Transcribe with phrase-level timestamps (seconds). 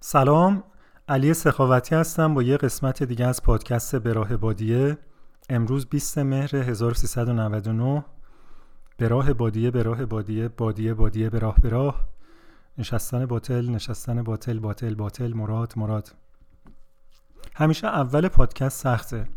[0.00, 0.64] سلام
[1.08, 4.98] علی سخاوتی هستم با یه قسمت دیگه از پادکست به راه بادیه.
[5.48, 8.04] امروز 20 مهر 1399
[8.96, 12.08] به راه بادیه به راه بادیه بادیه بادیه به راه به راه
[12.78, 16.14] نشستن باطل نشستن باطل باطل باطل مراد مراد.
[17.54, 19.28] همیشه اول پادکست سخته.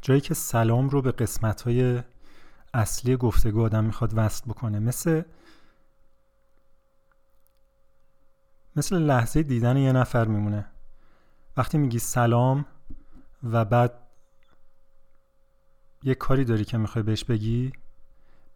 [0.00, 2.02] جایی که سلام رو به قسمت های
[2.74, 4.78] اصلی گفتگو آدم می‌خواد وصل بکنه.
[4.78, 5.22] مثل
[8.76, 10.66] مثل لحظه دیدن یه نفر میمونه.
[11.56, 12.66] وقتی میگی سلام
[13.42, 13.92] و بعد
[16.02, 17.72] یه کاری داری که می‌خوای بهش بگی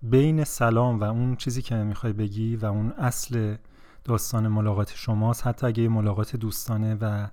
[0.03, 3.57] بین سلام و اون چیزی که می‌خوای بگی و اون اصل
[4.05, 7.29] داستان ملاقات شماست حتی اگه ملاقات دوستانه و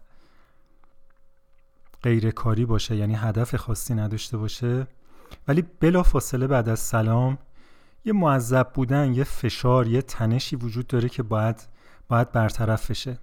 [2.03, 4.87] غیر کاری باشه یعنی هدف خاصی نداشته باشه.
[5.47, 7.37] ولی بلا فاصله بعد از سلام
[8.05, 11.67] یه معذب بودن یه فشار یه تنشی وجود داره که باید
[12.09, 13.19] باید برطرف بشه.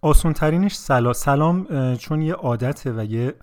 [0.00, 3.34] آسون ترینش سلام سلام چون یه عادته و یه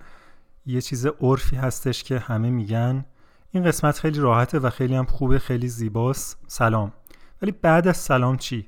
[0.65, 3.05] یه چیز عرفی هستش که همه میگن.
[3.51, 6.37] این قسمت خیلی راحته و خیلی هم خوبه خیلی زیباست.
[6.47, 6.93] سلام.
[7.41, 8.67] ولی بعد از سلام چی؟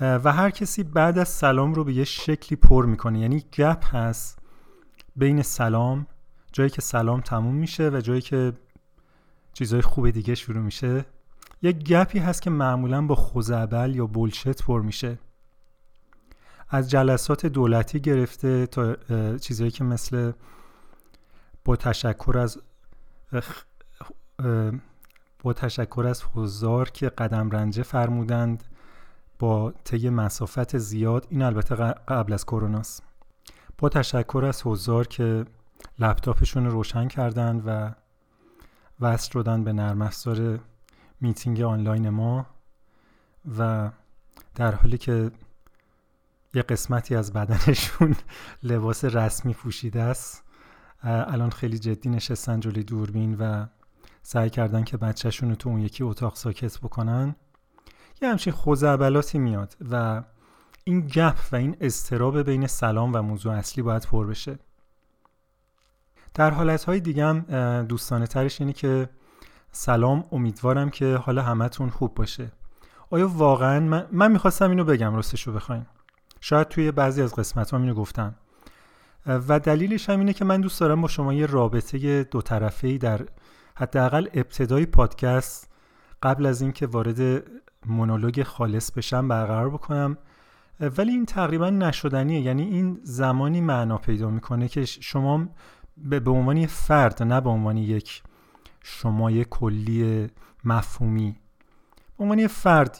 [0.00, 3.18] و هر کسی بعد از سلام رو به یه شکلی پر می‌کنه.
[3.18, 4.38] یعنی گپ هست
[5.16, 6.06] بین سلام
[6.52, 8.52] جایی که سلام تموم میشه و جایی که
[9.56, 11.04] چیزهای خوب دیگه شروع میشه.
[11.62, 15.18] یه گپی هست که معمولا با خوزعبل یا بولشت پر میشه.
[16.68, 18.96] از جلسات دولتی گرفته تا
[19.36, 20.32] چیزهایی که مثل
[21.64, 22.58] با تشکر از
[25.42, 28.64] با تشکر از حضار که قدم رنجه فرمودند
[29.38, 31.26] با طی مسافت زیاد.
[31.30, 31.74] این البته
[32.08, 33.02] قبل از کروناست
[33.78, 35.44] با تشکر از حضار که
[35.98, 37.94] لپتاپشون رو روشن کردند و
[39.00, 40.60] وصل شدن به نرم افزار
[41.20, 42.46] میتینگ آنلاین ما
[43.58, 43.90] و
[44.54, 45.30] در حالی که
[46.54, 48.16] یه قسمتی از بدنشون
[48.62, 50.42] لباس رسمی پوشیده است
[51.02, 53.66] الان خیلی جدی نشستن جلوی دوربین و
[54.22, 57.34] سعی کردن که بچهشون رو تو اون یکی اتاق ساکت بکنن.
[58.22, 60.22] یه همچین خوزعبلاتی میاد و
[60.84, 64.58] این گپ و این استراب بین سلام و موضوع اصلی باید پر بشه.
[66.36, 67.40] در حالتهای دیگه هم
[67.82, 69.08] دوستانه ترش اینه که
[69.72, 72.52] سلام امیدوارم که حالا همتون خوب باشه.
[73.10, 75.86] آیا واقعا من, من می‌خواستم اینو بگم راستشو بخواین.
[76.40, 78.34] شاید توی بعضی از قسمت هم اینو گفتم.
[79.26, 82.98] و دلیلش هم اینه که من دوست دارم با شما یه رابطه دو طرفه ای
[82.98, 83.20] در
[83.74, 85.70] حداقل ابتدای پادکست
[86.22, 87.42] قبل از اینکه وارد
[87.86, 90.18] مونولوگ خالص بشم برقرار بکنم.
[90.80, 92.40] ولی این تقریبا نشدنیه.
[92.40, 95.46] یعنی این زمانی معنا پیدا می‌کنه که شما
[95.96, 98.22] به عنوان فرد نه به عنوان یک
[98.82, 100.28] شمای کلی
[100.64, 101.36] مفهومی.
[102.18, 102.96] به عنوان فرد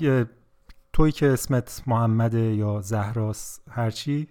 [0.93, 4.29] توی که اسمت محمد یا زهراس هرچی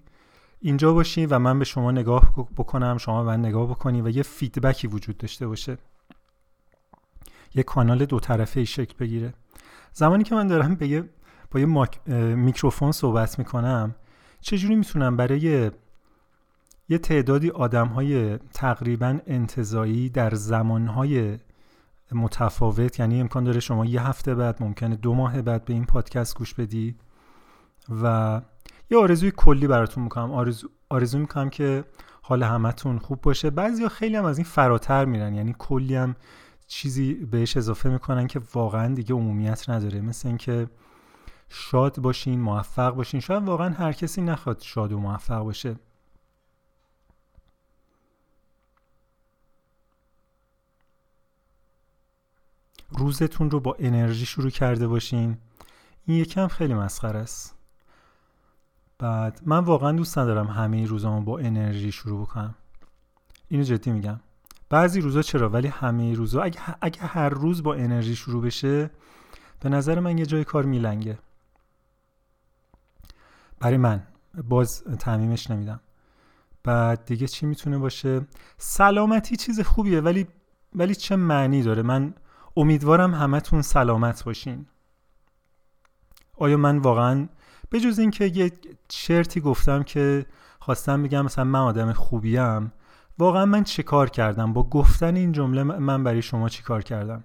[0.60, 4.88] اینجا باشی و من به شما نگاه بکنم شما من نگاه بکنی و یه فیدبکی
[4.88, 5.78] وجود داشته باشه.
[7.56, 9.34] یه کانال دو طرفه ای شکل بگیره.
[9.94, 11.10] زمانی که من دارم به یه
[11.52, 11.66] با یه
[12.36, 13.96] میکروفون صحبت می‌کنم
[14.42, 15.72] چجوری می‌تونم برای
[16.90, 21.38] یه تعدادی آدم های تقریبا انتظایی در زمان های
[22.12, 26.38] متفاوت یعنی امکان داره شما یه هفته بعد ممکنه دو ماه بعد به این پادکست
[26.38, 26.96] گوش بدی
[28.04, 28.42] و
[28.90, 30.32] یه آرزوی کلی براتون می‌کنم.
[30.32, 31.84] آرزو, آرزو می‌کنم که
[32.22, 33.50] حال همتون خوب باشه.
[33.50, 36.16] بعضی خیلی هم از این فراتر میرن یعنی کلی هم
[36.68, 40.02] چیزی بهش اضافه می‌کنن که واقعا دیگه عمومیت نداره.
[40.02, 40.68] مثل اینکه
[41.50, 43.20] شاد باشین موفق باشین.
[43.20, 45.76] شاید واقعا هر کسی نخواد شاد و موفق باشه.
[52.98, 55.38] روزتون رو با انرژی شروع کرده باشین.
[56.06, 57.56] این یکم خیلی مسخره است.
[59.00, 62.56] بعد من واقعا دوست ندارم همه روزامو با انرژی شروع بکنم.
[63.48, 64.20] اینو جدی میگم.
[64.70, 68.90] بعضی روزا چرا؟ ولی همه روزا اگه, اگه هر روز با انرژی شروع بشه
[69.60, 71.20] به نظر من یه جای کار میلنگه.
[73.60, 74.04] برای من.
[74.44, 75.80] باز تعمیمش نمیدم.
[76.64, 78.22] بعد دیگه چی می‌تونه باشه؟
[78.58, 80.28] سلامتی چیز خوبیه ولی
[80.76, 82.14] ولی چه معنی داره؟ من
[82.58, 84.66] امیدوارم همتون سلامت باشین.
[86.38, 87.28] آیا من واقعا
[87.70, 88.52] به جز اینکه یه
[88.88, 90.26] چرتی گفتم که
[90.60, 92.72] خواستم بگم مثلا من آدم خوبیم
[93.18, 97.24] واقعا من چه کار کردم؟ با گفتن این جمله من برای شما چی کار کردم؟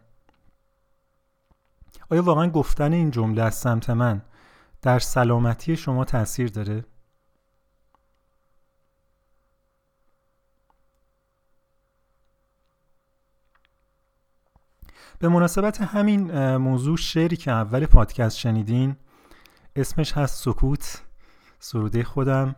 [2.10, 4.22] آیا واقعا گفتن این جمله از سمت من
[4.82, 6.84] در سلامتی شما تاثیر داره؟
[15.20, 18.96] به مناسبت همین موضوع شعری که اول پادکست شنیدین
[19.76, 21.02] اسمش هست سکوت.
[21.58, 22.56] سروده خودم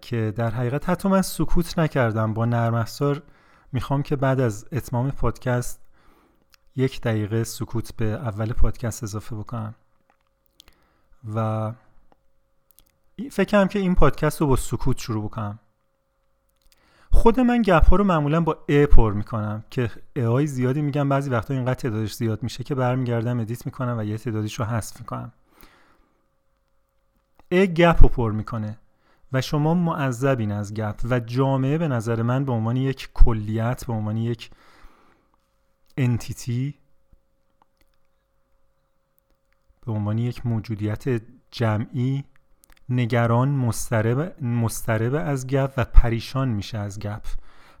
[0.00, 2.34] که در حقیقت حتی من سکوت نکردم.
[2.34, 3.22] با نرم افزار
[3.72, 5.80] می‌خوام که بعد از اتمام پادکست
[6.76, 9.74] یک دقیقه سکوت به اول پادکست اضافه بکنم.
[11.34, 11.72] و
[13.30, 15.58] فکرم که این پادکست رو با سکوت شروع بکنم.
[17.12, 21.30] خود من gap ها رو معمولا با ا پر می‌کنم که ای زیادی میگم بعضی
[21.30, 25.32] وقتا اینقدر تعدادش زیاد میشه که برمیگردم edit می‌کنم و یه تعدادیش رو حذف می‌کنم.
[27.50, 28.78] ا گپ رو پر می‌کنه
[29.32, 33.92] و شما معذبین از گپ و جامعه به نظر من به عنوان یک کلیت به
[33.92, 34.50] عنوان یک
[35.96, 36.74] انتیتی
[39.86, 42.24] به عنوان یک موجودیت جمعی
[42.94, 47.24] نگران مسترب, مسترب از گپ و پریشان میشه از گپ.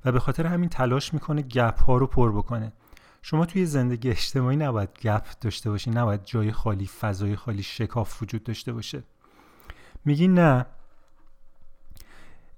[0.04, 2.72] و به خاطر همین تلاش می‌کنه گپ ها رو پر بکنه.
[3.22, 8.44] شما توی زندگی اجتماعی نباید گپ داشته باشی نباید جای خالی فضای خالی شکاف وجود
[8.44, 9.02] داشته باشه.
[10.04, 10.66] میگی نه.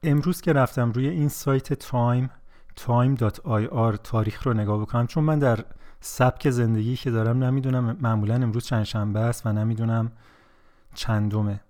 [0.02, 2.30] امروز که رفتم روی این سایت تایم
[2.76, 5.64] time.ir تاریخ رو نگاه بکنم چون من در
[6.00, 10.12] سبک زندگی که دارم نمی‌دونم معمولا امروز چند شنبه است و نمی‌دونم
[10.94, 11.60] چندمه.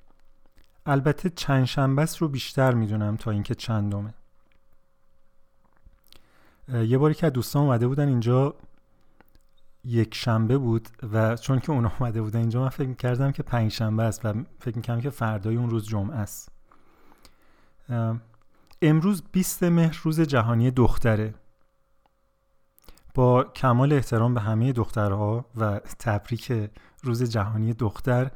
[0.86, 4.14] البته چند شنبه رو بیشتر می‌دونم تا اینکه چندمه.
[6.68, 8.54] یه باری که دوستان اومده بودن اینجا
[9.84, 13.72] یک شنبه بود و چون که اونا اومده بودن اینجا من فکر کردم که پنج
[13.72, 16.48] شنبه است و فکر می‌کردم که فردای اون روز جمعه است
[18.82, 21.34] امروز 20 مهر روز جهانی دختره.
[23.14, 26.70] با کمال احترام به همه دخترها و تبریک
[27.02, 28.30] روز جهانی دختر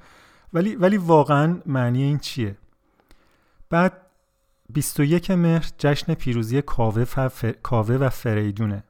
[0.53, 2.57] ولی ولی واقعا معنی این چیه؟
[3.71, 3.93] بعد
[4.73, 7.05] 21 مهر جشن پیروزی کاوه,
[7.63, 8.85] کاوه و فریدونه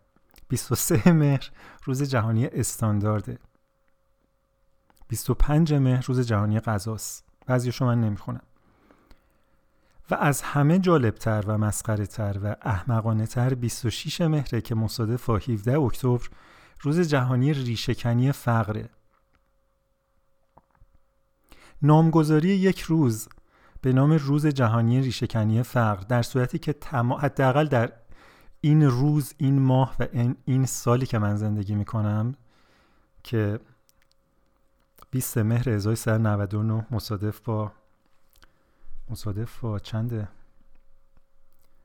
[0.48, 1.50] 23 مهر
[1.84, 3.38] روز جهانی استاندارده.
[5.08, 7.24] 25 مهر روز جهانی غذاست.
[7.46, 8.42] بعضیشو من نمی‌خونم.
[10.10, 15.36] و از همه جالبتر و مسخره تر و احمقانه تر 26 مهره که مصادف با
[15.36, 16.28] 17 اکتبر
[16.80, 18.88] روز جهانی ریشهکنی فقره.
[21.82, 23.28] نامگذاری یک روز
[23.80, 26.74] به نام روز جهانی ریشهکنی فقر در صورتی که
[27.20, 27.92] حداقل در
[28.60, 32.34] این روز این ماه و این, این سالی که من زندگی می‌کنم
[33.22, 33.60] که
[35.10, 37.72] 20 مهر 1399 مصادف با
[39.10, 40.28] مصادف با چند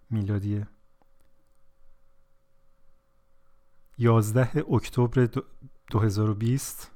[0.09, 0.67] میلادیه؟
[3.97, 5.29] 11 اکتبر
[5.91, 6.92] 2020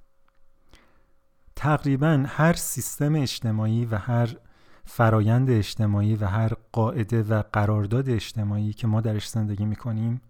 [1.57, 4.37] تقریبا هر سیستم اجتماعی و هر
[4.85, 10.21] فرایند اجتماعی و هر قاعده و قرارداد اجتماعی که ما درش زندگی می‌کنیم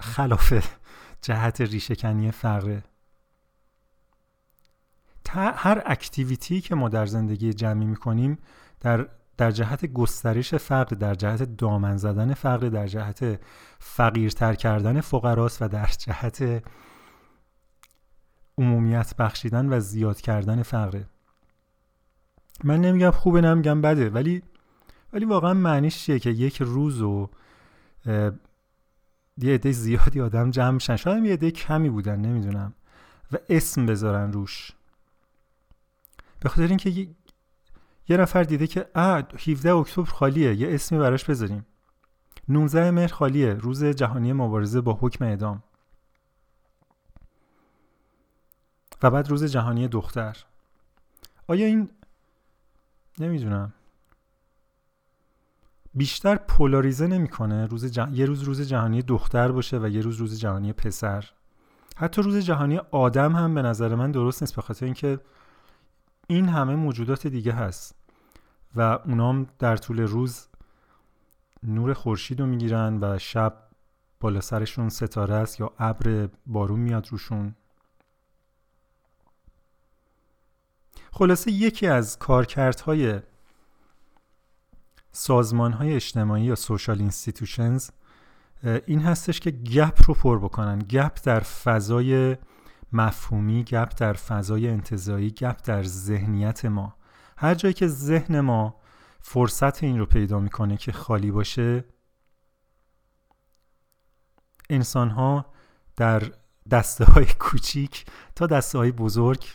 [0.00, 0.66] خلاف
[1.22, 2.82] جهت ریشهکنی فقره.
[5.34, 8.38] هر اکتیویتی که ما در زندگی جمعی می‌کنیم
[8.80, 13.40] در در جهت گسترش فقر در جهت دامن زدن فقر در جهت
[13.78, 16.62] فقیرتر کردن فقراست و در جهت
[18.58, 21.06] عمومیت بخشیدن و زیاد کردن فقره.
[22.64, 24.42] من نمیگم خوبه نمیگم بده ولی
[25.12, 27.28] ولی واقعا معنیش چیه که یک روز و
[29.38, 32.74] یه عده زیادی آدم جمع میشن شاید یه عده کمی بودن نمی‌دونم.
[33.32, 34.72] و اسم بذارن روش.
[36.40, 37.08] به خاطر اینکه یه،,
[38.08, 41.66] یه نفر دیده که اه 17 اکتبر خالیه یه اسمی براش بذاریم.
[42.48, 45.62] 19 مهر خالیه روز جهانی مبارزه با حکم اعدام.
[49.02, 50.36] و بعد روز جهانی دختر.
[51.46, 51.90] آیا این
[53.18, 53.72] نمی‌دونم.
[55.94, 60.72] بیشتر پولاریزه نمی‌کنه روز یه روز روز جهانی دختر باشه و یه روز روز جهانی
[60.72, 61.24] پسر.
[61.96, 65.20] حتی روز جهانی آدم هم به نظر من درست نیست به خاطر اینکه
[66.26, 67.94] این همه موجودات دیگه هست
[68.76, 70.46] و اونام در طول روز
[71.62, 73.62] نور خورشید رو می‌گیرن و شب
[74.20, 77.54] بالا سرشون ستاره است یا ابر بارون میاد روشون.
[81.16, 83.20] خلاصه یکی از کارکردهای
[85.12, 87.90] سازمان های اجتماعی یا social institutions
[88.86, 90.78] این هستش که gap رو پر بکنن.
[90.78, 92.36] gap در فضای
[92.92, 96.96] مفهومی gap در فضای انتزاعی gap در ذهنیت ما.
[97.36, 98.80] هر جایی که ذهن ما
[99.20, 101.84] فرصت این رو پیدا می‌کنه که خالی باشه
[104.70, 105.46] انسان ها
[105.96, 106.22] در
[106.70, 108.04] دسته های کوچیک
[108.34, 109.46] تا دسته های بزرگ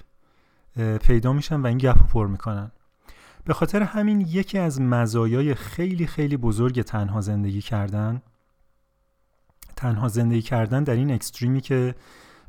[1.01, 2.71] پیدا میشن و این گپ پر می‌کنن.
[3.45, 8.21] به خاطر همین یکی از مزایای خیلی خیلی بزرگ تنها زندگی کردن
[9.75, 11.95] تنها زندگی کردن در این اکستریمی که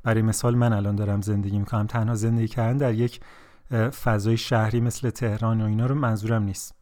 [0.03, 3.21] برای مثال من الان دارم زندگی می‌کنم تنها زندگی کردن در یک
[3.91, 6.75] فضای شهری مثل تهران و اینا رو منظورم نیست.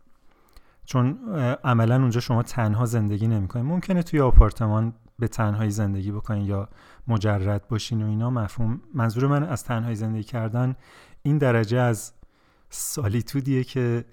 [0.84, 6.68] چون عملا اونجا شما تنها زندگی نمی‌کنید ممکنه توی آپارتمان به تنهایی زندگی بکنین یا
[7.06, 10.76] مجرد باشین و اینا مفهوم منظور من از تنهایی زندگی کردن
[11.22, 12.12] این درجه از
[12.70, 14.04] solitude یه که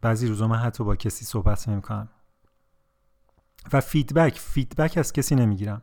[0.00, 2.08] بعضی روزا من حتی با کسی صحبت نمی‌کنم
[3.72, 5.82] و feedback feedback از کسی نمی‌گیرم.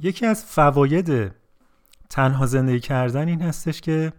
[0.00, 1.32] یکی از فواید
[2.10, 4.12] تنها زندگی کردن این هستش که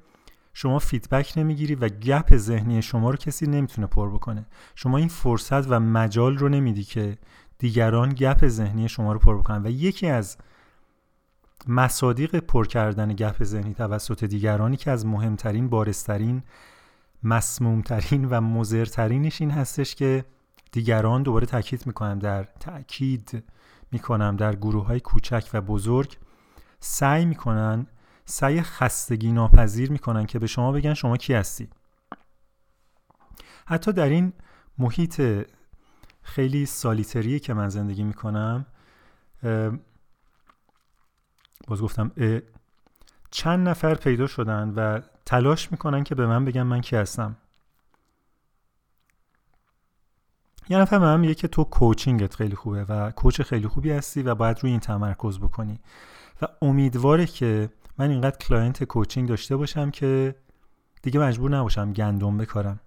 [0.53, 4.46] شما فیدبک نمی‌گیری و گپ ذهنی شما رو کسی نمی‌تونه پر بکنه.
[4.75, 7.17] شما این فرصت و مجال رو نمیدی که
[7.58, 9.63] دیگران گپ ذهنی شما رو پر بکنن.
[9.63, 10.38] و یکی از
[11.67, 16.43] مصادیق پر کردن گپ ذهنی توسط دیگرانی که از مهمترین بارسترین
[17.24, 20.25] مسمومترین و مزرترینش این هستش که
[20.72, 23.43] دیگران دوباره تاکید می‌کنم در تاکید
[23.91, 26.17] می‌کنم در گروه های کوچک و بزرگ
[26.79, 27.88] سعی می‌کنن
[28.25, 31.69] سعی خستگی ناپذیر می‌کنن که به شما بگن شما کی هستی.
[33.65, 34.33] حتی در این
[34.77, 35.48] محیط
[36.21, 38.65] خیلی سالیتری که من زندگی می‌کنم
[41.67, 42.12] باز گفتم
[43.31, 47.38] چند نفر پیدا شدن و تلاش می‌کنن که به من بگن من کی هستم.
[50.69, 53.91] یه نفر به من میگه که تو coaching ت خیلی خوبه و coach خیلی خوبی
[53.91, 55.79] هستی و باید روی این تمرکز بکنی.
[56.41, 60.36] و امیدواره که من اینقدر client coaching داشته باشم که
[61.01, 62.79] دیگه مجبور نباشم گندم بکارم.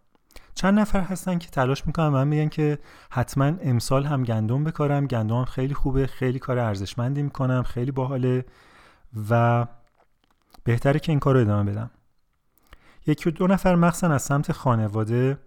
[0.54, 2.78] چند نفر هستن که تلاش می‌کنن من میگن که
[3.10, 5.06] حتما امسال هم گندم بکارم.
[5.06, 8.44] گندم خیلی خوبه خیلی کار ارزشمندی می‌کنم خیلی باحاله
[9.30, 9.66] و
[10.64, 11.90] بهتره که این کار رو ادامه بدم.
[13.06, 15.38] یکی دو نفر مخصوصا از سمت خانواده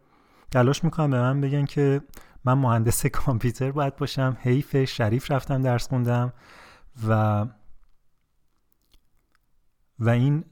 [0.52, 2.02] تلاش می‌کنم به من بگن که
[2.46, 4.38] من مهندس کامپیوتر باید باشم.
[4.42, 6.34] حیف شریف رفتم درس خوندم
[7.08, 7.46] و
[10.00, 10.46] و این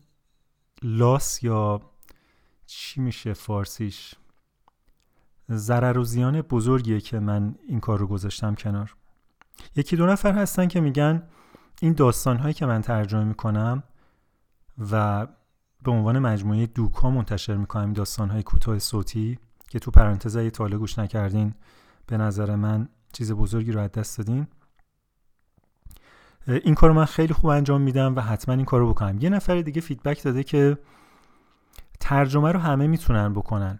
[0.81, 1.81] لاس یا
[2.65, 4.15] چی میشه فارسیش؟
[5.51, 8.95] ضرر و زیان بزرگیه که من این کار رو گذاشتم کنار.
[9.75, 11.23] یکی دو نفر هستن که میگن
[11.81, 13.83] این داستان هایی که من ترجمه می‌کنم
[14.91, 15.27] و
[15.83, 20.77] به عنوان مجموعه دوکا منتشر می‌کنم داستان های کوتاه صوتی که تو پرانتز های تاله
[20.77, 21.53] گوش نکردین
[22.07, 24.47] به نظر من چیز بزرگی رو از دست دادین.
[26.47, 29.17] این کار من خیلی خوب انجام میدم و حتما این کار رو بکنم.
[29.21, 30.77] یه نفر دیگه فیدبک داده که
[31.99, 33.79] ترجمه رو همه می‌تونن بکنن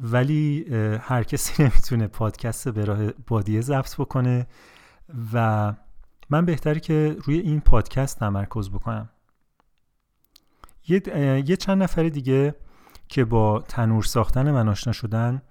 [0.00, 0.66] ولی
[1.00, 4.46] هر کسی نمی‌تونه پادکست به راه بادیه ضبط بکنه
[5.32, 5.74] و
[6.30, 9.08] من بهتری که روی این پادکست تمرکز بکنم.
[10.88, 11.02] یه,
[11.46, 12.54] یه چند نفر دیگه
[13.08, 15.42] که با تنور ساختن من آشنا شدن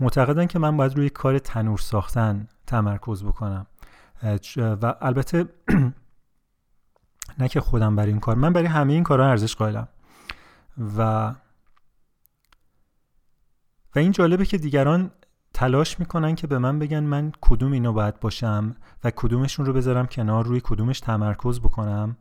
[0.00, 3.66] معتقدن که من باید روی کار تنور ساختن تمرکز بکنم.
[4.56, 5.48] و البته
[7.38, 9.88] نه که خودم برای این کار من برای همه این کارها ارزش قائلم.
[10.78, 11.28] و
[13.94, 15.10] و این جالبه که دیگران
[15.52, 20.06] تلاش می‌کنن که به من بگن من کدوم اینو باید باشم و کدومشون رو بذارم
[20.06, 22.16] کنار روی کدومش تمرکز بکنم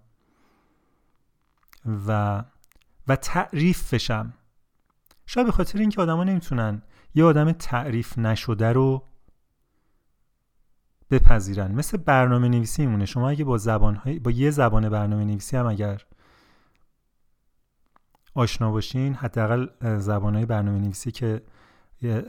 [2.08, 2.44] و
[3.08, 4.34] و تعریف بشم.
[5.26, 6.82] شاید به خاطر اینکه آدما نمی‌تونن
[7.16, 9.04] یه آدم تعریف نشده رو
[11.12, 11.72] بپذیرن.
[11.72, 16.02] مثل برنامه نویسی مونه شما اگه با زبان با یه زبان برنامه نویسی هم اگر
[18.36, 19.68] آشنا باشین حداقل
[19.98, 21.42] زبان های برنامه نویسی که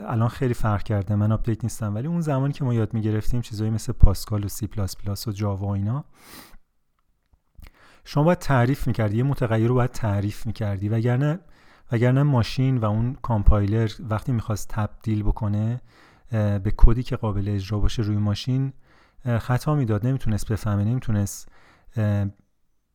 [0.09, 1.15] الان خیلی فرق کرده.
[1.15, 1.95] من update نیستم.
[1.95, 5.33] ولی اون زمانی که ما یاد می‌گرفتیم چیزایی مثل پاسکال و سی پلاس پلاس و
[5.33, 6.05] جاوا و اینا
[8.05, 9.17] شما باید تعریف می‌کردی.
[9.17, 10.89] یه متغیر رو باید تعریف می‌کردی.
[10.89, 11.39] وگرنه
[11.93, 15.81] وگرنه ماشین و اون کامپایلر وقتی می‌خواست تبدیل بکنه
[16.35, 18.73] به کدی که قابل اجرا باشه روی ماشین
[19.39, 20.07] خطا می‌داد.
[20.07, 21.49] نمی‌تونست بفهمه نمی‌تونست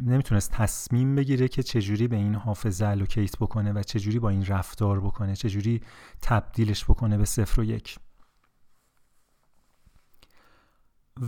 [0.04, 5.00] نمی‌تونست تصمیم بگیره که چجوری به این حافظه الوکیت بکنه و چجوری با این رفتار
[5.00, 5.82] بکنه چجوری
[6.22, 8.00] تبدیلش بکنه به صفر و یک.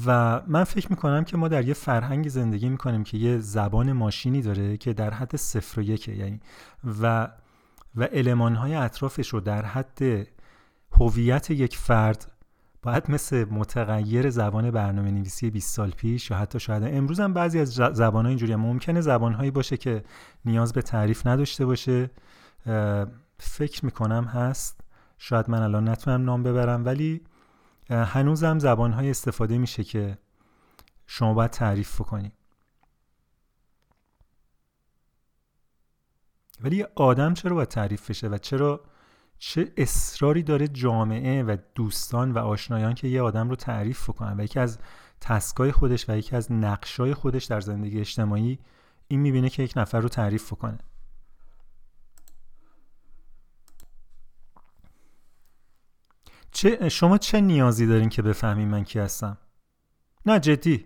[0.06, 4.42] و من فکر می‌کنم که ما در یه فرهنگ زندگی می‌کنیم که یه زبان ماشینی
[4.42, 6.40] داره که در حد صفر و یکه یعنی
[7.02, 7.28] و
[7.96, 10.28] و المانهای اطرافش رو در حد
[10.92, 12.32] هویت یک فرد
[12.82, 17.60] باید مثل متغیر زبان برنامه نویسی 20 سال پیش یا حتی شاید امروز هم بعضی
[17.60, 20.04] از زبان های اینجوری ممکنه زبان هایی باشه که
[20.46, 22.12] نیاز به تعریف نداشته باشه.
[23.38, 24.82] فکر می‌کنم هست.
[25.18, 27.22] شاید من الان نتونم نام ببرم ولی
[27.90, 30.18] هنوزم زبان های استفاده میشه که
[31.08, 32.32] شما باید تعریف بکنی.
[36.62, 38.84] ولی آدم چرا باید تعریف بشه و چرا
[39.44, 44.44] چه اصراری داره جامعه و دوستان و آشنایان که یه آدم رو تعریف بکنن و
[44.44, 44.80] یکی از
[45.22, 48.60] تسکای خودش و یکی از نقشای خودش در زندگی اجتماعی
[49.08, 50.78] این می‌بینه که یک نفر رو تعریف بکنه.
[56.52, 59.38] چه شما چه نیازی دارین که بفهمین من کی هستم؟
[60.26, 60.86] نه جدی.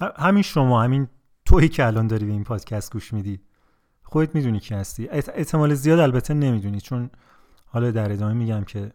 [0.00, 1.08] همین شما همین
[1.44, 3.40] تویی که الان داری به این پادکست گوش میدی.
[4.02, 5.08] خودت می‌دونی کی هستی.
[5.08, 7.10] احتمال زیاد البته نمی‌دونی چون
[7.74, 8.92] حالا در ادامه میگم که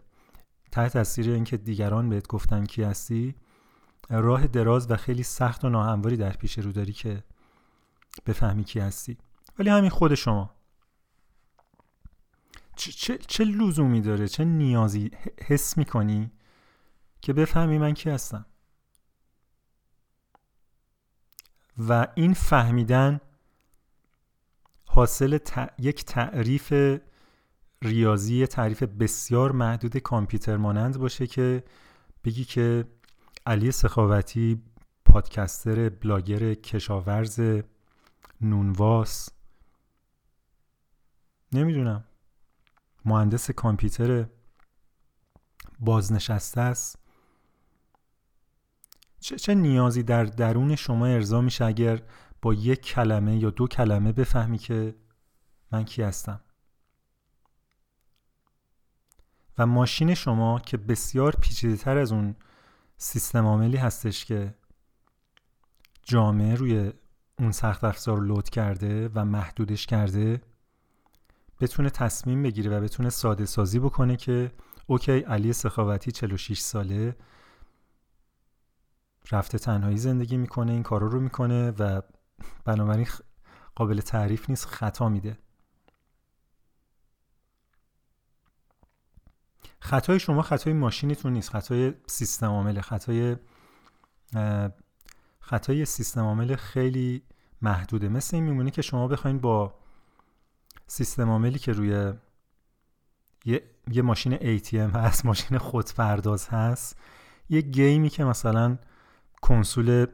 [0.71, 3.35] تحت تاثیر اینکه دیگران بهت گفتن کی هستی
[4.09, 7.23] راه دراز و خیلی سخت و ناهمواری در پیش رو داری که
[8.25, 9.17] بفهمی کی هستی.
[9.59, 10.55] ولی همین خود شما.
[12.75, 15.11] چه, چه, چه لزومی داره چه نیازی
[15.47, 16.31] حس می‌کنی
[17.21, 18.45] که بفهمی من کی هستم؟
[21.77, 23.21] و این فهمیدن
[24.85, 25.37] حاصل
[25.79, 26.73] یک تعریف
[27.83, 31.63] ریاضی تعریف بسیار محدود کامپیوتر مانند باشه که
[32.23, 32.85] بگی که
[33.45, 34.61] علی سخاوتی
[35.05, 37.41] پادکستر بلاگر کشاورز
[38.41, 39.29] نونواس.
[41.51, 42.03] نمی‌دونم.
[43.05, 44.25] مهندس کامپیوتر
[45.79, 46.99] بازنشسته است.
[49.19, 52.01] چه, چه نیازی در درون شما ارضا میشه اگر
[52.41, 54.95] با یک کلمه یا دو کلمه بفهمی که
[55.71, 56.41] من کی هستم؟
[59.59, 62.35] و ماشین شما که بسیار پیچیده تر از اون
[62.97, 64.53] سیستم عاملی هستش که
[66.03, 66.93] جامعه روی
[67.39, 70.41] اون سخت افزار رو لود کرده و محدودش کرده
[71.61, 74.51] بتونه تصمیم بگیره و بتونه ساده سازی بکنه که
[74.87, 77.15] اوکی علی سخاوتی 46 ساله
[79.31, 82.01] رفته تنهایی زندگی می‌کنه این کارا رو می‌کنه و
[82.65, 83.07] بنابراین
[83.75, 85.37] قابل تعریف نیست خطا میده.
[89.79, 93.35] خطای شما خطای ماشینتون نیست خطای سیستم عامل خطای
[95.39, 97.23] خطای سیستم عامل خیلی
[97.61, 98.09] محدوده.
[98.09, 99.79] مثل این میمونه که شما بخواین با
[100.87, 102.13] سیستم عاملی که روی
[103.45, 106.97] یه, یه ماشین ATM هست ماشین خودپرداز هست
[107.49, 108.77] یه گیمی که مثلا
[109.41, 110.05] کنسول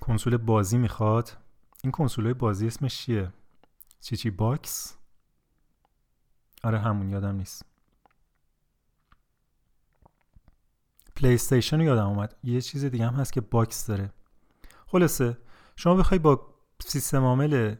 [0.00, 1.36] کنسول بازی می‌خواد
[1.82, 3.32] این کنسول بازی اسمش چیه؟
[4.00, 4.96] چی چی box؟
[6.64, 7.64] آره همون یادم نیست.
[11.16, 12.34] پلی استیشن رو یادم اومد.
[12.44, 14.12] یه چیز دیگه هم هست که box داره.
[14.86, 15.38] خلاصه
[15.76, 17.74] شما بخوای با سیستم عامل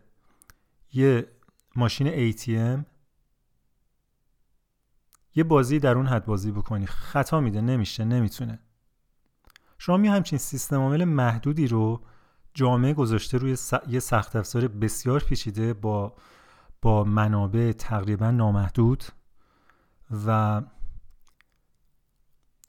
[0.93, 1.29] یه
[1.77, 2.85] ماشین ATM
[5.35, 6.87] یه بازی در اون حد بازی بکنی.
[6.87, 8.59] خطا میده نمیشه نمی‌تونه.
[9.79, 12.01] شما می همچین سیستم عامل محدودی رو
[12.55, 13.57] جامعه گذاشته روی
[13.89, 16.17] یه سخت افزار بسیار پیچیده با
[16.85, 19.05] با منابع تقریبا نامحدود
[20.27, 20.63] و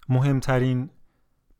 [0.09, 0.89] مهمترین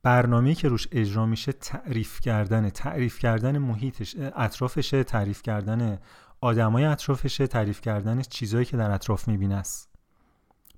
[0.03, 5.99] برنامه که روش اجرا میشه تعریف کردن تعریف کردن محیطش اطرافشه تعریف کردن
[6.41, 9.89] آدمای اطرافشه تعریف کردن چیزهایی که در اطراف می‌بینه است.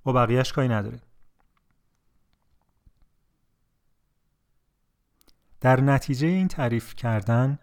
[0.03, 1.01] با بقیهش کاری نداره
[5.61, 7.59] در نتیجه این تعریف کردن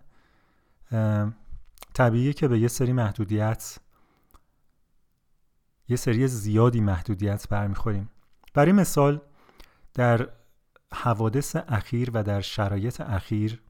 [1.94, 3.78] طبیعیه که به یه سری محدودیت
[5.88, 8.10] یه سری زیادی محدودیت برمیخوریم.
[8.54, 9.20] برای مثال
[9.94, 10.28] در
[10.94, 13.62] حوادث اخیر و در شرایط اخیر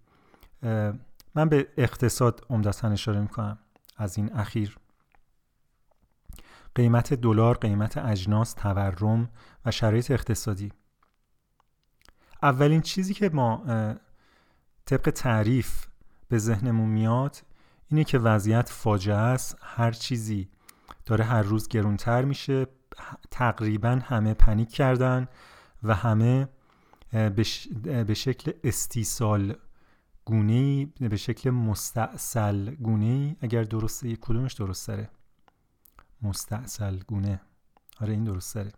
[1.35, 3.59] من به اقتصاد عمدتا اشاره می‌کنم.
[3.97, 4.79] از این اخیر.
[6.75, 9.31] قیمت دلار، قیمت اجناس، تورم
[9.65, 10.73] و شرایط اقتصادی.
[12.43, 13.65] اولین چیزی که ما
[14.87, 15.87] طبق تعریف
[16.29, 17.37] به ذهنمون میاد
[17.89, 19.59] اینه که وضعیت فاجعه است.
[19.63, 20.49] هر چیزی
[21.07, 22.67] داره هر روز گرونتر میشه
[23.31, 25.29] تقریبا همه پنیک کردن
[25.83, 26.49] و همه
[28.07, 29.57] به شکل استیصال
[30.25, 35.11] گونه به شکل مستعصل گونه اگر درسته کدومش درست داره
[36.23, 37.41] مستعصل گونه.
[38.01, 38.73] آره این درست داره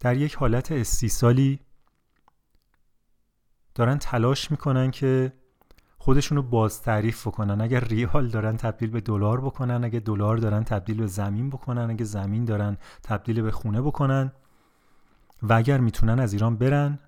[0.00, 1.60] در یک حالت استیصالی
[3.74, 5.32] دارن تلاش می‌کنن که
[6.08, 7.60] خودشونو باز تعریف بکنن.
[7.60, 12.04] اگر ریال دارن تبدیل به دلار بکنن اگه دلار دارن تبدیل به زمین بکنن اگه
[12.04, 14.32] زمین دارن تبدیل به خونه بکنن
[15.42, 16.98] و اگر می‌تونن از ایران برن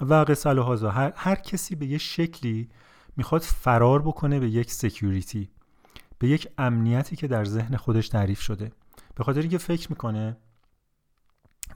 [0.00, 0.50] و قصه
[0.90, 2.68] هر, هر کسی به یه شکلی
[3.16, 5.50] می‌خواد فرار بکنه به یک سکیوریتی
[6.18, 8.72] به یک امنیتی که در ذهن خودش تعریف شده.
[9.14, 10.36] به خاطر اینکه فکر می‌کنه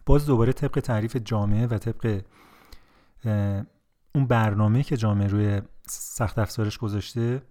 [0.06, 2.22] باز دوباره طبق تعریف جامعه و طبق
[4.14, 7.42] اون برنامه که جامعه روی سخت افزارش گذاشته.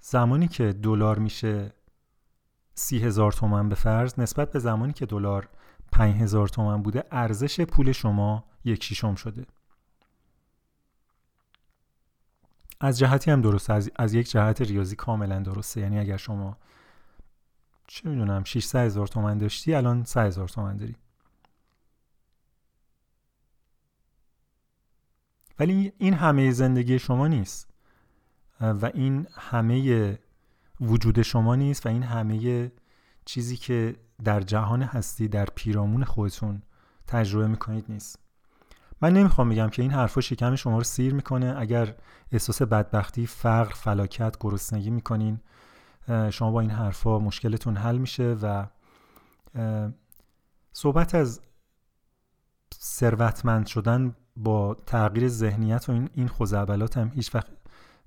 [0.00, 1.72] زمانی که دلار میشه
[2.74, 5.48] سی هزار تومن به فرض نسبت به زمانی که دلار
[5.92, 9.46] پنج هزار تومن بوده ارزش پول شما یک شیشم شده.
[12.80, 13.72] از جهتی هم درسته.
[13.72, 15.80] از, از یک جهت ریاضی کاملا درسته.
[15.80, 16.56] یعنی اگر شما
[17.86, 20.96] چه می‌دونم 600 هزار تومن داشتی الان 100 هزار تومن داری.
[25.58, 27.70] ولی این همه زندگی شما نیست.
[28.60, 30.18] و این همه
[30.80, 32.72] وجود شما نیست و این همه
[33.24, 36.62] چیزی که در جهان هستی در پیرامون خودتون
[37.06, 38.18] تجربه می‌کنید نیست.
[39.00, 41.54] من نمی‌خوام بگم که این حرفا شکم شما رو سیر می‌کنه.
[41.58, 41.94] اگر
[42.32, 45.40] احساس بدبختی فقر فلاکت گرسنگی می‌کنین
[46.30, 48.66] شما با این حرفا مشکلتون حل میشه و
[50.72, 51.40] صحبت از
[52.74, 57.50] ثروتمند شدن با تغییر ذهنیت و این این خوزعبلات هم هیچ وقت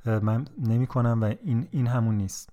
[0.05, 2.49] من نمی کنم و این, این همون نیست.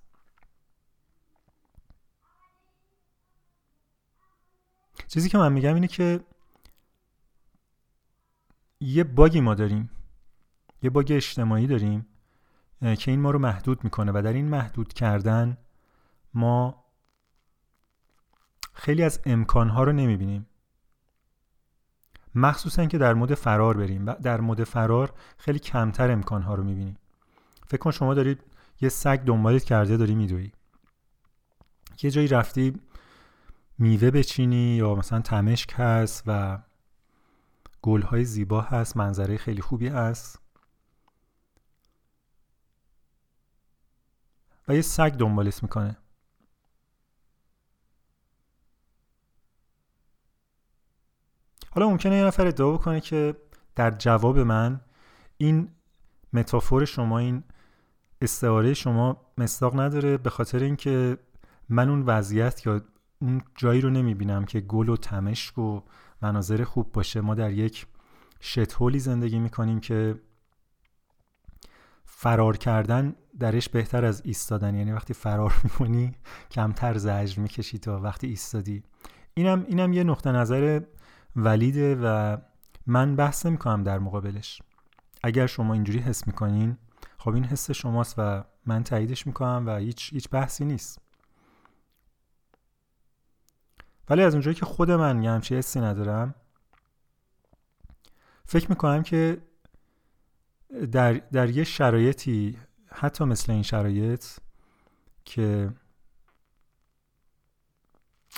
[5.07, 6.19] چیزی که من میگم اینه که
[8.79, 9.89] یه باگی ما داریم
[10.81, 12.07] یه باگ اجتماعی داریم
[12.81, 15.57] که این ما رو محدود می‌کنه و در این محدود کردن
[16.33, 16.85] ما
[18.73, 20.45] خیلی از امکانها رو نمی‌بینیم.
[22.37, 26.97] مخصوصا که در مود فرار بریم در مود فرار خیلی کمتر امکانها رو می‌بینیم.
[27.67, 28.43] فکر کن شما دارید
[28.81, 30.51] یه سگ دنبالت کرده داری میدوی
[32.03, 32.81] یه جایی رفتی
[33.77, 36.59] میوه بچینی یا مثلا تمشک هست و
[37.81, 40.39] گلهای زیبا هست منظره خیلی خوبی هست.
[44.67, 45.97] و یه سگ دنبالت می‌کنه.
[51.77, 53.35] حالا ممکنه یه نفر ادعا بکنه که
[53.75, 54.81] در جواب من
[55.37, 55.69] این
[56.33, 57.43] متافور شما این
[58.21, 61.17] استعاره شما مصداق نداره به خاطر اینکه
[61.69, 62.81] من اون وضعیت یا
[63.21, 65.81] اون جایی رو نمی‌بینم که گل و تمشک و
[66.21, 67.21] مناظر خوب باشه.
[67.21, 67.87] ما در یک
[68.41, 70.15] شتهولی زندگی می‌کنیم که
[72.05, 74.75] فرار کردن درش بهتر از ایستادن.
[74.75, 76.15] یعنی وقتی فرار می‌کنی
[76.51, 78.83] کمتر زجر می‌کشی تا وقتی ایستادی.
[79.33, 80.81] اینم اینم یه نقطه نظر
[81.37, 82.37] ولیده و
[82.85, 84.61] من بحث می‌کنم در مقابلش.
[85.23, 86.77] اگر شما اینجوری حس می‌کنین
[87.17, 91.01] خب این حس شماست و من تاییدش می‌کنم و هیچ هیچ بحثی نیست.
[94.09, 96.35] ولی از اونجایی که خود من یه همچی حسی ندارم
[98.45, 99.41] فکر می‌کنم که
[100.91, 104.25] در, در یه شرایطی حتی مثل این شرایط
[105.25, 105.73] که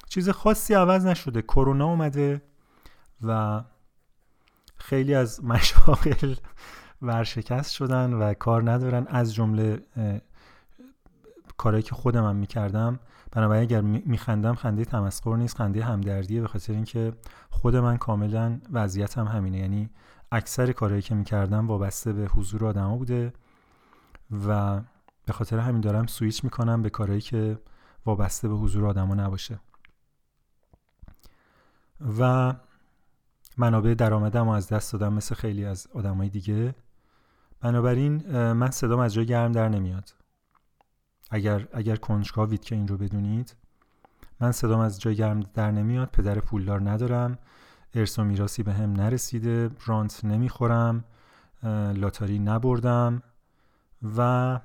[0.09, 2.48] چیز خاصی عوض نشده کرونا اومده
[3.23, 3.63] و
[4.77, 6.36] خیلی از مشاغل
[7.01, 9.08] ورشکست شدن و کار ندارن.
[9.08, 9.82] از جمله
[11.58, 12.99] کارهایی که خودم هم می‌کردم.
[13.32, 17.13] بنابراین اگر میخندم خنده تمسخر نیست خنده همدردیه به خاطر اینکه
[17.49, 19.58] خود من کاملا وضعیتم هم همینه.
[19.58, 19.89] یعنی
[20.32, 23.34] اکثر کارهایی که می‌کردم وابسته به حضور آدما بوده
[24.47, 24.82] و
[25.25, 27.60] به خاطر همین دارم سویچ می‌کنم به کارهایی که
[28.05, 29.60] وابسته به حضور آدما نباشه.
[32.19, 32.53] و
[33.59, 36.75] منابع درآمدم از دست دادم مثل خیلی از آدمای دیگه.
[37.61, 40.13] بنابراین من صدام از جای گرم در نمیاد.
[41.31, 43.55] اگر اگر کنجکاوید که این رو بدونید
[44.39, 47.37] من صدام از جای گرم در نمیاد پدر پولدار ندارم
[47.93, 51.03] ارث و میراسی به هم نرسیده رانت نمی‌خورم
[51.95, 53.23] لاتاری نبردم
[54.17, 54.59] و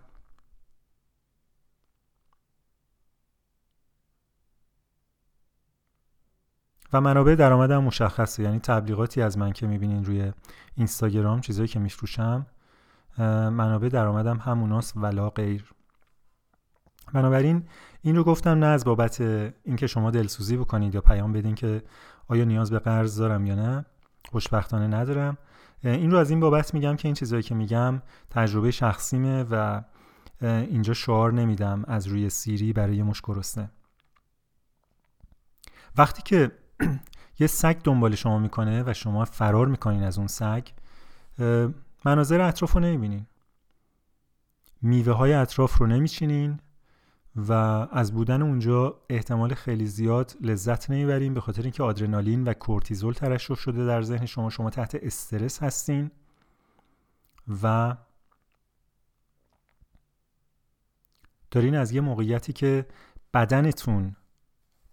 [6.95, 8.43] و منابع درآمدم مشخصه.
[8.43, 10.33] یعنی تبلیغاتی از من که می‌بینین روی
[10.75, 12.47] اینستاگرام چیزایی که میفروشم
[13.19, 15.75] منابع درآمدم هموناست ولا غیر.
[17.13, 17.65] بنابراین
[18.03, 19.21] این رو گفتم نه از بابت
[19.65, 21.83] اینکه شما دلسوزی بکنید یا پیام بدین که
[22.29, 23.85] آیا نیاز به قرض دارم یا نه.
[24.31, 25.39] خوشبختانه ندارم.
[25.85, 29.83] این رو از این بابت میگم که این چیزهایی که میگم تجربه شخصیمه و
[30.43, 33.23] اینجا شعار نمیدم از روی سیری برای مش
[35.97, 36.64] وقتی که
[37.41, 40.67] یه سگ دنبال شما می‌کنه و شما فرار می‌کنین از اون سگ
[42.05, 43.27] مناظر اطراف رو نمی‌بینین.
[44.83, 46.61] میوه های اطراف رو نمیچینین
[47.37, 47.53] و
[47.93, 53.55] از بودن اونجا احتمال خیلی زیاد لذت نمی‌برین به خاطر اینکه آدرنالین و کورتیزول ترشح
[53.55, 54.51] شده در ذهن شما.
[54.51, 56.11] شما تحت استرس هستین
[57.63, 57.97] و
[61.51, 62.87] دارین از یه موقعیتی که
[63.35, 64.17] بدنتون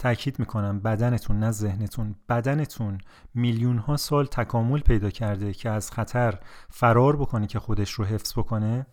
[0.02, 2.16] تاکید می‌کنم بدنتون نه ذهنتون.
[2.30, 2.98] بدنتون
[3.34, 8.34] میلیون ها سال تکامل پیدا کرده که از خطر فرار بکنه که خودش رو حفظ
[8.40, 8.86] بکنه.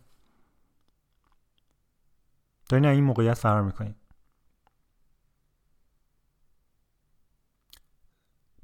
[2.68, 3.94] دارین این موقعیت فرار می‌کنین.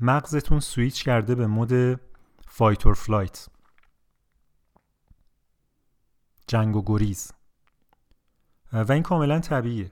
[0.00, 2.00] مغزتون سویچ کرده به mode
[2.48, 3.48] fight or flight
[6.46, 7.32] جنگ و گریز.
[8.72, 9.90] و این کاملا طبیعیه.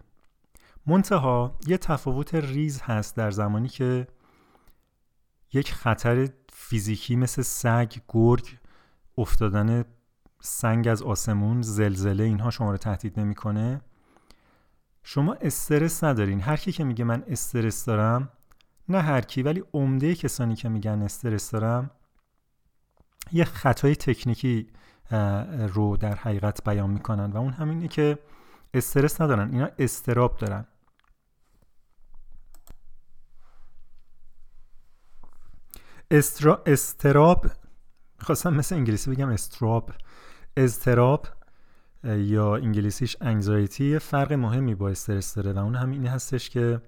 [0.87, 4.07] منتها یه تفاوت ریز هست در زمانی که
[5.53, 8.59] یک خطر فیزیکی مثل سگ، گرگ،
[9.19, 9.85] افتادن
[10.41, 13.81] سنگ از آسمون، زلزله اینها شما رو تهدید نمی‌کنه.
[15.03, 16.41] شما استرس ندارین.
[16.41, 18.29] هر کی که میگه من استرس دارم
[18.89, 21.91] نه هر کی ولی عمده کسانی که میگن استرس دارم
[23.33, 24.67] یه خطای تکنیکی
[25.69, 28.19] رو در حقیقت بیان می‌کنن و اون همینه که
[28.75, 30.67] استرس ندارن اینا استراب دارن
[36.13, 37.47] استرا استراب
[38.19, 39.91] خواستم مثل انگلیسی بگم استراب.
[40.57, 41.27] استراب
[42.05, 46.81] یا انگلیسیش انگزایتی فرق مهمی با استرس داره و اون هم این هستش که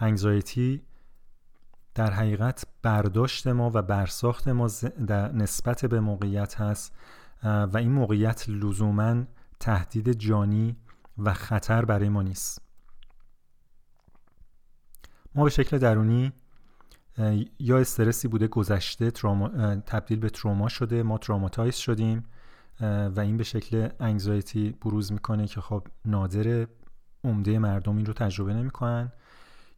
[0.00, 0.82] انگزایتی
[1.94, 4.70] در حقیقت برداشت ما و برساخت ما
[5.06, 6.92] در نسبت به موقعیت هست
[7.42, 9.24] و این موقعیت لزوما
[9.60, 10.76] تهدید جانی
[11.18, 12.62] و خطر برای ما نیست.
[15.34, 16.32] ما به شکل درونی
[17.58, 19.10] یا استرسی بوده گذشته
[19.86, 22.24] تبدیل به تروما شده ما تراماتایز شدیم
[22.80, 26.66] و این به شکل انگزایتی بروز می‌کنه که خب نادر
[27.24, 29.12] عمده مردم این رو تجربه نمی‌کنن.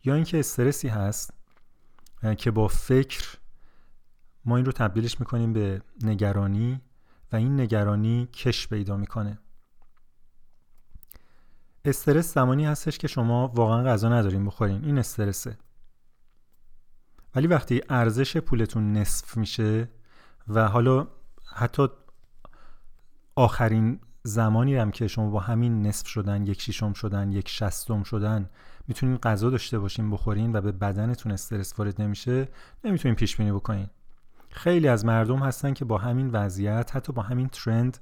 [0.04, 1.34] یا اینکه استرسی هست
[2.38, 3.36] که با فکر
[4.44, 6.80] ما این رو تبدیلش می‌کنیم به نگرانی
[7.32, 9.38] و این نگرانی کش پیدا می‌کنه.
[11.84, 14.84] استرس زمانی هستش که شما واقعا غذا نداریم بخورین.
[14.84, 15.58] این استرسه.
[17.34, 19.88] ولی وقتی ارزش پولتون نصف میشه
[20.48, 21.06] و حالا
[21.54, 21.88] حتی
[23.34, 28.50] آخرین زمانی هم که شما با همین نصف شدن یک شیشم شدن یک شستم شدن
[28.88, 32.48] می‌تونین غذا داشته باشین بخورین و به بدنتون استرس وارد نمیشه
[32.84, 33.86] نمی‌تونین پیش بینی بکنین.
[34.50, 37.98] خیلی از مردم هستن که با همین وضعیت حتی با همین ترند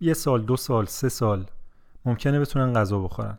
[0.00, 1.46] یه سال دو سال سه سال
[2.04, 3.38] ممکنه بتونن غذا بخورن.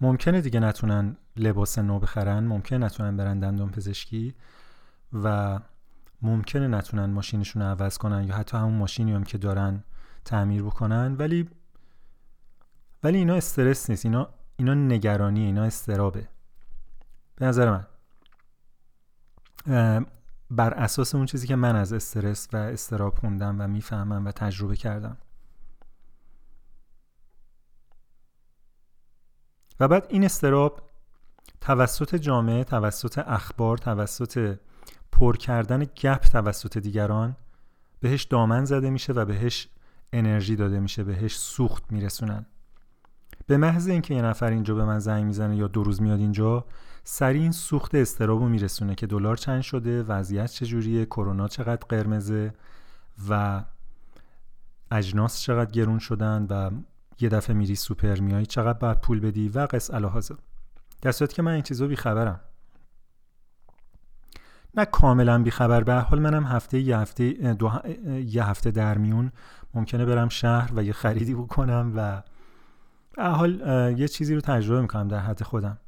[0.00, 4.34] ممکنه دیگه نتونن لباس نو بخرن ممکنه نتونن برن دندون پزشکی
[5.12, 5.58] و
[6.22, 9.84] ممکنه نتونن ماشینشون رو عوض کنن یا حتی همون ماشینی هم که دارن
[10.24, 11.16] تعمیر بکنن.
[11.16, 11.48] ولی
[13.02, 14.04] ولی اینا استرس نیست.
[14.04, 16.28] اینا اینا نگرانی اینا استرابه.
[17.36, 17.86] به نظر من.
[20.50, 24.76] بر اساس اون چیزی که من از استرس و استراب خوندم و می‌فهمم و تجربه
[24.76, 25.16] کردم.
[29.80, 30.82] و بعد این استراب
[31.60, 34.56] توسط جامعه توسط اخبار توسط
[35.12, 37.36] پر کردن گپ توسط دیگران
[38.00, 39.68] بهش دامن زده میشه و بهش
[40.12, 42.46] انرژی داده میشه بهش سوخت میرسونن.
[43.46, 46.64] به محض اینکه یه نفر اینجا به من زنگ می‌زنه یا دو روز میاد اینجا
[47.04, 52.52] سریع این سوخت استرابو میرسونه که دلار چند شده وضعیت چجوریه کرونا چقدر قرمزه
[53.28, 53.64] و
[54.90, 56.70] اجناس چقدر گرون شدن و
[57.20, 60.34] یه دفعه میری سوپر میای چقدر باید پول بدی؟ و قص الهازه
[61.02, 62.40] در صورتی که من این چیزو بیخبرم.
[64.74, 67.70] نه کاملا بیخبر به حال منم هفته یه هفته دو
[68.24, 69.32] یه هفته در میون.
[69.74, 72.22] ممکنه برم شهر و یه خریدی بکنم و
[73.16, 73.60] به حال
[73.98, 75.78] یه چیزی رو تجربه می‌کنم در حد خودم.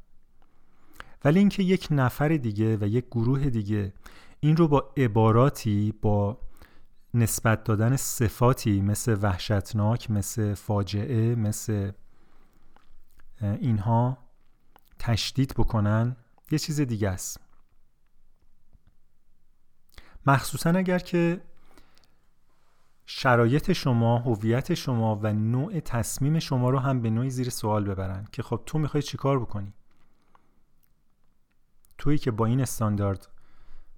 [1.25, 3.93] ولی اینکه یک نفر دیگه و یک گروه دیگه
[4.39, 6.37] این رو با عباراتی با
[7.13, 11.91] نسبت دادن صفاتی مثل وحشتناک مثل فاجعه مثل
[13.41, 14.17] اینها
[14.99, 16.15] تشدید بکنن
[16.51, 17.39] یه چیز دیگه است.
[20.25, 21.41] مخصوصا اگر که
[23.05, 28.27] شرایط شما هویت شما و نوع تصمیم شما رو هم به نوعی زیر سوال ببرن
[28.31, 29.73] که خب تو می‌خوای چیکار بکنی؟
[31.97, 33.27] تویی که با این استاندارد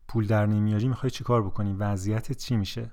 [0.07, 2.91] پول در نمیاری می‌خوای چیکار بکنی؟ وضعیتت چی میشه؟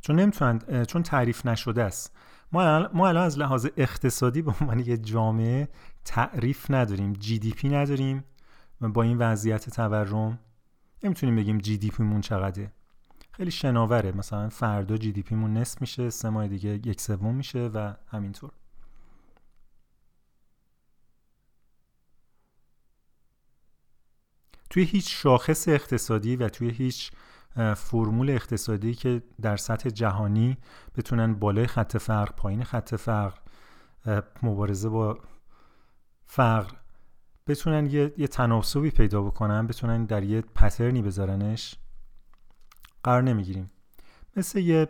[0.00, 2.16] چون نمی‌تونن چون تعریف نشده است.
[2.52, 5.68] ما الان, ما الان از لحاظ اقتصادی به عنوان یه جامعه
[6.04, 8.24] تعریف نداریم جی دی پی نداریم
[8.80, 10.38] با این وضعیت تورم
[11.02, 12.72] نمی‌تونیم بگیم جی دی مون چقدره.
[13.32, 17.58] خیلی شناوره مثلا فردا جی دی مون نصف میشه سه ماه دیگه یک سوم میشه
[17.58, 18.50] و همینطور.
[24.70, 27.10] توی هیچ شاخص اقتصادی و توی هیچ
[27.76, 30.56] فرمول اقتصادی که در سطح جهانی
[30.96, 33.38] بتونن بالای خط فقر پایین خط فقر
[34.42, 35.18] مبارزه با
[36.26, 36.74] فقر
[37.46, 41.74] بتونن یه, یه تناسبی پیدا بکنن بتونن در یه پترنی بذارنش
[43.02, 43.70] قرار نمی‌گیریم.
[44.36, 44.88] مثل یه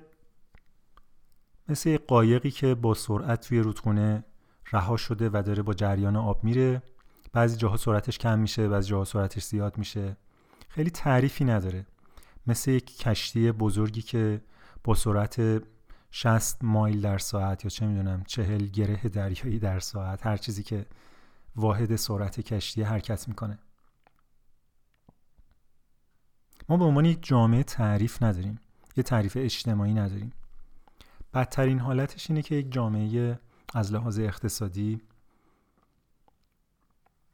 [1.68, 4.24] مثل یه قایقی که با سرعت توی رودخونه
[4.72, 6.82] رها شده و داره با جریان آب میره.
[7.32, 10.16] بعضی جاها سرعتش کم میشه بعضی جاها سرعتش زیاد میشه.
[10.68, 11.86] خیلی تعریفی نداره.
[12.50, 14.40] مثل یک کشتی بزرگی که
[14.84, 15.62] با سرعت
[16.10, 20.86] 60 مایل در ساعت یا چه می‌دونم چهل گره دریایی در ساعت هر چیزی که
[21.56, 23.58] واحد سرعت کشتی حرکت می‌کنه.
[26.68, 28.60] ما به عنوان یک جامعه تعریف نداریم
[28.96, 30.32] یه تعریف اجتماعی نداریم.
[31.34, 33.38] بدترین حالتش اینه که یک جامعه
[33.74, 35.00] از لحاظ اقتصادی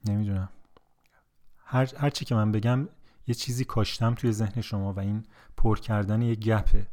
[0.04, 0.48] نمی‌دونم.
[1.64, 2.88] هر, هر چی که من بگم
[3.26, 5.24] یه چیزی کاشتم توی ذهن شما و این
[5.56, 6.86] پر کردن یه گپه.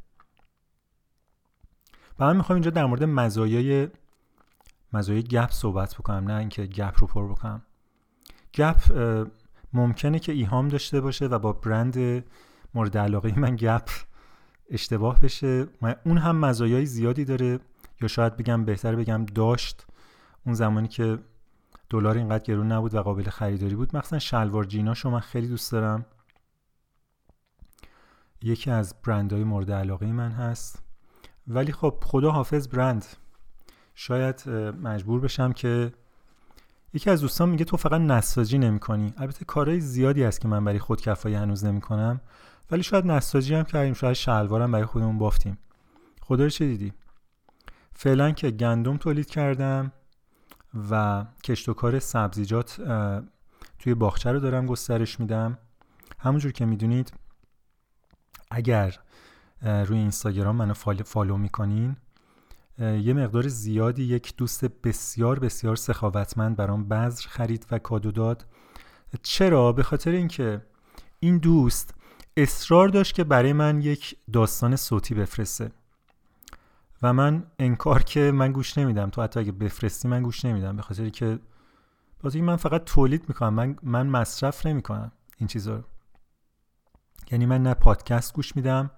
[2.20, 3.88] و من می‌خوام اینجا در مورد مزایای
[4.94, 7.62] مزایای گپ صحبت بکنم نه اینکه گپ رو پر بکنم.
[8.54, 8.80] گپ
[9.74, 12.26] ممکنه که ایهام داشته باشه و با برند
[12.74, 13.90] مورد علاقه من گپ
[14.70, 15.68] اشتباه بشه.
[16.06, 17.60] اون هم مزایای زیادی داره.
[18.02, 19.86] یا شاید بگم بهتر بگم داشت.
[20.46, 21.20] اون زمانی که
[21.90, 23.96] دلار اینقدر گرون نبود و قابل خریداری بود.
[23.96, 26.06] مخصوصا شلوار جیناشو من خیلی دوست دارم.
[28.44, 30.84] یکی از برندهای مورد علاقه من هست.
[31.48, 33.06] ولی خب خدا حافظ برند.
[33.96, 34.50] شاید
[34.82, 35.94] مجبور بشم که
[36.94, 40.66] یکی از دوستان میگه تو فقط نساجی نمی کنی البته کارهای زیادی هست که من
[40.66, 42.22] برای خودکفایی هنوز نمی کنم
[42.72, 45.58] ولی شاید نساجی هم کردیم شاید شلوارم برای خودمون بافتیم.
[46.22, 46.94] خدا رو چه دیدی؟
[47.94, 49.92] فعلا که گندم تولید کردم
[50.92, 52.82] و کشت و کار سبزیجات
[53.80, 55.58] توی باغچه رو دارم گسترش میدم.
[56.20, 57.14] همونجور که می‌دونید
[58.54, 59.00] اگر
[59.62, 61.98] روی اینستاگرام منو فالو می‌کنین
[62.80, 68.46] یه مقدار زیادی یک دوست بسیار بسیار سخاوتمند برام بذر خرید و کادو داد.
[69.22, 70.62] چرا؟ به خاطر اینکه
[71.20, 71.96] این دوست
[72.38, 75.72] اصرار داشت که برای من یک داستان صوتی بفرسته.
[77.02, 79.10] و من انکار که من گوش نمیدم.
[79.10, 80.76] تو حتی اگه بفرستی من گوش نمیدم.
[80.76, 81.40] به خاطر که
[82.36, 83.54] من فقط تولید می‌کنم.
[83.54, 85.84] من, من مصرف نمی‌کنم این چیزا رو.
[87.34, 88.92] یعنی من نه پادکست گوش میدم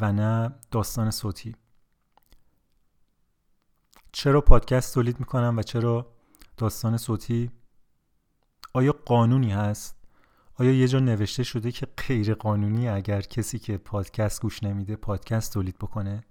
[0.00, 1.54] و نه داستان صوتی.
[4.12, 6.12] چرا پادکست تولید می‌کنم و چرا
[6.56, 7.50] داستان صوتی؟
[8.72, 9.96] آیا قانونی هست؟
[10.54, 15.52] آیا یه جا نوشته شده که غیر قانونی اگر کسی که پادکست گوش نمیده پادکست
[15.52, 16.24] تولید بکنه؟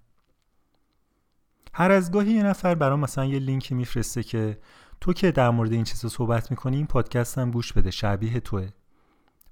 [1.74, 4.60] هر از گاهی یه نفر برام مثلا یه لینکی میفرسته که
[5.00, 8.68] تو که در مورد این چیزا صحبت می‌کنی این پادکست هم گوش بده شبیه توه.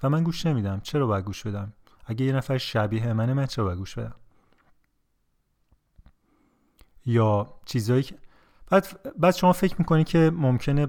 [0.04, 0.80] و من گوش نمیدم.
[0.80, 1.72] چرا باید گوش بدم؟
[2.06, 4.14] اگه یه نفر شبیه منه من چرا باید گوش بدم؟
[7.06, 8.18] یا چیزایی که
[8.70, 10.86] بعد, بعد شما فکر می‌کنی که ممکنه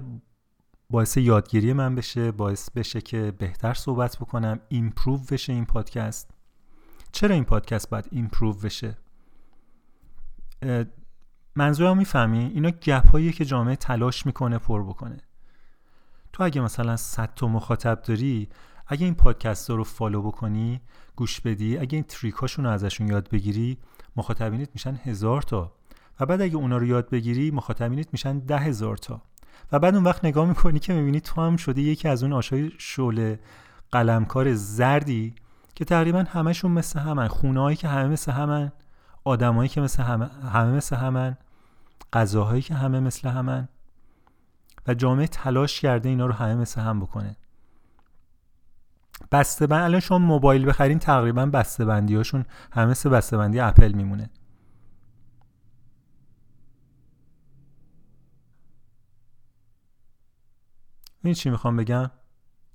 [0.90, 6.30] باعث یادگیری من بشه باعث بشه که بهتر صحبت بکنم improve بشه این پادکست.
[7.12, 8.98] چرا این پادکست باید improve بشه؟
[11.54, 15.16] منظورم می‌فهمی؟ اینا gap هاییه که جامعه تلاش می‌کنه پر بکنه.
[16.32, 18.48] تو اگه مثلا 100 تا مخاطب داری
[18.86, 20.80] اگه این پادکست رو follow بکنی
[21.16, 23.78] گوش بدی اگه این trick هاشون رو ازشون یاد بگیری
[24.16, 25.72] مخاطبینت میشن هزار تا.
[26.20, 29.22] و بعد اگه اونا رو یاد بگیری مخاطبینت میشن ده هزار تا.
[29.72, 32.70] و بعد اون وقت نگاه می‌کنی که می‌بینی تو هم شده یکی از اون آشای
[32.78, 33.40] شعله
[33.92, 35.34] قلمکار زردی
[35.74, 37.28] که تقریبا همشون مثل همن.
[37.28, 38.72] خونه که همه مثل همن
[39.24, 41.36] آدمایی که مثل همه, همه مثل همن
[42.12, 43.68] غذاهایی که همه مثل همن.
[44.86, 47.36] و جامعه تلاش کرده اینا رو همه مثل هم بکنه.
[49.32, 53.92] بسته بند الان شما موبایل بخرین تقریبا بسته بندی هاشون همه مثل بسته بندی اپل
[53.92, 54.30] میمونه.
[61.24, 62.10] این چی می‌خوام بگم؟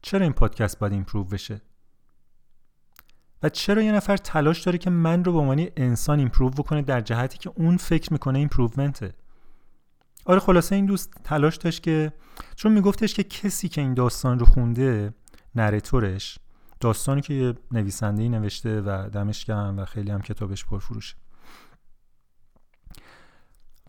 [0.02, 1.62] چرا این پادکست باید improve بشه؟
[3.44, 7.02] و چرا یه نفر تلاش داره که من رو به عنوان انسان improve بکنه در
[7.02, 9.14] جهتی که اون فکر می‌کنه improvement ه
[10.26, 12.14] آره خلاصه این دوست تلاش داشت که
[12.56, 15.14] چون میگفتش که کسی که این داستان رو خونده
[15.56, 16.40] نراتورش
[16.80, 21.16] داستانی که یه نویسنده نوشته و دمش گرم و خیلی هم کتابش پرفروشه.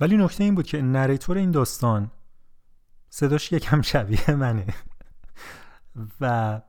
[0.00, 2.10] ولی نکته این بود که نریتور این داستان
[3.10, 4.66] صداش یکم شبیه منه.
[6.20, 6.60] و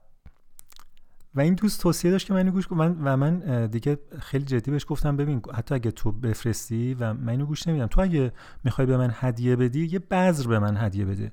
[1.35, 4.85] و این دوست توصیه داشت که منو گوش من و من دیگه خیلی جدی بهش
[4.89, 7.87] گفتم ببین حتی اگه تو بفرستی و من اینو گوش نمیدم.
[7.87, 8.31] تو اگه
[8.63, 11.31] می‌خوای به من هدیه بدی یه بذر به من هدیه بده.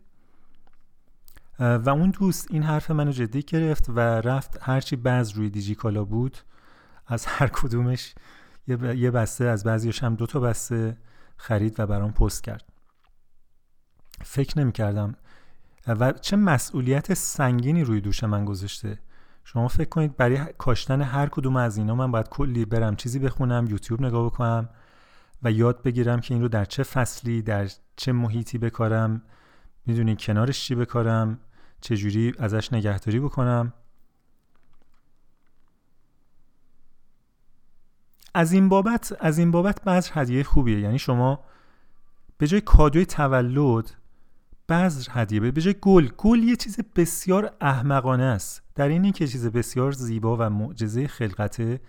[1.61, 6.36] و اون دوست این حرف منو جدی گرفت و رفت هرچی بذر روی دیجیکالا بود
[7.06, 8.14] از هر کدومش
[8.66, 10.96] یه بسته از بعضیش هم دو تا بسته
[11.36, 12.64] خرید و برام پست کرد.
[14.24, 15.16] فکر نمی کردم
[15.86, 18.98] و چه مسئولیت سنگینی روی دوش من گذاشته.
[19.44, 23.66] شما فکر کنید برای کاشتن هر کدوم از اینا من باید کلی برم چیزی بخونم
[23.66, 24.68] یوتیوب نگاه بکنم
[25.42, 29.22] و یاد بگیرم که این رو در چه فصلی در چه محیطی بکارم
[29.86, 31.38] می‌دونی کنارش چی بکارم.
[31.81, 33.72] چجوری ازش نگهداری بکنم؟
[38.35, 40.81] از این بابت از این بابت بعض هدیه خوبیه.
[40.81, 41.41] یعنی شما
[42.39, 43.91] به جای کادوی تولد
[44.66, 46.09] بعض هدیه به جای گل.
[46.18, 48.62] گل یه چیز بسیار احمقانه است.
[48.74, 51.81] در این که چیز بسیار زیبا و معجزه خلقته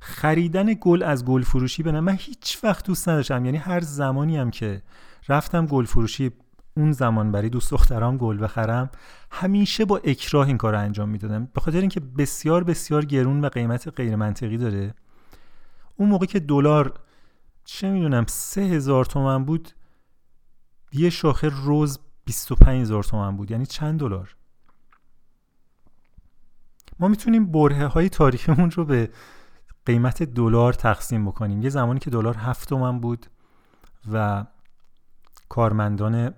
[0.00, 3.44] خریدن گل از گل فروشی به من هیچ وقت دوست نداشتم.
[3.44, 4.82] یعنی هر زمانی هم که
[5.28, 6.30] رفتم گل فروشی
[6.76, 8.90] اون زمان برای دوست دخترام گل بخرم
[9.30, 11.44] همیشه با اکراه این کار رو انجام می‌دادم.
[11.44, 14.94] به خاطر اینکه بسیار بسیار گرون و قیمت غیر منطقی داره.
[15.96, 17.00] اون موقع که دلار
[17.64, 19.70] چه می‌دونم سه هزار تومن بود
[20.92, 23.50] یه شاخه روز 25 هزار تومن بود.
[23.50, 24.36] یعنی چند دلار؟
[26.98, 29.10] ما می‌تونیم بره های تاریخمون رو به
[29.86, 31.62] قیمت دلار تقسیم بکنیم.
[31.62, 33.26] یه زمانی که دلار هفت تومن بود
[34.12, 34.44] و
[35.48, 36.34] کارمندان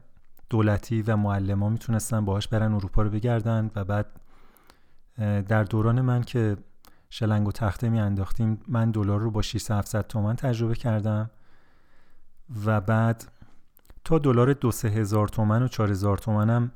[0.51, 4.07] دولتی و معلم می‌تونستن باهاش برن اروپا رو بگردن و بعد
[5.49, 6.57] در دوران من که
[7.11, 11.31] شلنگ و تخته می انداختیم من دلار رو با 600 700 تومن تجربه کردم
[12.67, 13.25] و بعد
[14.05, 16.71] تا دلار دو سه هزار تومن و چهار هزار تومن هم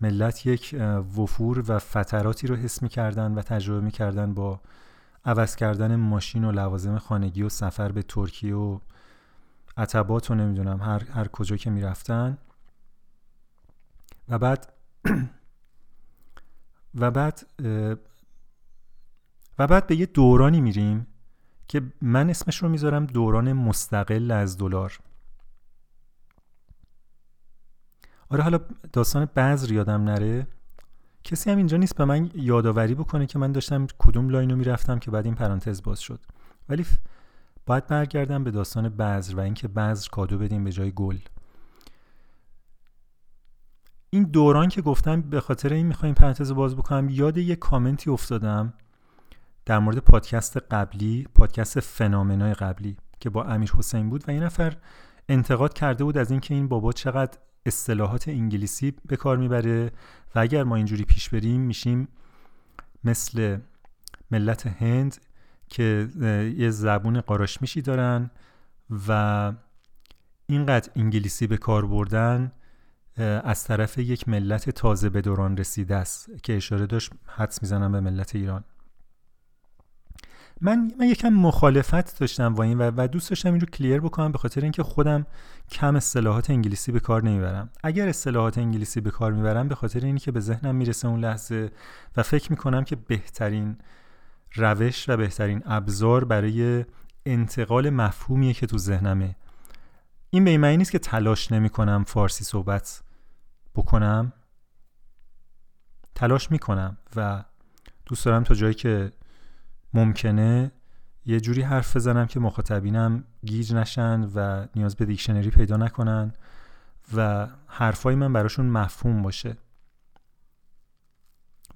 [0.00, 0.76] ملت یک
[1.16, 4.60] وفور و فتراتی رو حس می‌کردن و تجربه می‌کردن با
[5.24, 8.78] عوض کردن ماشین و لوازم خانگی و سفر به ترکیه و
[9.76, 12.38] عتبات و نمی‌دونم هر, هر کجا که می‌رفتن.
[14.28, 14.72] و بعد
[17.00, 17.46] و بعد
[19.58, 21.06] و بعد به یه دورانی میریم
[21.68, 24.98] که من اسمش رو می‌ذارم دوران مستقل از دلار.
[28.28, 28.60] آره حالا
[28.92, 30.46] داستان بذر یادم نره.
[31.24, 34.98] کسی هم اینجا نیست به من یادآوری بکنه که من داشتم کدوم line رو می‌رفتم
[34.98, 36.20] که بعد این پرانتز باز شد.
[36.68, 36.86] ولی
[37.66, 41.18] باید برگردم به داستان بذر و اینکه بذر کادو بدیم به جای گل.
[44.10, 48.74] این دوران که گفتم به خاطر این می‌خوایم پرانتز باز بکنم یاد یه کامنتی افتادم
[49.64, 54.76] در مورد پادکست قبلی پادکست فنامنای قبلی که با امیر حسین بود و یه نفر
[55.28, 59.90] انتقاد کرده بود از اینکه این بابا چقدر اصطلاحات انگلیسی به کار می‌بره
[60.34, 62.08] و اگر ما اینجوری پیش بریم میشیم
[63.04, 63.58] مثل
[64.30, 65.16] ملت هند
[65.68, 66.08] که
[66.56, 68.30] یه زبون قاراشمیشی دارن
[69.08, 69.52] و
[70.46, 72.52] اینقدر انگلیسی به کار بردن
[73.22, 78.00] از طرف یک ملت تازه به دوران رسیده است که اشاره داشت حدس می‌زنم به
[78.00, 78.64] ملت ایران.
[80.60, 84.38] من من یکم مخالفت داشتم با این و, و دوست داشتم این کلیر بکنم به
[84.38, 85.26] خاطر اینکه خودم
[85.70, 87.70] کم اصطلاحات انگلیسی به کار نمی‌برم.
[87.84, 91.70] اگر اصطلاحات انگلیسی به کار می‌برم به خاطر اینی که به ذهنم می‌رسه اون لحظه
[92.16, 93.76] و فکر می‌کنم که بهترین
[94.54, 96.84] روش و بهترین ابزار برای
[97.26, 99.36] انتقال مفهومیه که تو ذهنمه.
[100.30, 103.02] این به این معنی نیست که تلاش نمی‌کنم فارسی صحبت
[103.76, 104.32] بکنم
[106.14, 107.44] تلاش می‌کنم و
[108.06, 109.12] دوست دارم تا جایی که
[109.94, 110.72] ممکنه
[111.26, 116.32] یه جوری حرف بزنم که مخاطبینم گیج نشن و نیاز به دیکشنری پیدا نکنن
[117.16, 119.56] و حرفای من براشون مفهوم باشه.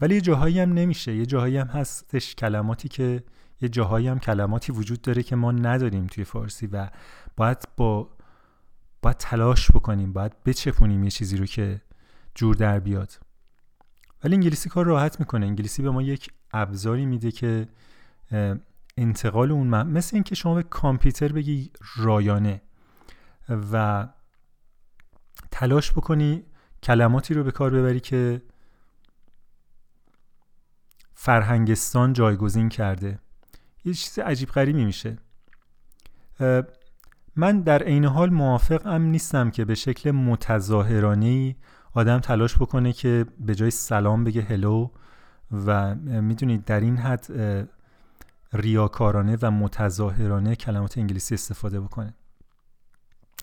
[0.00, 3.24] ولی یه جاهایی هم نمیشه یه جاهایی هم هستش کلماتی که
[3.60, 6.88] یه جاهایی هم کلماتی وجود داره که ما نداریم توی فارسی و
[7.36, 8.10] باید با
[9.02, 11.80] باید تلاش بکنیم باید بچپونیم یه چیزی رو که
[12.34, 13.12] جور در بیاد.
[14.24, 15.46] ولی انگلیسی کار راحت می‌کنه.
[15.46, 17.68] انگلیسی به ما یک ابزاری میده که
[18.96, 22.62] انتقال اون مثل اینکه شما به کامپیوتر بگی رایانه
[23.72, 24.08] و
[25.50, 26.44] تلاش بکنی
[26.82, 28.42] کلماتی رو به کار ببری که
[31.14, 33.18] فرهنگستان جایگزین کرده.
[33.84, 35.18] یه چیز عجیب غریبی میشه.
[37.36, 41.56] من در عین حال موافق هم نیستم که به شکل متظاهرانه
[41.94, 44.88] آدم تلاش بکنه که به جای سلام بگه هلو
[45.66, 47.26] و می‌دونید در این حد
[48.52, 52.14] ریاکارانه و متظاهرانه کلمات انگلیسی استفاده بکنه.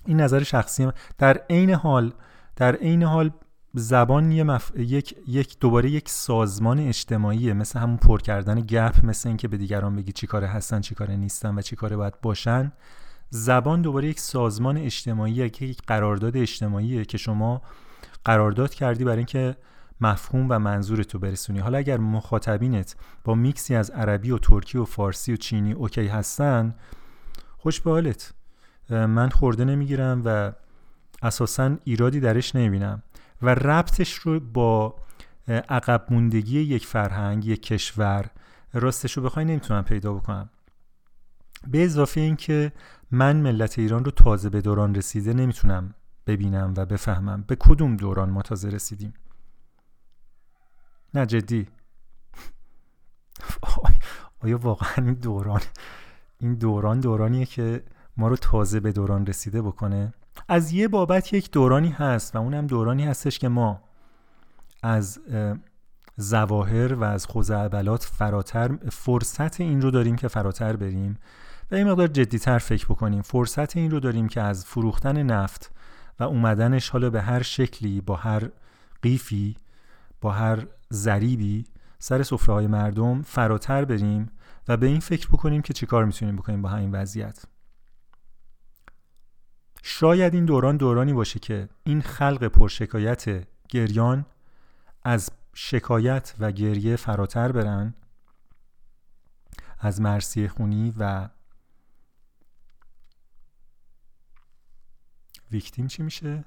[0.06, 0.94] این نظر شخصی من.
[1.18, 2.14] در عین حال
[2.56, 3.32] در عین حال
[3.74, 4.72] زبان یه مف...
[4.78, 5.16] یک...
[5.28, 7.54] یک دوباره یک سازمان اجتماعیه.
[7.54, 11.16] مثل همون پر کردن گپ مثل اینکه به دیگران بگی چی کاره هستن چی کاره
[11.16, 12.72] نیستن و چی کاره باید باشن.
[13.30, 17.62] زبان دوباره یک سازمان اجتماعیه که یک قرارداد اجتماعیه که شما
[18.28, 19.56] قرارداد کردی برای اینکه
[20.02, 21.60] مفهوم و منظور تو برسونی.
[21.60, 26.76] حالا اگر مخاطبینت با میکسی از عربی و ترکی و فارسی و چینی اوکی هستن
[27.58, 28.34] خوش به حالت
[28.90, 30.52] من خورده نمی‌گیرم و
[31.22, 33.04] اساسا ایرادی درش نمی‌بینم.
[33.42, 34.96] و ربطش رو با
[35.48, 38.26] عقب موندگی یک فرهنگ یک کشور
[38.74, 40.50] راستش رو بخوای نمی‌تونم پیدا بکنم.
[41.68, 42.72] به اضافه اینکه
[43.12, 45.94] من ملت ایران رو تازه به دوران رسیده نمی‌تونم
[46.28, 49.14] ببینم و بفهمم به کدوم دوران ما تازه رسیدیم.
[51.14, 51.68] نه جدی.
[54.44, 55.62] آیا واقعا این دوران
[56.40, 57.84] این دوران دورانیه که
[58.18, 60.14] ما رو تازه به دوران رسیده بکنه؟
[60.48, 63.82] از یه بابت یک دورانی هست و اونم دورانی هستش که ما
[64.84, 65.20] از
[66.18, 71.18] زواهر و از خوزعبلات فراتر فرصت این رو داریم که فراتر بریم
[71.72, 73.22] و این مقدار جدیتر فکر بکنیم.
[73.22, 75.72] فرصت این رو داریم که از فروختن نفت
[76.20, 78.50] و اومدنش حالا به هر شکلی با هر
[79.02, 79.58] قیفی
[80.22, 81.66] با هر ذریبی
[82.00, 84.32] سر سفره های مردم فراتر بریم
[84.68, 87.44] و به این فکر بکنیم که چیکار می‌تونیم بکنیم با همین وضعیت.
[89.84, 94.26] شاید این دوران دورانی باشه که این خلق پرشکایت گریان
[95.04, 97.94] از شکایت و گریه فراتر برن
[99.80, 101.30] از مرثیه خونی و
[105.52, 106.46] victim چی میشه؟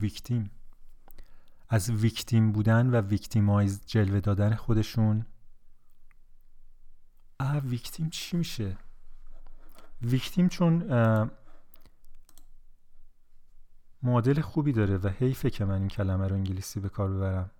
[0.00, 0.50] victim
[1.68, 5.26] از victim بودن و victimize جلوه دادن خودشون
[7.40, 8.76] اه victim چی میشه؟
[10.02, 10.82] victim چون
[14.02, 17.50] معادل خوبی داره و حیفه که من این کلمه رو انگلیسی به کار ببرم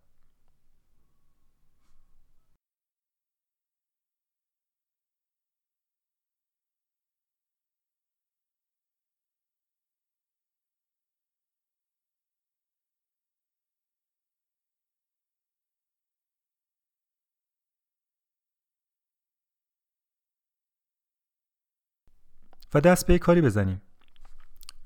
[22.75, 23.83] و دست به کاری بزنیم.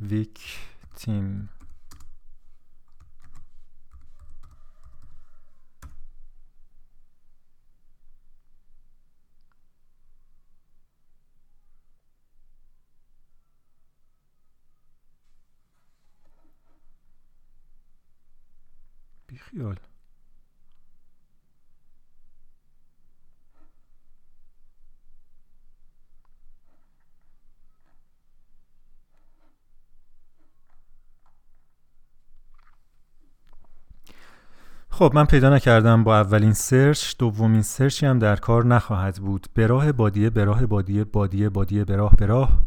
[0.00, 1.48] ویکتیم
[19.26, 19.76] بیخیال.
[34.96, 39.46] خب من پیدا نکردم با اولین سرچ دومین سرچی هم در کار نخواهد بود.
[39.54, 42.62] به راه بادیه به راه بادیه بادیه بادیه به راه به راه.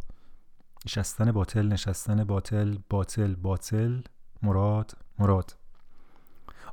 [0.86, 4.02] نشستن باطل نشستن باطل باطل باطل.
[4.42, 5.56] مراد مراد.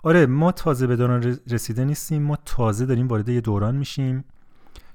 [0.03, 2.23] آره ما تازه به دوران رسیده نیستیم.
[2.23, 4.25] ما تازه داریم وارد یه دوران میشیم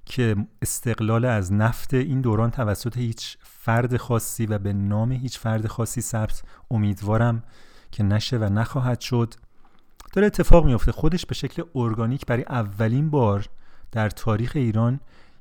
[0.05, 5.67] که استقلال از نفت این دوران توسط هیچ فرد خاصی و به نام هیچ فرد
[5.67, 7.43] خاصی ثبت امیدوارم
[7.91, 9.33] که نشه و نخواهد شد.
[10.13, 13.45] داره اتفاق میفته خودش به شکل ارگانیک برای اولین بار
[13.91, 14.99] در تاریخ ایران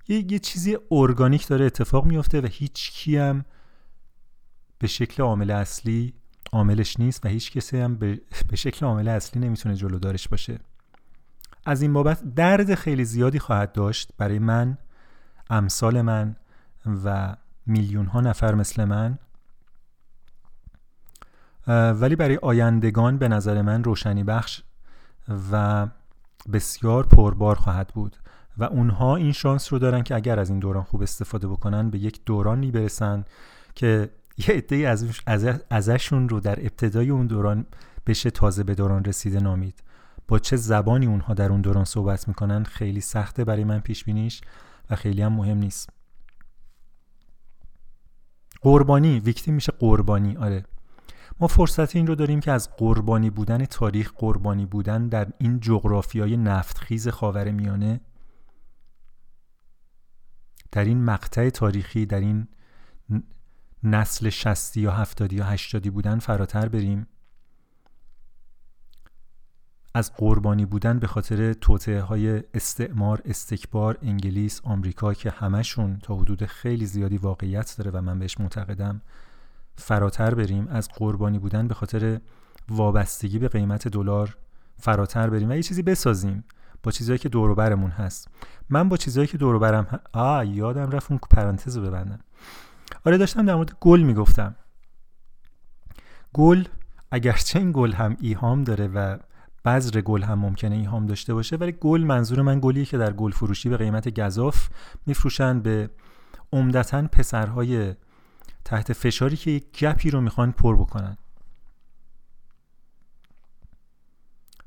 [0.09, 3.45] یه, یه چیزی ارگانیک داره اتفاق میفته و هیچ کی هم
[4.79, 6.15] به شکل عامل اصلی
[6.53, 8.21] عاملش نیست و هیچ کسی هم به,
[8.55, 10.59] شکل عامل اصلی نمی‌تونه جلودارش باشه.
[11.65, 14.79] از این بابت درد خیلی زیادی خواهد داشت برای من
[15.51, 16.37] امثال من
[17.05, 19.19] و میلیون ها نفر مثل من.
[21.71, 24.63] ولی برای آیندگان به نظر من روشنی بخش
[25.53, 25.87] و
[26.53, 28.17] بسیار پربار خواهد بود
[28.59, 31.99] و اونها این شانس رو دارن که اگر از این دوران خوب استفاده بکنن به
[31.99, 33.25] یک دورانی برسن
[33.75, 34.77] که یه عده
[35.27, 37.67] از ازشون رو در ابتدای اون دوران
[38.07, 39.83] بشه تازه به دوران رسیده نامید.
[40.29, 44.41] با چه زبانی اونها در اون دوران صحبت می‌کنن خیلی سخته برای من پیش بینیش
[44.91, 45.91] و خیلی هم مهم نیست.
[48.63, 50.37] قربانی ویکتیم میشه قربانی.
[50.37, 50.65] آره.
[51.41, 56.37] ما فرصت این رو داریم که از قربانی بودن تاریخ قربانی بودن در این جغرافیای
[56.37, 58.01] نفتخیز خاور میانه
[60.73, 62.49] در این مقطع تاریخی در این
[63.83, 67.07] نسل شستی یا هفتادی یا هشتادی بودن فراتر بریم.
[69.95, 76.47] از قربانی بودن به خاطر توطعه های استعمار استکبار انگلیس آمریکا که همشون تا حدود
[76.47, 79.03] خیلی زیادی واقعیت داره و من بهش معتقدم
[79.81, 82.21] فراتر بریم از قربانی بودن به خاطر
[82.69, 84.37] وابستگی به قیمت دلار
[84.79, 86.45] فراتر بریم و یه چیزی بسازیم
[86.83, 88.29] با چیزهایی که دور برمون هست.
[88.71, 90.19] من با چیزهایی که دور برم ه...
[90.19, 92.21] آ یادم رفت اون پرانتز رو ببندم.
[93.07, 94.57] آره داشتم در مورد گل می‌گفتم.
[96.33, 96.65] گل
[97.11, 99.19] اگرچه این گل هم ایهام داره و
[99.65, 103.31] بذر گل هم ممکنه ایهام داشته باشه ولی گل منظور من گلیه که در گل
[103.31, 104.69] فروشی به قیمت گذاف
[105.07, 105.91] میفروشن به
[106.53, 107.95] عمدتا پسرهای
[108.65, 111.17] تحت فشاری که یک گپی رو می‌خوان پر بکنن.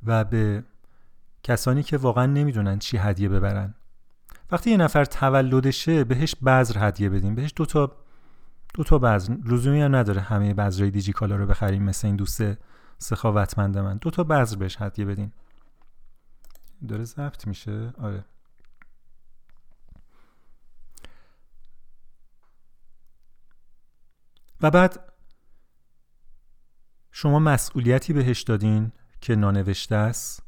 [0.06, 0.64] و به
[1.44, 3.74] کسانی که واقعا نمی‌دونن چی هدیه ببرن.
[4.52, 7.36] وقتی یه نفر تولدشه بهش بذر هدیه بدیم.
[7.36, 7.91] بهش دوتا
[8.74, 9.34] دو تا بذر.
[9.46, 12.44] لزومی هم نداره همه بذرهای دیجی کالا رو بخریم مثل این دوست
[12.98, 13.98] سخاوتمند من.
[13.98, 15.32] دو تا بذر بهش هدیه بدین
[16.88, 18.26] داره ضبط میشه؟ آره.
[24.64, 24.99] و بعد
[27.11, 28.91] شما مسئولیتی بهش دادین
[29.22, 30.43] که نانوشته است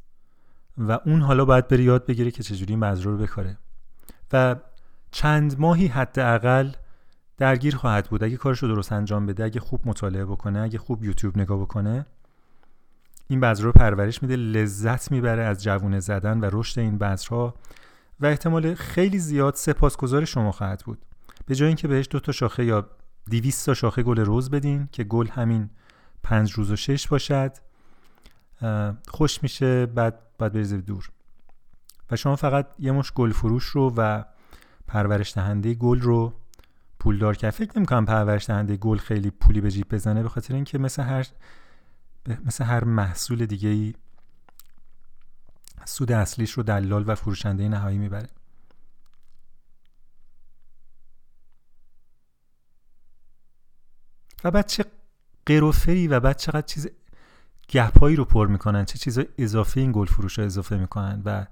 [0.77, 3.57] و اون حالا باید بری یاد بگیره که چجوری بذر رو بکاره.
[4.33, 4.55] و
[5.11, 6.71] چند ماهی حداقل
[7.37, 8.23] درگیر خواهد بود.
[8.23, 12.05] اگه کارش رو درست انجام بده اگه خوب مطالعه بکنه اگه خوب یوتیوب نگاه بکنه
[13.27, 17.55] این بذر رو پرورش میده لذت می‌بره از جوونه زدن و رشد این بذرها
[18.19, 20.97] و احتمال خیلی زیاد سپاسگزار شما خواهد بود.
[21.45, 22.89] به جای اینکه بهش دو تا شاخه یا
[23.29, 25.69] 200 تا شاخه گل روز بدین که گل همین
[26.23, 27.51] پنج روز و شش باشد.
[29.07, 31.09] خوش میشه بعد بعد بریزه دور.
[32.11, 34.23] و شما فقط یه مش گل فروش رو و
[34.87, 36.33] پرورش دهنده گل رو
[36.99, 37.51] پولدار کرد.
[37.51, 41.27] فکر نمی‌کنم پرورش دهنده گل خیلی پولی به جیب بزنه به خاطر اینکه مثل هر
[42.45, 43.93] مثل هر محصول دیگه ای
[45.85, 48.29] سود اصلیش رو دلال و فروشنده نهایی می‌بره.
[54.43, 54.85] و بعد چه
[55.45, 56.87] قروفری و بعد چقدر چیز
[57.69, 61.45] gap ایی رو پر می‌کنن چه چیز اضافه این گل فروش اضافه می‌کنن و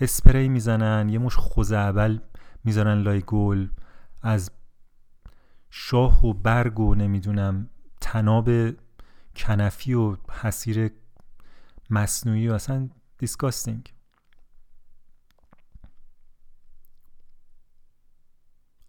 [0.00, 1.38] اسپری می‌زنن یه مش
[1.72, 2.20] علف
[2.64, 3.68] می‌زنن لای گل
[4.22, 4.50] از
[5.70, 7.68] شاخ و برگ و نمی‌دونم
[8.00, 8.50] طناب
[9.36, 10.90] کنفی و حصیر
[11.90, 12.88] مصنوعی و اصلا
[13.18, 13.92] disgusting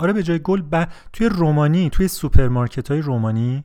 [0.01, 0.87] آره به جای گل ب...
[1.13, 3.63] توی رومانی توی سوپرمارکت های رومانی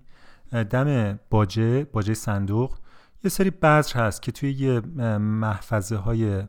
[0.71, 2.79] دم باجه باجه صندوق
[3.25, 4.81] یه سری بذر هست که توی یه
[5.19, 6.43] محفظه های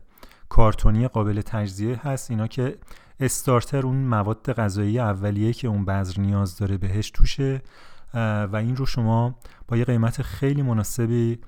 [0.49, 2.31] کارتونی قابل تجزیه هست.
[2.31, 2.77] اینا که
[3.19, 7.61] استارتر اون مواد غذایی اولیه که اون بذر نیاز داره بهش توشه.
[8.13, 9.35] و این رو شما
[9.67, 11.39] با یه قیمت خیلی مناسبی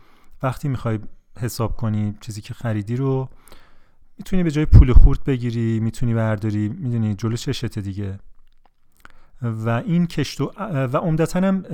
[0.44, 1.00] وقتی می‌خوای
[1.40, 3.30] حساب کنی چیزی که خریدی رو
[4.18, 6.70] می‌تونی به جای پول خورد بگیری می‌تونی برداری.
[6.70, 8.20] می‌دونی جلو چشته دیگه.
[9.42, 11.66] و این کشت و و عمدتا هم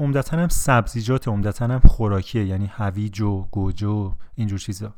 [0.00, 4.94] عمدتا هم سبزیجات عمدتا هم خوراکیه یعنی هویج و گوجه اینجور چیزا.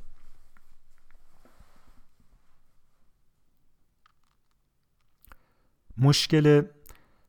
[5.98, 6.62] مشکل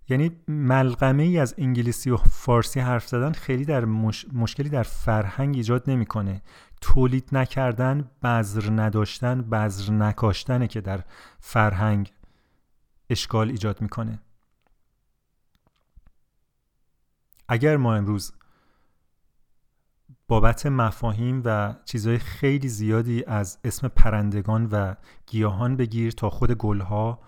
[0.10, 3.86] یعنی ملغمه ای از انگلیسی و فارسی حرف زدن خیلی در
[4.34, 6.42] مشکلی در فرهنگ ایجاد نمی‌کنه.
[6.82, 11.04] تولید نکردن بذر نداشتن بذر نکاشتنه که در
[11.40, 12.12] فرهنگ
[13.10, 14.20] اشکال ایجاد می‌کنه.
[17.52, 18.34] اگر ما امروز
[20.28, 24.96] بابت مفاهیم و چیزهای خیلی زیادی از اسم پرندگان و
[25.28, 27.20] گیاهان بگیر تا خود گلها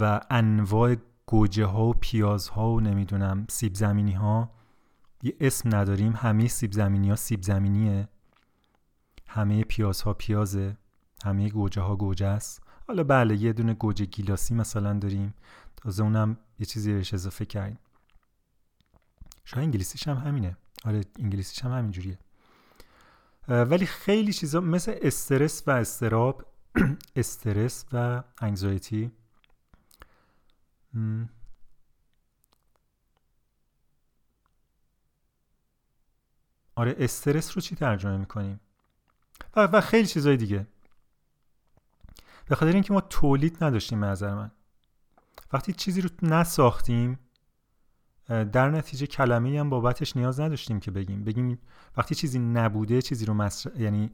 [0.00, 4.50] و انواع گوجه ها و پیاز ها و نمی‌دونم سیب زمینی ها
[5.22, 6.12] یه اسم نداریم.
[6.16, 8.08] همه سیب زمینی ها سیب زمینیه.
[9.26, 10.76] همه پیاز ها پیازه.
[11.24, 12.62] همه گوجه ها گوجه است.
[12.88, 15.34] حالا بله یه دونه گوجه گیلاسی مثلا داریم.
[15.76, 17.78] تازه اونم یه چیزی بهش اضافه کردیم.
[19.50, 20.56] شاید انگلیسیش هم همینه.
[20.84, 22.18] آره انگلیسیش هم همین جوریه.
[23.48, 26.46] ولی خیلی چیزا مثل استرس و استراب
[27.16, 29.12] استرس و انگزایتی
[36.74, 38.60] آره استرس رو چی ترجمه می‌کنیم؟
[39.56, 40.66] و, و خیلی چیزهای دیگه.
[42.48, 44.50] به خاطر اینکه ما تولید نداشتیم به نظر من.
[45.52, 47.18] وقتی چیزی رو نساختیم
[48.30, 51.24] در نتیجه کلمه هم بابتش نیاز نداشتیم که بگیم.
[51.24, 51.58] بگیم
[51.96, 54.10] وقتی چیزی نبوده چیزی رو مصرف یعنی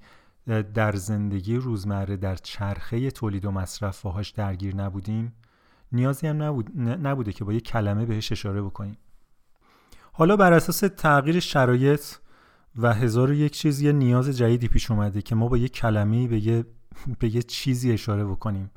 [0.74, 5.32] در زندگی روزمره در چرخه تولید و مصرف باهاش درگیر نبودیم
[5.92, 8.96] نیازی هم نبود نبوده که با یه کلمه بهش اشاره بکنیم.
[10.12, 12.04] حالا بر اساس تغییر شرایط
[12.76, 16.28] و هزار و یک چیز یه نیاز جدیدی پیش اومده که ما با یه کلمه
[16.28, 16.64] به یه,
[17.20, 18.70] به یه چیزی اشاره بکنیم.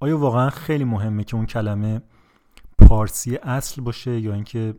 [0.00, 2.02] آیا واقعا خیلی مهمه که اون کلمه
[2.78, 4.74] پارسی اصل باشه یا اینکه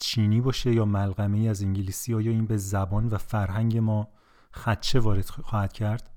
[0.00, 4.08] چینی باشه یا ملغمه از انگلیسی آیا این به زبان و فرهنگ ما
[4.52, 6.10] خدچه وارد خواهد کرد؟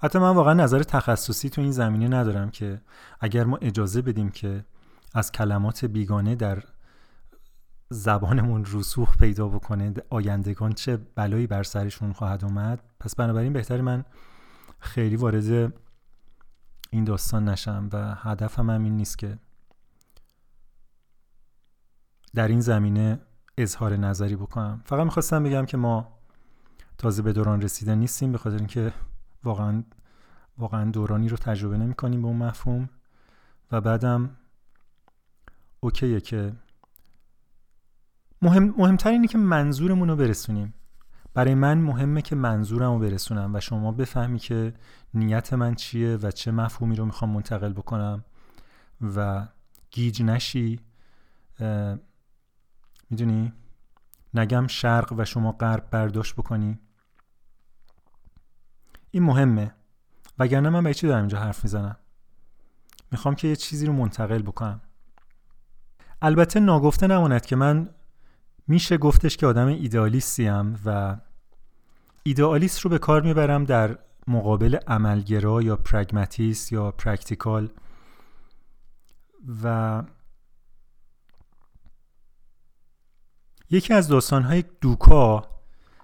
[0.00, 2.80] حتی من واقعا نظر تخصصی تو این زمینه ندارم که
[3.20, 4.64] اگر ما اجازه بدیم که
[5.14, 6.62] از کلمات بیگانه در
[7.90, 14.04] زبانمون رسوخ پیدا بکنه آیندگان چه بلایی بر سرشون خواهد اومد؟ پس بنابراین بهتر من
[14.78, 15.72] خیلی وارد
[16.94, 19.38] این داستان نشم و هدفم هم این نیست که
[22.34, 23.20] در این زمینه
[23.58, 24.82] اظهار نظری بکنم.
[24.84, 26.18] فقط می‌خواستم بگم که ما
[26.98, 28.92] تازه به دوران رسیده نیستیم به خاطر اینکه
[29.44, 29.84] واقعا
[30.58, 32.88] واقعا دورانی رو تجربه نمی کنیم به اون مفهوم.
[33.72, 34.36] و بعدم
[35.80, 36.52] اوکیه که
[38.42, 40.74] مهم مهمتر اینه که منظورمون رو برسونیم.
[41.34, 44.74] برای من مهمه که منظورم رو برسونم و شما بفهمی که
[45.14, 48.24] نیت من چیه و چه مفهومی رو می‌خوام منتقل بکنم
[49.16, 49.48] و
[49.90, 50.80] گیج نشی
[53.10, 53.52] می‌دونی؟
[54.34, 56.78] نگم شرق و شما غرب برداشت بکنی.
[59.10, 59.74] این مهمه.
[60.38, 61.96] وگرنه من به چی دارم اینجا حرف می‌زنم؟
[63.12, 64.80] می‌خوام که یه چیزی رو منتقل بکنم.
[66.22, 67.88] البته ناگفته نماند که من
[68.66, 71.16] میشه گفتش که آدم ایدئالیستیم و
[72.26, 73.98] ایدئالیست رو به کار می‌برم در
[74.28, 77.70] مقابل عملگرا یا پرگماتیست یا practical
[79.64, 80.02] و
[83.70, 85.42] یکی از داستانهای دوکا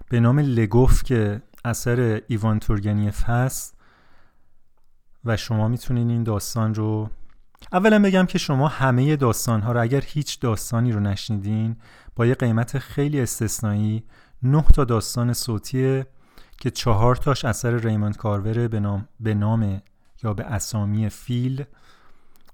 [0.09, 3.77] به نام لگوف که اثر ایوان تورگنیف هست
[5.25, 7.09] و شما می‌تونین این داستان رو
[7.71, 11.75] اولا بگم که شما همه داستان ها رو اگر هیچ داستانی رو نشنیدین
[12.15, 14.03] با یه قیمت خیلی استثنایی
[14.43, 16.07] نه تا داستان صوتیه
[16.57, 19.81] که چهار تاش اثر ریموند کاروره به نام, به نام
[20.23, 21.63] یا به اسامی فیل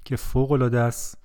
[0.06, 1.18] که فوق العاده است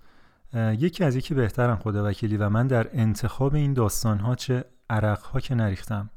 [0.55, 5.23] یکی از یکی بهترم خدا وکیلی و من در انتخاب این داستان ها چه عرق
[5.23, 6.11] ها که نریختم.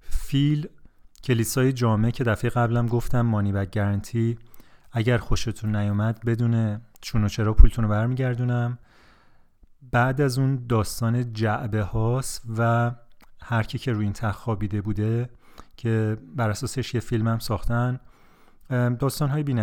[0.00, 0.68] فیل
[1.24, 4.38] کلیسای جامعه که دفعه قبلم گفتم مانی و گرنتی
[4.92, 8.78] اگر خوشتون نیومد بدون چون و چرا پولتون رو برمیگردونم.
[9.92, 12.92] بعد از اون داستان جعبه هاست و
[13.44, 15.30] هر کی که روی این تخت خوابیده بوده
[15.76, 18.00] که بر اساسش یه فیلم هم ساختن
[18.98, 19.54] داستان های بی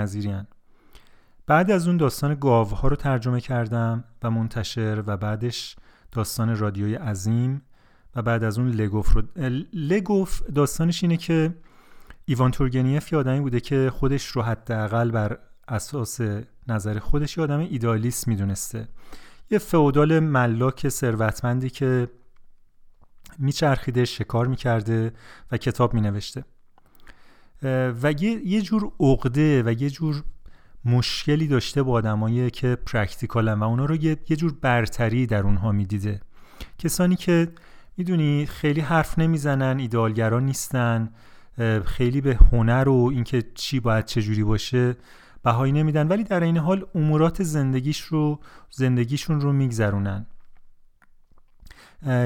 [1.47, 5.75] بعد از اون داستان گاوها رو ترجمه کردم و منتشر و بعدش
[6.11, 7.61] داستان رادیوی عظیم
[8.15, 9.21] و بعد از اون لگوف رو
[9.73, 11.53] لگوف داستانش اینه که
[12.25, 16.21] ایوان تورگنیف یه آدمی بوده که خودش رو حداقل بر اساس
[16.67, 18.87] نظر خودش یه آدم ایدالیست می‌دونسته.
[19.51, 22.09] یه فئودال ملاک ثروتمندی که
[23.37, 25.13] میچرخیده شکار می‌کرده
[25.51, 26.43] و کتاب مینوشته.
[28.03, 30.23] و یه, یه جور عقده و یه جور
[30.85, 35.43] مشکلی داشته با آدمایی که practical ن و اونا رو یه, یه جور برتری در
[35.43, 36.21] اونها می‌دیده.
[36.77, 37.47] کسانی که
[37.97, 41.09] می‌دونی خیلی حرف نمی‌زنن ایدالگران نیستن
[41.85, 44.95] خیلی به هنر و اینکه چی باید چجوری باشه
[45.43, 50.25] بهایی نمیدن ولی در این حال امورات زندگیش رو زندگیشون رو میگذرونن.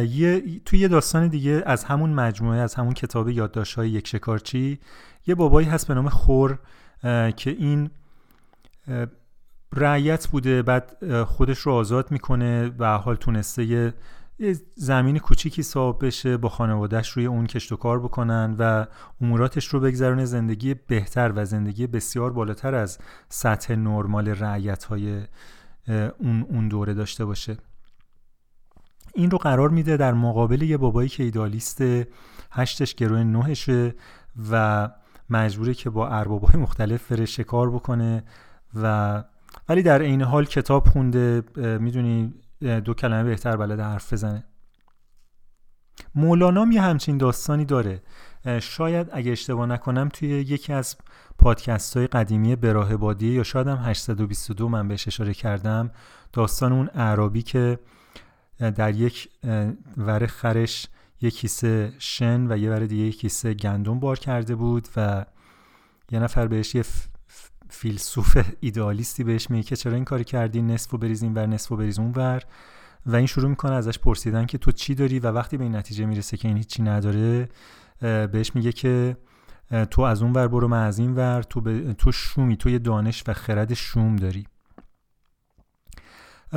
[0.09, 4.79] یه توی یه داستان دیگه از همون مجموعه از همون کتاب یادداشت‌های یک شکارچی
[5.27, 6.59] یه بابایی هست به نام خور
[7.35, 7.89] که این
[9.73, 13.93] رعیت بوده بعد خودش رو آزاد می‌کنه و حال تونسته یه
[14.75, 18.85] زمین کوچیکی صاحب بشه با خانوادهش روی اون کشت و کار بکنن و
[19.21, 20.25] اموراتش رو بگذرونه.
[20.25, 22.97] زندگی بهتر و زندگی بسیار بالاتر از
[23.29, 25.21] سطح نرمال رعیت های
[26.17, 27.57] اون, اون دوره داشته باشه.
[29.15, 31.81] این رو قرار میده در مقابل یه بابایی که ایدالیست
[32.51, 33.95] هشتش گروه نهشه
[34.51, 34.89] و
[35.29, 38.23] مجبوره که با اربابای مختلف فره شکار بکنه
[38.75, 39.23] و
[39.69, 42.33] ولی در عین حال کتاب خونده می‌دونی
[42.85, 44.43] دو کلمه بهتر بلد حرف بزنه.
[46.15, 48.01] مولانا یه همچین داستانی داره.
[48.61, 50.95] شاید اگه اشتباه نکنم توی یکی از
[51.37, 55.91] پادکست های قدیمی براه بادیه یا شاید هم 822 من بهش اشاره کردم
[56.33, 57.79] داستان اون اعرابی که
[58.59, 59.29] در یک
[59.97, 60.87] ور خرش
[61.21, 65.25] یک کیسه شن و یه ور دیگه یک کیسه گندم بار کرده بود و
[66.11, 66.83] یه نفر بهش یه
[67.69, 71.71] فیلسوف ایدئالیستی بهش میگه که چرا این کاری کردی؟ نصف و بریز این ور نصف
[71.71, 72.43] و بریز اون ور.
[73.05, 76.05] و این شروع می‌کنه ازش پرسیدن که تو چی داری و وقتی به این نتیجه
[76.05, 77.49] می‌رسه که این هیچی نداره
[78.01, 79.17] بهش میگه که
[79.91, 83.23] تو از اون ور برو من از این ور تو, تو شومی تو یه دانش
[83.27, 84.47] و خرد شوم داری.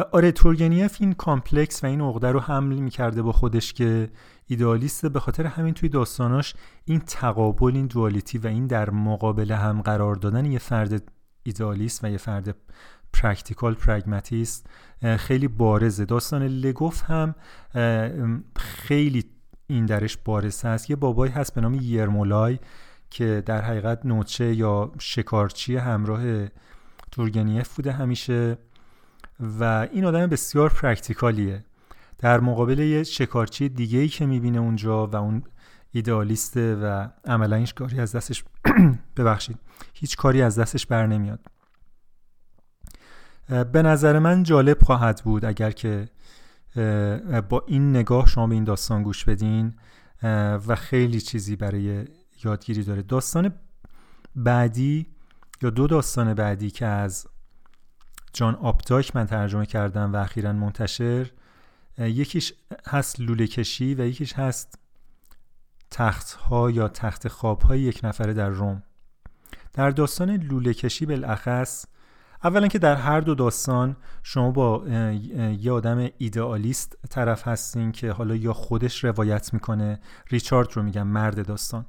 [0.03, 4.11] آره تورگنیف این complex و این عقده رو حمل می‌کرده با خودش که
[4.47, 9.83] ایدئالیست به خاطر همین توی داستاناش این تقابل این duality و این در مقابل هم
[9.83, 12.57] قرار دادن یه فرد ایدئالیست و یه فرد
[13.13, 14.67] practical pragmatist
[15.17, 16.05] خیلی بارزه.
[16.05, 17.35] داستان لگوف هم
[18.57, 19.25] خیلی
[19.67, 20.91] این درش بارزه است.
[20.91, 22.59] یه بابایی هست به نام یرمولای
[23.11, 26.49] که در حقیقت نوچه یا شکارچی همراه
[27.11, 27.93] تورگنیف بوده.
[27.93, 28.59] همیشه
[29.41, 31.65] و این آدم بسیار پرکتیکالیه.
[32.19, 35.43] در مقابل یه شکارچی دیگه ای که می‌بینه اونجا و اون
[35.93, 38.45] ایدئالیسته و عملا هیچ کاری از دستش
[39.17, 39.59] ببخشید
[39.95, 41.41] هیچ کاری از دستش بر نمیاد.
[43.73, 46.09] به نظر من جالب خواهد بود اگر که
[47.49, 49.75] با این نگاه شما به این داستان گوش بدین
[50.67, 52.05] و خیلی چیزی برای
[52.45, 53.03] یادگیری داره.
[53.03, 53.55] داستان
[54.37, 55.07] بعدی
[55.63, 57.27] یا دو داستان بعدی که از
[58.33, 61.31] جان آپداک من ترجمه کردم و اخیرا منتشر
[61.99, 62.53] یکیش
[62.87, 64.79] هست لوله کشی و یکیش هست
[65.91, 68.83] تخت ها یا تخت خواب های یک نفره در روم.
[69.73, 71.87] در داستان لوله کشی بالاخص
[72.45, 74.89] اولا که در هر دو داستان شما با
[75.61, 80.01] یه آدم ایدئالیست طرف هستین که حالا یا خودش روایت می‌کنه
[80.31, 81.87] ریچارد رو میگم مرد داستان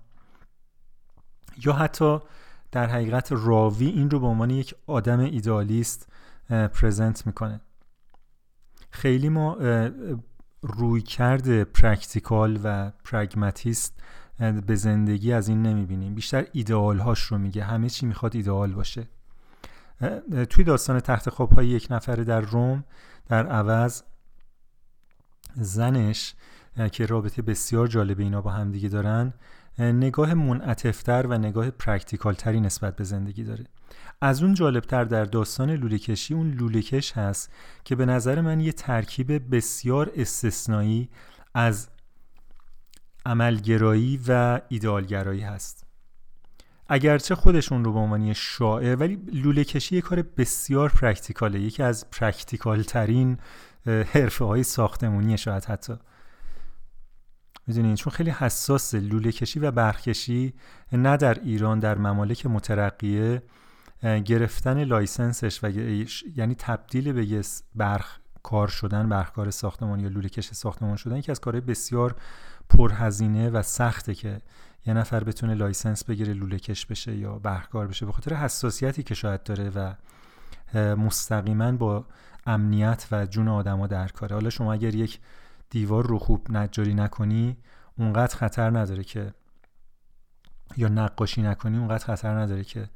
[1.65, 2.19] یا حتی
[2.71, 6.07] در حقیقت راوی این رو به عنوان یک آدم ایدئالیست
[6.49, 7.61] present می‌کنه.
[8.91, 9.57] خیلی ما
[10.61, 13.99] رویکرد practical و پرگماتیست
[14.67, 16.15] به زندگی از این نمی‌بینیم.
[16.15, 17.63] بیشتر ایدئال هاش رو میگه.
[17.63, 19.07] همه چی می‌خواد ایدئال باشه.
[20.49, 22.83] توی داستان تخت خواب های یک نفره در روم
[23.27, 24.03] در عوض
[25.55, 26.35] زنش
[26.91, 29.33] که رابطه بسیار جالب اینا با هم دیگه دارن
[29.80, 33.65] نگاه منعطف‌تر و نگاه practical تری نسبت به زندگی داره.
[34.21, 37.51] از اون جالبتر در داستان لولهکشی اون لولهکش هست
[37.84, 41.09] که به نظر من یه ترکیب بسیار استثنایی
[41.53, 41.89] از
[43.25, 45.86] عملگرایی و ایدئالگرایی هست.
[46.88, 51.59] اگرچه خودشون رو به عنوان شاعر ولی لوله کشی یه کار بسیار practical ه.
[51.59, 53.38] یکی از practical ترین
[53.86, 55.93] حرفه های ساختمونی شاید حتی.
[57.70, 60.53] می‌دونین چون خیلی حساس لوله کشی و برق‌کشی
[60.91, 63.43] نه در ایران در ممالک مترقیه
[64.26, 65.70] گرفتن license ش و
[66.36, 67.41] یعنی تبدیل به یه
[67.75, 72.15] برق کار شدن برق‌کار ساختمان یا لوله کش ساختمان شدن که از کارهای بسیار
[72.70, 74.41] پرهزینه و سخته که
[74.86, 78.05] یه نفر بتونه license بگیره لوله کش بشه یا برق‌کار بشه.
[78.05, 79.93] به خاطر حساسیتی که شاید داره و
[80.95, 82.05] مستقیما با
[82.45, 84.36] امنیت و جون آدما در کاره.
[84.36, 85.20] حالا شما اگر یک
[85.70, 87.57] دیوار رو خوب نجاری نکنی
[87.97, 89.34] اونقدر خطر نداره که
[90.78, 92.89] یا نقاشی نکنی اونقدر خطر نداره که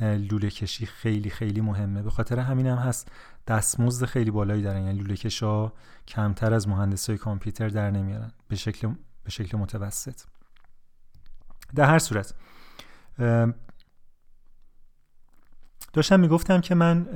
[0.00, 2.02] لوله کشی خیلی خیلی مهمه.
[2.02, 3.10] به خاطر همین هم هست
[3.46, 4.82] دستمزد خیلی بالایی دارن.
[4.82, 5.72] یعنی لوله کشا
[6.08, 8.32] کمتر از مهندسای کامپیوتر در نمیارن.
[8.48, 8.94] به شکل
[9.24, 10.20] به شکل متوسط.
[11.74, 12.34] در هر صورت
[15.92, 17.06] داشتم می‌گفتم که من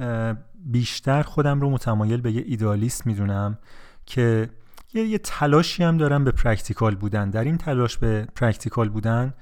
[0.54, 3.58] بیشتر خودم رو متمایل به یه ایدالیست می‌دونم
[4.06, 4.50] که
[4.94, 7.30] یه, یه تلاشی هم دارم به practical بودن.
[7.30, 9.34] در این تلاش به practical بودن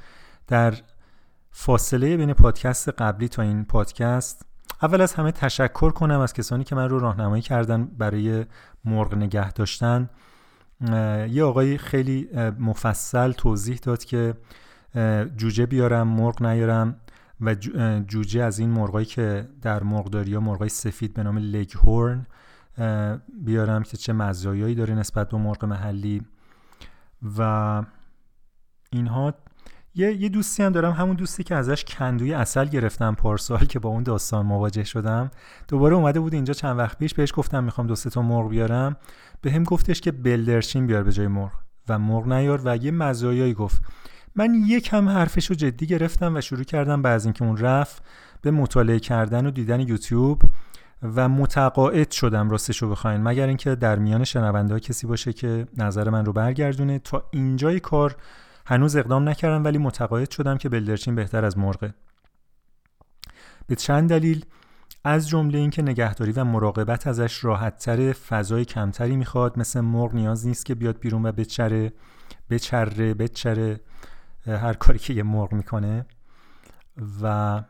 [0.47, 0.75] در
[1.51, 4.47] فاصله بین پادکست قبلی تا این پادکست
[4.83, 8.47] اول از همه تشکر کنم از کسانی که من رو راهنمایی کردن برای
[8.85, 10.11] مرغ نگه داشتن.
[11.31, 12.29] یه آقای خیلی
[12.59, 14.35] مفصل توضیح داد که
[15.37, 16.97] جوجه بیارم مرغ نیارم
[17.41, 17.55] و
[18.07, 22.27] جوجه از این مرغایی که در مرغداری یا مرغای سفید به نام لگ هورن
[23.45, 26.23] بیارم که چه مزایایی داره نسبت به مرغ محلی.
[27.39, 27.83] و
[28.91, 29.35] اینها
[29.95, 33.89] یه, یه دوستی هم دارم همون دوستی که ازش کندوی اصل گرفتم پارسال که با
[33.89, 35.31] اون داستان مواجه شدم.
[35.69, 38.97] دوباره اومده بود اینجا چند وقت پیش بهش گفتم می‌خوام دو تا مرغ بیارم.
[39.41, 41.53] به هم گفتش که بلدرچین بیار به جای مرغ
[41.89, 43.83] و مرغ نیار و یه مزایایی گفت.
[44.35, 48.03] من یکم حرفش رو جدی گرفتم و شروع کردم بعد از اینکه اون رفت
[48.43, 50.43] به مطالعه کردن و دیدن یوتیوب.
[51.03, 53.23] و متقاعد شدم راستش رو بخواین.
[53.23, 56.99] مگر اینکه در میان شنونده کسی باشه که نظر من رو برگردونه.
[56.99, 58.17] تا اینجای کار
[58.67, 61.95] هنوز اقدام نکردم ولی متقاعد شدم که بلدرچین بهتر از مرغه
[63.67, 64.45] به چند دلیل
[65.05, 69.59] از جمله اینکه نگهداری و مراقبت ازش راحتتر فضای کمتری می‌خواد.
[69.59, 71.93] مثل مرغ نیاز نیست که بیاد بیرون و بچره
[72.51, 73.81] بچره بچره
[74.47, 76.07] هر کاری که یه مرغ می‌کنه.
[77.23, 77.63] و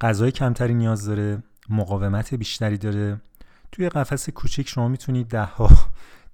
[0.00, 3.20] غذای کمتری نیاز داره مقاومت بیشتری داره.
[3.72, 5.70] توی قفس کوچیک شما می‌تونید ده ها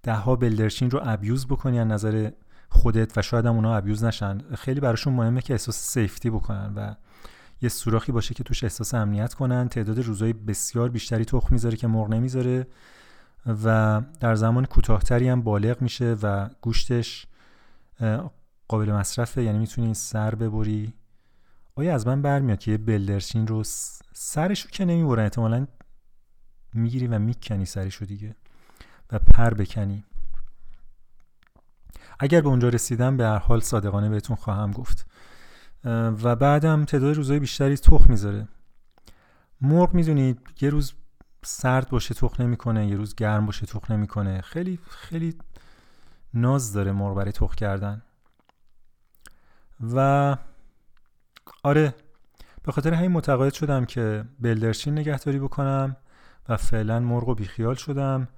[0.03, 2.31] ده ها بلدرچین رو ابیوز بکنی از نظر
[2.69, 4.39] خودت و شاید هم اونا ابیوز نشن.
[4.55, 6.95] خیلی براشون مهمه که احساس سیفتی بکنن و
[7.63, 9.69] یه سوراخی باشه که توش احساس امنیت کنن.
[9.69, 12.67] تعداد روزهای بسیار بیشتری تخم می‌ذاره که مرغ نمی‌ذاره
[13.65, 17.27] و در زمان کوتاهتری هم بالغ میشه و گوشتش
[18.69, 19.43] قابل مصرفه.
[19.43, 20.95] یعنی می‌تونی سر ببری.
[21.79, 23.63] آیا از من برمیاد که یه بلدرچین رو
[24.13, 25.67] سرشو که نمی‌برن؟ احتمالا
[26.75, 28.37] می‌گیری و می‌کنی سرشو دیگه
[29.13, 30.05] و پر بکنی.
[32.21, 35.07] اگر به اونجا رسیدم به هر حال صادقانه بهتون خواهم گفت.
[35.85, 38.49] و بعدم تعداد روزهای بیشتری تخم می‌ذاره.
[39.61, 40.95] مرغ می‌دونید یه روز
[41.45, 44.41] سرد باشه تخم نمی‌کنه یه روز گرم باشه تخم نمی‌کنه.
[44.41, 45.39] خیلی خیلی
[46.35, 48.03] ناز داره مرغ برای تخم کردن.
[49.95, 50.37] و
[51.63, 51.95] آره.
[52.63, 55.97] به خاطر همین متقاعد شدم که بلدرچین نگهداری بکنم
[56.49, 58.29] و فعلا مرغ و بیخیال شدم.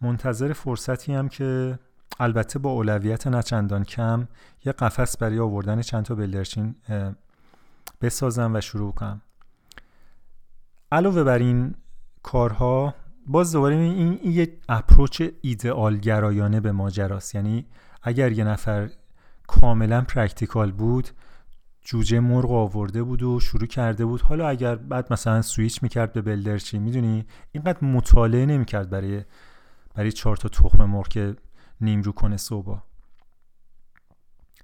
[0.00, 1.78] منتظر فرصتی هم که
[2.20, 4.28] البته با اولویت نچندان کم
[4.64, 6.74] یه قفس برای آوردن چند تا بلدرچین
[8.00, 9.22] بسازم و شروع کنم.
[10.92, 11.74] علاوه بر این
[12.22, 12.94] کارها
[13.26, 17.34] باز دوباره این, یه approach ایدئال گرایانه به ماجراست.
[17.34, 17.66] یعنی
[18.02, 18.90] اگر یه نفر
[19.46, 21.08] کاملا practical بود
[21.88, 24.20] جوجه مرغ آورده بود و شروع کرده بود.
[24.20, 29.24] حالا اگر بعد مثلا سویچ می‌کرد به بلدرچین می‌دونی؟ اینقدر مطالعه نمی‌کرد برای
[29.94, 31.36] برای چهار تا تخم مرغ که
[31.80, 32.78] نیمرو کنه صبح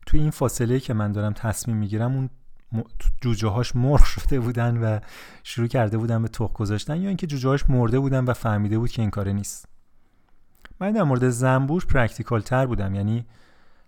[0.06, 2.30] توی این فاصله که من دارم تصمیم می‌گیرم اون
[3.20, 5.00] جوجه هاش مرغ شده بودن و
[5.42, 8.90] شروع کرده بودن به تخم گذاشتن یا اینکه جوجه هاش مرده بودن و فهمیده بود
[8.90, 9.68] که این کاره نیست.
[10.80, 12.94] من در مورد زنبور practical تر بودم.
[12.94, 13.26] یعنی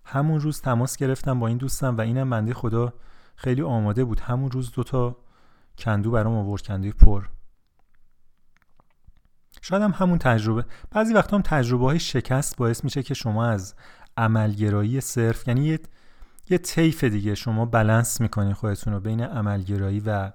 [0.05, 2.93] همون روز تماس گرفتم با این دوستم و اینم بنده خدا
[3.37, 4.21] خیلی آماده بود.
[4.21, 5.17] همون روز دوتا
[5.79, 7.25] کندو برام آورد کندوی پر.
[9.63, 10.65] شاید هم همون تجربه.
[10.91, 13.75] بعضی وقتا هم تجربه های شکست باعث میشه که شما از
[14.17, 15.79] عملگرایی صرف یعنی یه,
[16.51, 20.33] یه طیف دیگه شما بلنس می‌کنین خودتون رو بین عملگرایی و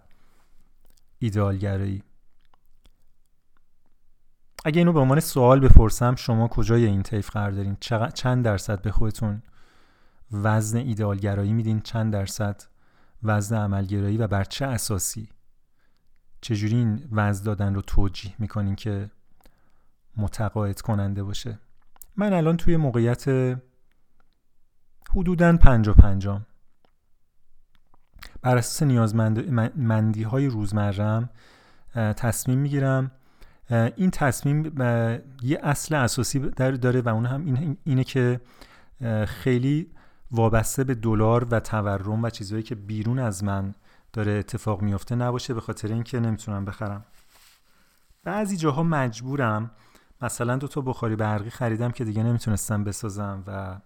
[1.19, 2.03] ایدئالگرایی
[4.65, 7.77] اگه اینو به عنوان سوال بپرسم شما کجای این طیف قرار دارین؟
[8.13, 9.41] چند درصد به خودتون
[10.31, 12.63] وزن ایدئالگرایی میدین؟ چند درصد؟
[13.23, 15.29] وزن عملگرایی و بر چه اساسی؟
[16.41, 19.11] چجوری این وزن دادن رو توجیه می‌کنین که
[20.17, 21.59] متقاعد کننده باشه؟
[22.15, 23.25] من الان توی موقعیت
[25.09, 26.45] حدودا پنج و پنجام.
[28.41, 31.29] بر اساس نیازمندی های روزمرم
[31.95, 33.11] تصمیم می‌گیرم.
[33.95, 34.63] این تصمیم
[35.41, 38.41] یه اصل اساسی داره و اون هم اینه که
[39.27, 39.91] خیلی
[40.31, 43.75] وابسته به دلار و تورم و چیزهایی که بیرون از من
[44.13, 47.05] داره اتفاق میفته نباشه به خاطر اینکه نمی‌تونم بخرم.
[48.23, 49.71] بعضی جاها مجبورم
[50.21, 53.79] مثلا دو تا بخاری برقی خریدم که دیگه نمی‌تونستم بسازم و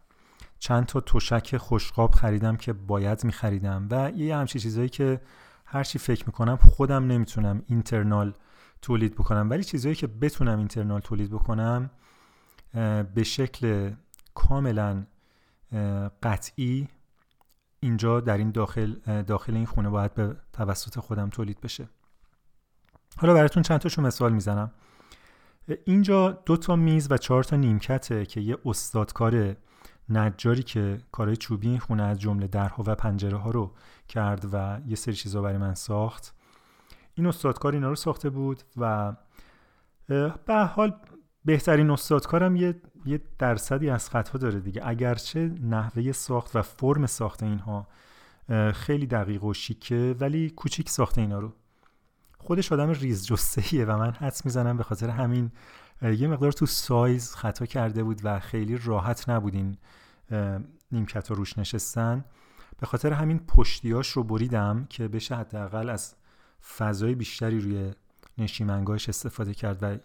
[0.60, 5.22] چند تا تشک خوشقاب خریدم که باید میخریدم و یه همچی چیزهایی که
[5.66, 8.34] هرچی فکر می‌کنم خودم نمی‌تونم اینترنال
[8.82, 9.50] تولید بکنم.
[9.50, 11.90] ولی چیزهایی که بتونم اینترنال تولید بکنم
[13.16, 13.92] به شکل
[14.36, 15.06] کاملا
[16.24, 16.88] قطعی
[17.80, 21.90] اینجا در این داخل داخل این خونه باید به توسط خودم تولید بشه.
[23.18, 24.72] حالا براتون چند تاشو مثال می‌زنم.
[25.86, 29.56] اینجا دو تا میز و چهار تا نیمکته که یه استادکار
[30.10, 33.72] نجاری که کارهای چوبی این خونه از جمله درها و پنجره ها رو
[34.08, 36.36] کرد و یه سری چیزا برای من ساخت.
[37.14, 39.16] این استادکار اینا رو ساخته بود و
[40.46, 40.96] به حال
[41.46, 44.82] بهترین استادکارم یه یه درصدی از خطا داره دیگه.
[44.86, 47.88] اگرچه نحوه ساخت و فرم ساخت اینها
[48.74, 51.54] خیلی دقیق و شیکه ولی کوچیک ساخته اینا رو.
[52.38, 55.52] خودش آدم ریز جستهیه و من حدس می‌زنم به خاطر همین
[56.02, 59.78] یه مقدار تو سایز خطا کرده بود و خیلی راحت نبود این
[60.92, 62.26] نیمکت روش نشستن.
[62.80, 66.16] به خاطر همین پشتیاش رو بریدم که بشه حداقل از
[66.78, 67.92] فضای بیشتری روی
[68.38, 69.98] نشیمنگاهش استفاده کرد و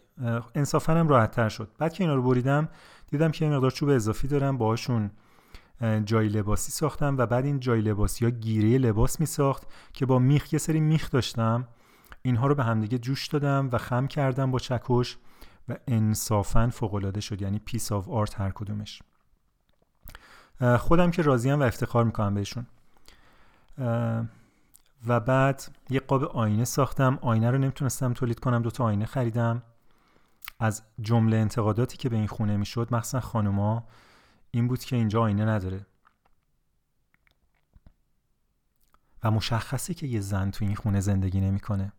[0.54, 1.68] انصافا هم راحت تر شد.
[1.78, 2.68] بعد که اینا رو بریدم
[3.10, 5.10] دیدم که یه مقدار چوب اضافی دارم باهاشون
[6.04, 9.62] جای لباسی ساختم و بعد این جای لباسی ها گیره لباس می ساخت
[9.92, 11.68] که با میخ یه سری میخ داشتم.
[12.22, 15.18] اینها رو به همدیگه جوش دادم و خم کردم با چکش
[15.68, 19.02] و انصافا فوق شد یعنی piece of art هر کدومش.
[20.78, 22.66] خودم که راضیم و افتخار می‌کنم بهشون.
[25.06, 27.18] و بعد یه قاب آینه ساختم.
[27.22, 29.62] آینه رو نمی‌تونستم تولید کنم دوتا آینه خریدم.
[30.60, 33.86] از جمله انتقاداتی که به این خونه می‌شد مخصوصا خانوما
[34.50, 35.86] این بود که اینجا آینه نداره.
[39.22, 41.92] و مشخصه که یه زن تو این خونه زندگی نمی‌کنه.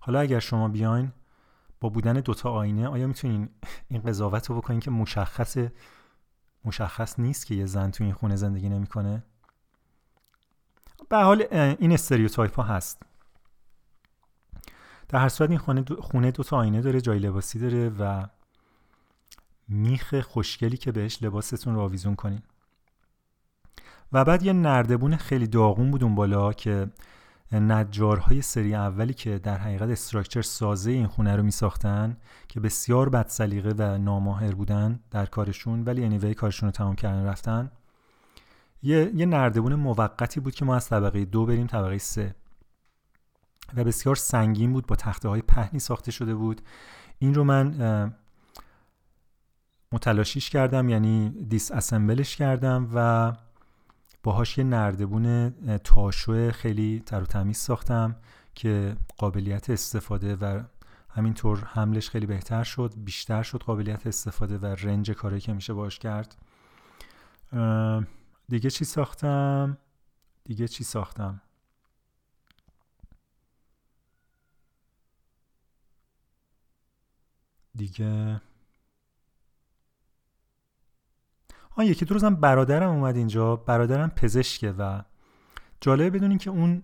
[0.00, 1.12] حالا اگر شما بیاین
[1.80, 3.48] با بودن دوتا آینه آیا می‌تونین
[3.88, 5.58] این قضاوت رو بکنین که مشخص
[6.64, 9.24] مشخص نیست که یه زن تو این خونه زندگی نمی‌کنه؟
[11.08, 13.02] به حال این استریوتایپ ها هست.
[15.08, 18.26] در هر صورت این خونه دو, خونه دو تا آینه داره جای لباسی داره و
[19.68, 22.42] میخ خوشگلی که بهش لباستون رو آویزون کنین.
[24.12, 26.90] و بعد یه نردبون خیلی داغون بود اون بالا که
[27.52, 32.16] نجارهای سری اولی که در حقیقت استراکچر سازه این خونه رو می ساختن
[32.48, 37.24] که بسیار بد سلیقه و ناماهر بودن در کارشون ولی انیوی کارشون رو تمام کردن
[37.24, 37.70] رفتن.
[38.84, 42.34] یه, یه نردبون موقتی بود که ما از طبقه دو بریم طبقه سه.
[43.76, 46.60] و بسیار سنگین بود با تخته های پهنی ساخته شده بود.
[47.18, 48.14] این رو من
[49.92, 53.32] متلاشیش کردم یعنی دیس اسمبلش کردم و
[54.22, 58.16] باهاش یه نردبون تاشو خیلی تر و تمیز ساختم
[58.54, 60.62] که قابلیت استفاده و
[61.08, 65.98] همینطور حملش خیلی بهتر شد بیشتر شد قابلیت استفاده و رنج کاری که میشه باش
[65.98, 66.36] کرد.
[68.48, 69.78] دیگه چی ساختم؟
[70.44, 71.40] دیگه چی ساختم؟
[77.76, 78.40] دیگه
[81.76, 83.56] آن یکی دو روزم برادرم اومد اینجا.
[83.56, 85.02] برادرم پزشکه و
[85.80, 86.82] جالبه بدونین که اون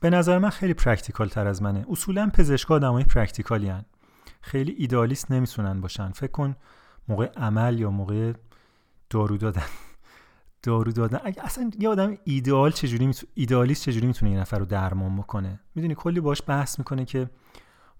[0.00, 1.86] به نظر من خیلی practical تر از منه.
[1.88, 3.84] اصولا پزشکا آدمای practical ی هن.
[4.40, 6.10] خیلی idealist نمی‌تونن باشن.
[6.10, 6.56] فکر کن
[7.08, 8.32] موقع عمل یا موقع
[9.10, 9.66] دارو دادن.
[10.64, 11.20] دارو دادن.
[11.24, 15.60] اگه اصلا یه آدم ایدئال چجوری می‌تونه ایدئالیست چجوری می‌تونه یه نفر رو درمان بکنه؟
[15.74, 17.30] می‌دونی کلی باش بحث می‌کنه که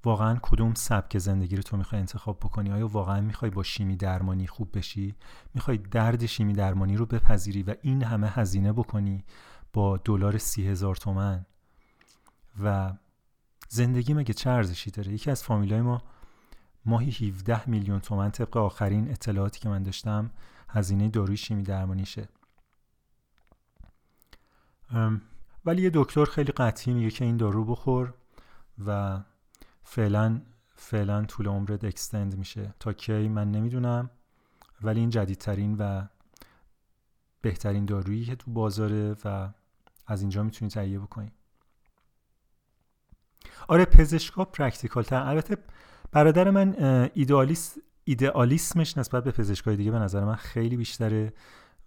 [0.05, 4.47] واقعا کدوم سبک زندگی رو تو می‌خوای انتخاب بکنی؟ آیا واقعا می‌خوای با شیمی درمانی
[4.47, 5.15] خوب بشی؟
[5.55, 9.25] می‌خوای درد شیمی درمانی رو بپذیری و این همه هزینه بکنی
[9.73, 11.47] با دلار سی هزار تومن؟
[12.62, 12.93] و
[13.69, 16.03] زندگی مگه چه ارزشی داره؟ یکی از فامیلای ما
[16.87, 20.31] ماهی 17 میلیون تومن طبق آخرین اطلاعاتی که من داشتم
[20.69, 22.29] هزینه داروی شیمی درمانیشه.
[25.64, 28.14] ولی یه دکتر خیلی قطعی میگه که این دارو بخور
[28.87, 29.20] و
[29.82, 30.41] فعلا
[30.76, 32.74] فعلا طول عمرت extend میشه.
[32.80, 34.11] تا کی من نمی‌دونم
[34.82, 36.07] ولی این جدیدترین و
[37.41, 39.49] بهترین دارویی که تو بازاره و
[40.07, 41.32] از اینجا می‌تونی تهیه بکنی.
[43.68, 45.57] آره پزشکا practical تر البته
[46.12, 46.74] برادر من
[48.05, 51.32] ایدئالیسمش نسبت به پزشکای دیگه به نظر من خیلی بیشتره.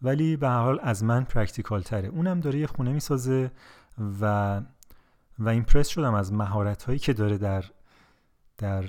[0.02, 2.08] ولی به هر حال از من practical تره.
[2.08, 3.52] اونم داره یه خونه می‌سازه
[4.22, 4.62] و
[5.40, 7.64] و impress شدم از مهارت هایی که داره در
[8.58, 8.86] در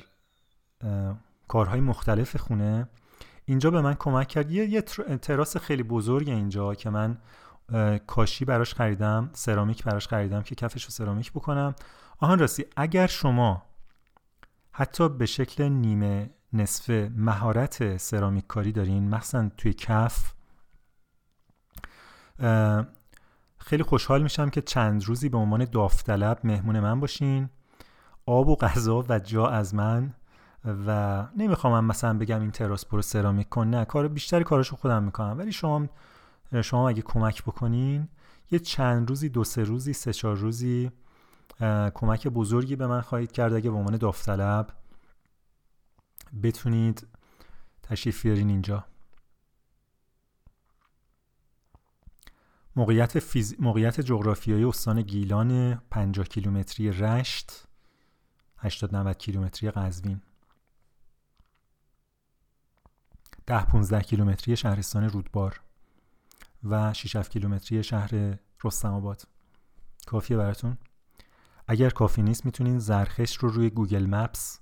[1.48, 2.88] کارهای مختلف خونه.
[3.44, 4.50] اینجا به من کمک کرد.
[4.50, 4.82] یه, یه
[5.22, 7.18] تراس خیلی بزرگ اینجا که من
[8.06, 11.74] کاشی براش خریدم سرامیک براش خریدم که کفش رو سرامیک بکنم.
[12.18, 13.62] آهان راستی اگر شما
[14.72, 20.32] حتی به شکل نیمه نصف مهارت سرامیک کاری دارین مثلا توی کف
[23.58, 27.48] خیلی خوشحال میشم که چند روزی به عنوان داوطلب مهمون من باشین.
[28.26, 30.14] آب و غذا و جا از من
[30.86, 35.02] و نمی‌خوام من مثلا بگم این تراس برو سرامیک کن نه کار بیشتری کاراشو خودم
[35.02, 35.38] می‌کنم.
[35.38, 35.86] ولی شما
[36.62, 38.08] شما اگه کمک بکنین
[38.50, 40.90] یه چند روزی دو سه روزی سه چهار روزی
[41.94, 43.52] کمک بزرگی به من خواهید کرد.
[43.52, 44.68] اگه به عنوان داوطلب
[46.42, 47.06] بتونید
[47.82, 48.84] تشریف بیارین اینجا.
[52.78, 53.60] موقعیت, فیز...
[53.60, 57.66] موقعیت جغرافیایی استان گیلان 50 کیلومتری رشت
[58.58, 60.22] 80 90 کیلومتری قزوین.
[63.46, 65.60] 10 15 کیلومتری شهرستان رودبار
[66.64, 69.22] و 6 7 کیلومتری شهر رستم آباد.
[70.06, 70.78] کافیه براتون؟
[71.66, 74.60] اگر کافی نیست می‌تونین نرخش رو روی Google Maps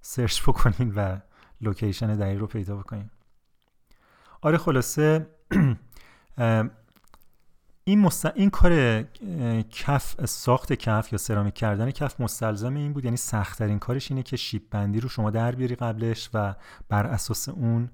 [0.00, 1.18] search بکنین و
[1.60, 3.10] location دقیق رو پیدا بکنین.
[4.40, 5.26] آره خلاصه
[7.88, 8.26] این, مست...
[8.26, 9.02] این کار
[9.70, 13.04] کف ساخت کف یا سرامیک کردن کف مستلزم این بود.
[13.04, 16.54] یعنی سختترین کارش اینه که شیب بندی رو شما در بیاری قبلش و
[16.88, 17.90] بر اساس اون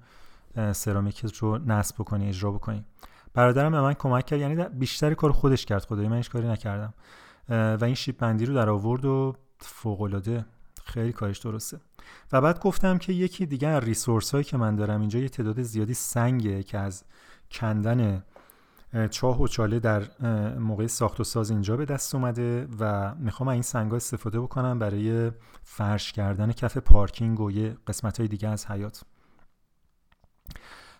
[0.72, 2.84] سرامیک رو نصب بکنی اجرا بکنی.
[3.34, 4.40] برادرم به من کمک کرد.
[4.40, 5.84] یعنی بیشتر کار خودش کرد.
[5.84, 6.94] خدایی من هیچ کاری نکردم.
[7.48, 10.44] و این شیب بندی رو در آورد و فوق العاده
[10.84, 11.80] خیلی کارش درسته.
[12.32, 15.62] و بعد گفتم که یکی دیگه از ریسورس هایی که من دارم اینجا یه تعداد
[15.62, 17.04] زیادی سنگه که از
[17.50, 18.24] کندن
[19.10, 20.02] چاه و چاله در
[20.58, 25.32] موقع ساخت و ساز اینجا به دست اومده و می‌خوام این سنگ استفاده بکنم برای
[25.62, 29.04] فرش کردن کف پارکینگ و یه قسمت های دیگه از حیات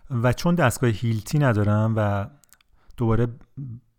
[0.09, 2.27] و چون دستگاه هیلتی ندارم و
[2.97, 3.27] دوباره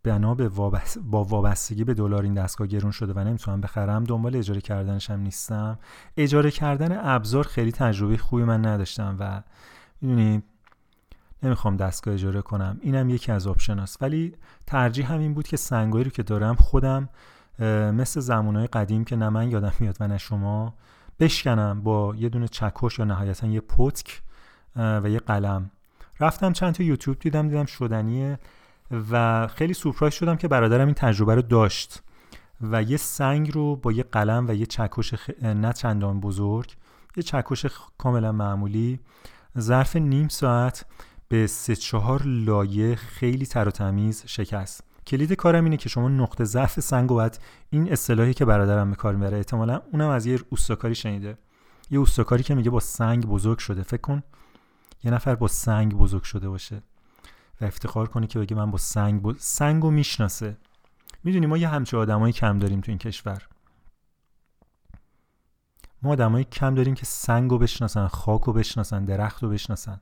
[0.02, 4.60] بنا به با وابستگی به دلار این دستگاه گرون شده و نمی‌تونم بخرم دنبال اجاره
[4.60, 5.78] کردنش هم نیستم.
[6.16, 9.42] اجاره کردن ابزار خیلی تجربه خوبی من نداشتم و
[10.00, 10.42] می‌دونی
[11.46, 12.78] نمی‌خوام دستگاه اجاره کنم.
[12.80, 14.32] اینم یکی از آپشن است ولی
[14.66, 17.08] ترجیح همین بود که سنگایی رو که دارم خودم
[17.92, 20.74] مثل زمانهای قدیم که نه من یادم میاد و نه شما
[21.20, 24.22] بشکنم با یه دونه چکش یا نهایتا یه پتک
[24.76, 25.70] و یه قلم.
[26.20, 28.38] رفتم چند تا یوتیوب دیدم دیدم شدنیه
[29.10, 32.02] و خیلی سورپرایز شدم که برادرم این تجربه رو داشت
[32.60, 36.76] و یه سنگ رو با یه قلم و یه چکش نه چندان بزرگ
[37.16, 37.66] یه چکش
[37.98, 39.00] کاملا معمولی
[39.58, 40.84] ظرف نیم ساعت
[41.28, 44.84] به سه چهار لایه خیلی تر و تمیز شکست.
[45.06, 47.28] کلید کارم اینه که شما نقطه ضعف سنگ و
[47.70, 51.38] این اصطلاحی که برادرم به کار می‌بره احتمالا اونم از یه اوستاکاری شنیده.
[51.90, 53.82] یه اوستاکاری که میگه با سنگ بزرگ شده.
[53.82, 54.22] فکر کن
[55.04, 56.82] یه نفر با سنگ بزرگ شده باشه
[57.60, 59.34] و افتخار کنه که بگه من با سنگ با...
[59.38, 60.56] سنگو می‌شناسه.
[61.24, 63.48] می‌دونی ما یه همچه آدمایی کم داریم تو این کشور.
[66.02, 70.00] ما آدمایی کم داریم که سنگو بشناسن خاکو بشناسن درختو بشناسن.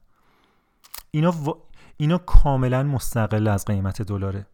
[1.15, 1.35] اینا
[1.97, 4.47] اینا کاملا مستقل از قیمت دلاره.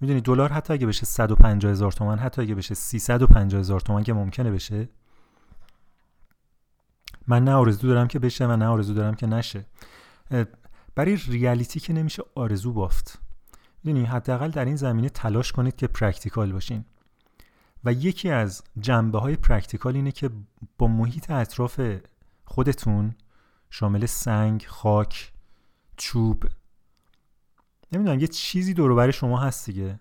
[0.00, 4.12] می‌دونی دلار حتی اگه بشه 150 هزار تومن حتی اگه بشه 350 هزار تومن که
[4.12, 4.88] ممکنه بشه
[7.26, 9.66] من نه آرزو دارم که بشه و نه آرزو دارم که نشه.
[10.94, 13.18] برای reality که نمیشه آرزو بافت.
[13.84, 16.84] می‌دونی حداقل در این زمینه تلاش کنید که practical باشین.
[17.84, 20.30] و یکی از جنبه های practical اینه که
[20.78, 21.80] با محیط اطراف
[22.44, 23.14] خودتون
[23.70, 25.32] شامل سنگ، خاک،
[25.98, 26.44] چوب.
[27.92, 30.00] نمی‌دونم یه چیزی دور شما هست دیگه.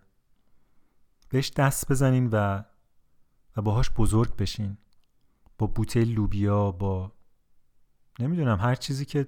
[1.30, 2.64] بهش دست بزنین و
[3.58, 4.78] و باهاش بزرگ بشین.
[5.58, 7.12] با بوته لوبیا با
[8.20, 9.28] نمی‌دونم هر چیزی که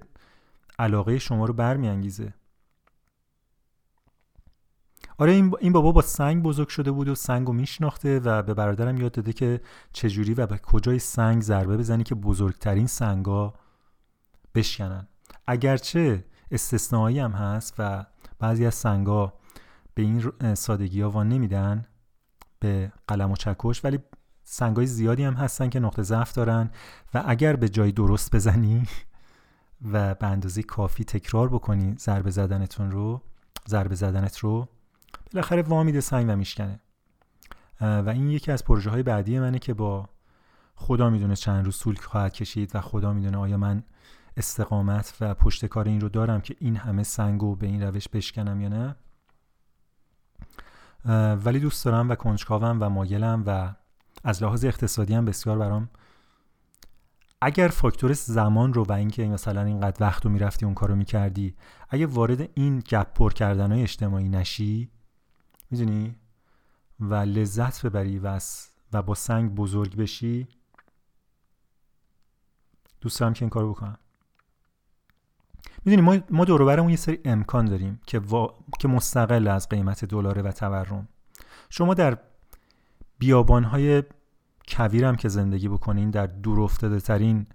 [0.78, 2.34] علاقه شما رو برمیانگیزه.
[5.18, 8.96] آره این بابا با سنگ بزرگ شده بود و سنگ رو میشناخته و به برادرم
[8.96, 9.60] یاد داده که
[9.92, 13.54] چجوری و به کجای سنگ ضربه بزنی که بزرگترین سنگا
[14.54, 15.08] بشکنن.
[15.46, 18.06] اگرچه استثنایی هم هست و
[18.38, 19.32] بعضی از سنگا
[19.94, 21.84] به این سادگی ها وان نمیدن
[22.60, 23.98] به قلم و چکش ولی
[24.44, 26.70] سنگای زیادی هم هستن که نقطه ضعف دارن
[27.14, 28.82] و اگر به جای درست بزنی
[29.92, 33.20] و به اندازه کافی تکرار بکنی ضربه زدنتون رو
[33.68, 34.68] ضربه زدنت رو
[35.32, 36.80] بالاخره وامیده سنگ و میشکنه.
[37.80, 40.08] و این یکی از پروژه های بعدی منه که با
[40.74, 43.82] خدا می‌دونه چند روز طول خواهد کشید و خدا می‌دونه آیا من
[44.36, 48.08] استقامت و پشت کار این رو دارم که این همه سنگ رو به این روش
[48.08, 48.96] بشکنم یا نه.
[51.34, 53.74] ولی دوست دارم و کنجکاوم و مایلم و
[54.24, 55.88] از لحاظ اقتصادی هم بسیار برام.
[57.40, 61.56] اگر فاکتور زمان رو و اینکه مثلا اینقدر وقت رو می‌رفتی اون کارو می‌کردی
[61.88, 64.90] اگه وارد این گپ پر کردن های اجتماعی نشی
[65.70, 66.16] می‌دونی؟
[67.00, 68.40] و لذت ببری و,
[68.92, 70.48] و با سنگ بزرگ بشی
[73.00, 73.98] دوست دارم که این کارو بکنم.
[75.84, 78.20] می‌دونی ما ما دور یه سری امکان داریم که
[78.78, 81.08] که مستقل از قیمت دلار و تورم.
[81.70, 82.18] شما در
[83.18, 84.02] بیابانهای
[84.68, 86.70] کویرم که زندگی بکنین در دور
[87.00, 87.46] ترین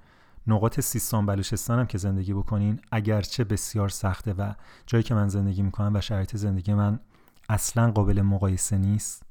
[0.48, 4.54] نقاط سیستان بلوچستان هم که زندگی بکنین اگرچه بسیار سخته و
[4.86, 7.00] جایی که من زندگی می‌کنم و شرایط زندگی من
[7.50, 9.24] اصلا قابل مقایسه نیست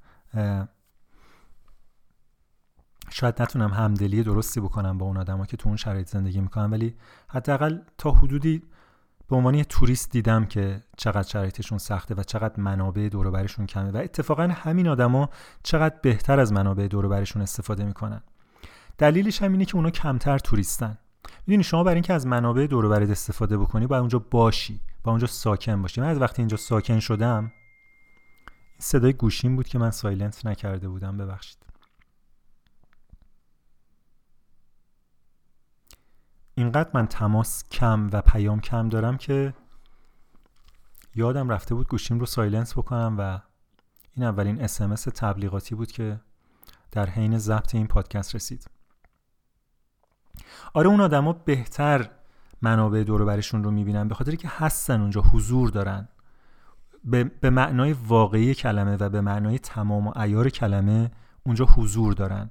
[3.10, 6.94] شاید نتونم همدلی درستی بکنم با اون آدما که تو اون شرایط زندگی می‌کنن ولی
[7.28, 8.62] حداقل تا حدودی
[9.28, 13.96] به عنوان یه توریست دیدم که چقدر شرایطشون سخته و چقدر منابع دوروبرشون کمه و
[13.96, 15.30] اتفاقا همین آدما
[15.62, 18.22] چقدر بهتر از منابع دوروبرشون استفاده می‌کنن.
[18.98, 20.98] دلیلش هم اینه که اونا کمتر توریستن.
[21.46, 25.82] می‌دونی شما برای اینکه از منابع دوروبرت استفاده بکنی باید اونجا باشی با اونجا ساکن
[25.82, 26.00] باشی.
[26.00, 27.50] من از وقتی اینجا ساکن شدم این
[28.78, 31.63] صدای گوشیم بود که من سایلنت نکرده بودم ببخشید.
[36.54, 39.54] اینقدر من تماس کم و پیام کم دارم که
[41.14, 43.40] یادم رفته بود گوشیم رو سایلنس بکنم و
[44.16, 46.20] این اولین اسمس تبلیغاتی بود که
[46.92, 48.66] در حین ضبط این پادکست رسید.
[50.74, 52.10] آره اون آدما بهتر
[52.62, 56.08] منابع دور برشون رو می‌بینن به خاطر که هستن اونجا حضور دارن.
[57.04, 61.10] به, به معنای واقعی کلمه و به معنای تمام و ایار کلمه
[61.42, 62.50] اونجا حضور دارن.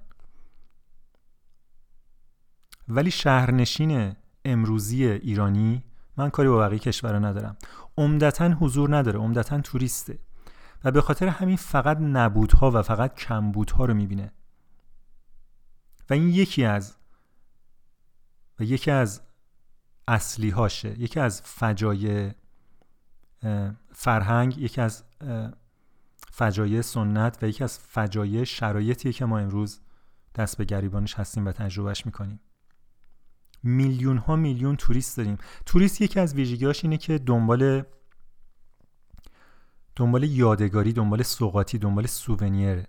[2.87, 4.15] ولی شهرنشین
[4.45, 5.83] امروزی ایرانی
[6.17, 7.57] من کاری با بقیه کشورها ندارم.
[7.97, 10.19] عمدتا حضور نداره عمدتا توریسته.
[10.83, 14.31] و به خاطر همین فقط نبودها و فقط کمبودها رو می‌بینه.
[16.09, 16.95] و این یکی از
[18.59, 19.21] و یکی از
[20.07, 22.31] اصلی هاشه یکی از فجایع
[23.91, 25.03] فرهنگ یکی از
[26.17, 29.79] فجایع سنت و یکی از فجایع شرایطیه که ما امروز
[30.35, 32.39] دست به گریبانش هستیم و تجربهش می‌کنیم.
[33.63, 35.37] میلیون ها میلیون توریست داریم.
[35.65, 37.83] توریست یکی از ویژگیاش اینه که دنبال
[39.95, 42.87] دنبال یادگاری دنبال سوقاتی دنبال سوونیره.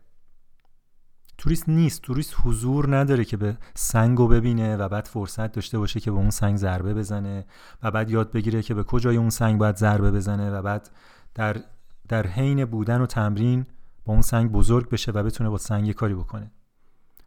[1.38, 2.02] توریست نیست.
[2.02, 6.16] توریست حضور نداره که به سنگ رو ببینه و بعد فرصت داشته باشه که به
[6.16, 7.46] اون سنگ ضربه بزنه
[7.82, 10.90] و بعد یاد بگیره که به کجای اون سنگ باید ضربه بزنه و بعد
[11.34, 11.64] در
[12.08, 13.66] در حین بودن و تمرین
[14.04, 16.50] با اون سنگ بزرگ بشه و بتونه با سنگ کاری بکنه.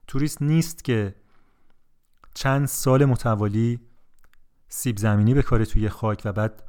[0.08, 1.16] توریست نیست که
[2.38, 3.80] چند سال متوالی
[4.70, 6.64] سیب زمینی بکاره توی خاک و بعد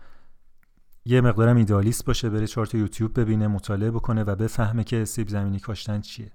[1.05, 5.28] یه مقدارم ایدالیست باشه بره چهار تا یوتیوب ببینه مطالعه بکنه و بفهمه که سیب
[5.28, 6.32] زمینی کاشتن چیه.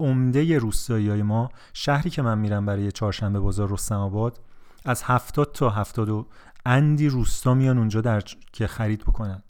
[0.00, 4.40] عمده روستایی های ما شهری که من میرم برای چهارشنبه بازار رستم آباد
[4.84, 6.26] از هفتاد تا هفتاد و
[6.66, 8.20] اندی روستا میان اونجا در
[8.52, 9.42] که خرید بکنن.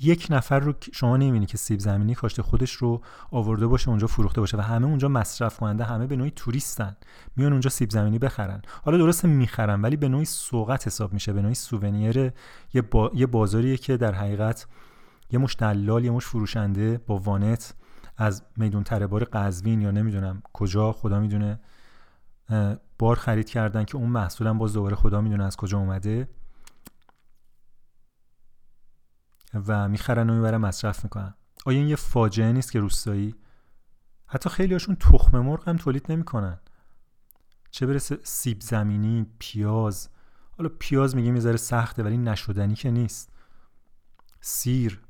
[0.00, 3.00] یک نفر رو شما نمی‌بینی که سیب زمینی کاشته خودش رو
[3.30, 6.96] آورده باشه اونجا فروخته باشه و همه اونجا مصرف کننده همه به نوعی توریستن.
[7.36, 8.62] میان اونجا سیب زمینی بخرن.
[8.84, 12.32] حالا درسته می‌خرن ولی به نوعی سوقت حساب میشه به نوعی سوونیر
[12.74, 13.10] یه, با...
[13.14, 14.66] یه بازاریه که در حقیقت
[15.30, 17.74] یه مش دلال یه مش فروشنده با وانت
[18.16, 21.60] از میدون تربار قزوین یا نمی‌دونم کجا خدا می‌دونه
[22.98, 26.28] بار خرید کردن که اون محصولم باز دوباره خدا می‌دونه از کجا اومده.
[29.66, 31.34] و می‌خرن و می‌برن مصرف می‌کنن.
[31.66, 33.34] آیا این یه فاجعه نیست که روستایی؟
[34.26, 36.60] حتی خیلی هاشون تخم مرغ هم تولید نمی‌کنن.
[37.70, 40.08] چه برسه سیب زمینی پیاز.
[40.58, 43.32] حالا پیاز میگه می‌ذاره سخته ولی نشدنی که نیست.
[44.40, 45.02] سیر.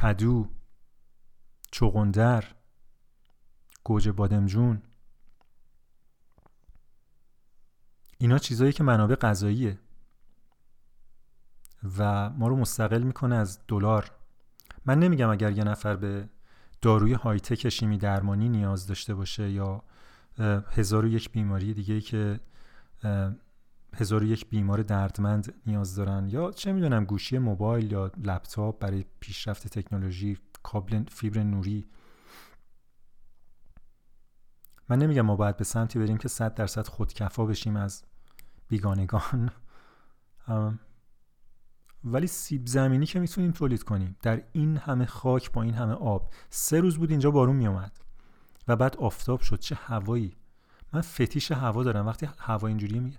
[0.00, 0.50] کدو.
[1.70, 2.44] چغندر.
[3.84, 4.82] گوجه بادمجون.
[8.18, 9.78] اینا چیزایی که منابع غذاییه.
[11.98, 14.10] و ما رو مستقل می‌کنه از دلار.
[14.86, 16.28] من نمیگم اگر یه نفر به
[16.82, 19.82] داروی های تک شیمی درمانی نیاز داشته باشه یا
[20.70, 22.40] هزار و یک بیماری دیگه که
[23.94, 29.04] هزار و یک بیمار دردمند نیاز دارن یا چه می‌دونم گوشی موبایل یا لپتاپ برای
[29.20, 31.86] پیشرفت تکنولوژی کابل فیبر نوری.
[34.88, 38.04] من نمیگم ما باید به سمتی بریم که صد درصد خودکفا بشیم از
[38.68, 39.50] بیگانگان.
[42.06, 44.16] ولی سیب زمینی که می‌تونیم تولید کنیم.
[44.22, 46.30] در این همه خاک با این همه آب.
[46.50, 47.98] سه روز بود اینجا بارون میومد
[48.68, 49.58] و بعد آفتاب شد.
[49.58, 50.36] چه هوایی.
[50.92, 52.06] من فتیش هوا دارم.
[52.06, 53.16] وقتی هوا اینجوری می...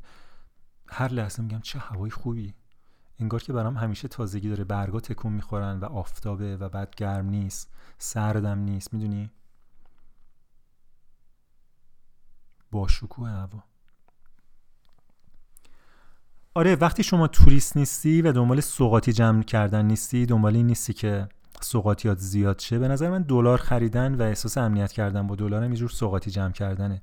[0.89, 2.53] هر لحظه میگم چه هوای خوبی.
[3.19, 4.63] انگار که برام همیشه تازگی داره.
[4.63, 7.73] برگا تکون می‌خورن و آفتابه و بعد گرم نیست.
[7.97, 8.93] سردم نیست.
[8.93, 9.31] می‌دونی؟
[12.71, 13.63] با شکوه هوا.
[16.57, 21.29] آره وقتی شما توریست نیستی و دنبال سوقاتی جمع کردن نیستی دنبال این نیستی که
[21.61, 22.79] سوقاتیات زیاد شه.
[22.79, 26.51] به نظر من دلار خریدن و احساس امنیت کردن با دلار هم یه سوقاتی جمع
[26.51, 27.01] کردنه.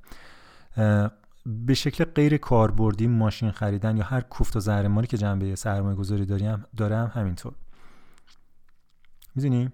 [1.47, 6.27] به شکل غیر کاربردی ماشین خریدن یا هر کوفت و زهرماری که جنبه سرمایه گذاری
[6.27, 7.55] داریم داره هم همینطور.
[9.35, 9.73] می‌دونی؟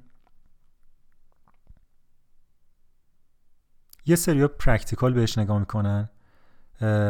[4.07, 6.09] یه سری practical بهش نگاه می‌کنن.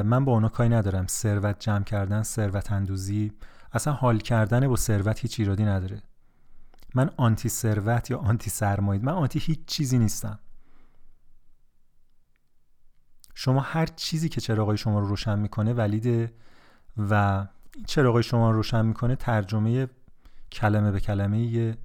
[0.04, 1.06] من با اونا کاری ندارم.
[1.06, 3.32] ثروت جمع کردن ثروت اندوزی.
[3.72, 6.02] اصلا حال کردن با ثروت هیچ ایرادی نداره.
[6.94, 10.38] من anti ثروت یا anti سرمایه من anti هیچ چیزی نیستم.
[13.34, 16.34] شما هر چیزی که چراغای شما رو روشن می‌کنه ول ایده
[17.10, 17.46] و
[17.86, 19.88] چراغای شما رو روشن می‌کنه ترجمه
[20.52, 21.78] کلمه به کلمه یه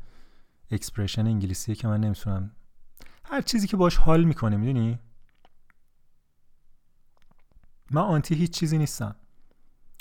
[0.71, 2.51] expression انگلیسیه که من نمی‌تونم.
[3.23, 4.99] هر چیزی که باش حال می‌کنه می‌دونی؟
[7.91, 9.15] من anti هیچ چیزی نیستم.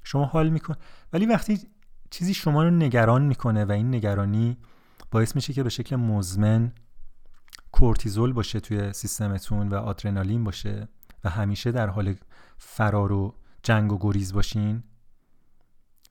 [0.05, 0.74] شما حال میکن
[1.12, 1.69] ولی وقتی
[2.11, 4.59] چیزی شما رو نگران می‌کنه و این نگرانی
[5.11, 6.73] باعث میشه که به شکل مزمن
[7.73, 10.89] کورتیزول باشه توی سیستمتون و آدرنالین باشه
[11.24, 12.16] و همیشه در حال
[12.59, 14.82] فرار و جنگ و گریز باشین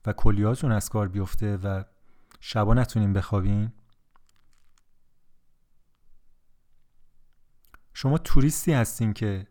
[0.06, 1.84] و کلیاتون از کار بیفته و
[2.40, 3.72] شبا نتونین بخوابین.
[7.94, 9.46] شما توریستی هستین که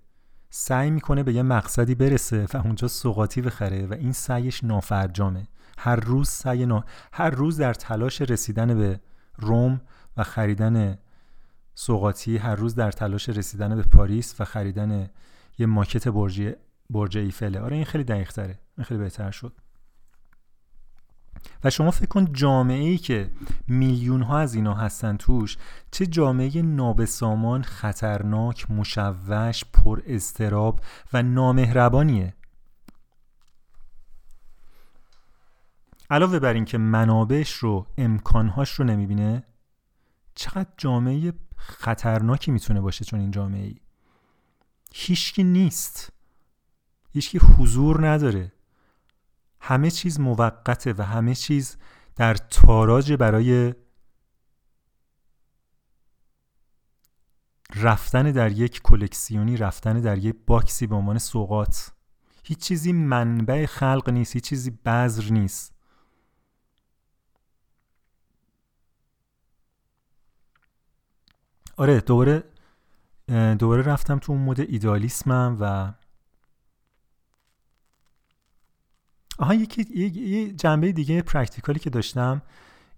[0.56, 5.48] سعی می‌کنه به یه مقصدی برسه و اونجا سوقاتی بخره و این سعیش نافرجامه.
[5.78, 6.86] هر روز سعی نا...
[7.14, 9.00] هر روز در تلاش رسیدن به
[9.38, 9.82] روم
[10.18, 10.98] و خریدن
[11.76, 15.10] سوقاتی هر روز در تلاش رسیدن به پاریس و خریدن
[15.58, 16.56] یه ماکت برج
[16.90, 18.60] برج ایفله آره این خیلی دقیق تره.
[18.78, 19.54] این خیلی بهتر شد.
[21.64, 23.32] و شما فکر کن جامعه ای که
[23.68, 25.58] میلیون ها از اینا هستن توش
[25.92, 30.82] چه جامعه نابسامان خطرناک مشوش پر استراب
[31.14, 32.34] و نامهربانیه.
[36.10, 39.44] علاوه بر اینکه منابعش رو امکانهاش رو نمی‌بینه
[40.36, 43.76] چقدر جامعه خطرناکی می‌تونه باشه چون این جامعه ای
[44.94, 46.10] هیچکی نیست.
[47.14, 48.53] هیچکی حضور نداره.
[49.66, 51.78] همه چیز موقته و همه چیز
[52.16, 53.74] در تاراج برای
[57.76, 61.92] رفتن در یک کلکسیونی رفتن در یک باکسی به عنوان سوقات
[62.44, 65.74] هیچ چیزی منبع خلق نیست هیچ چیزی بذر نیست.
[71.78, 72.44] آره دوباره
[73.60, 75.94] دوباره رفتم تو اون مود ایدالیسمم و
[79.40, 82.42] آها یکی یه جنبه دیگه پرکتیکالی که داشتم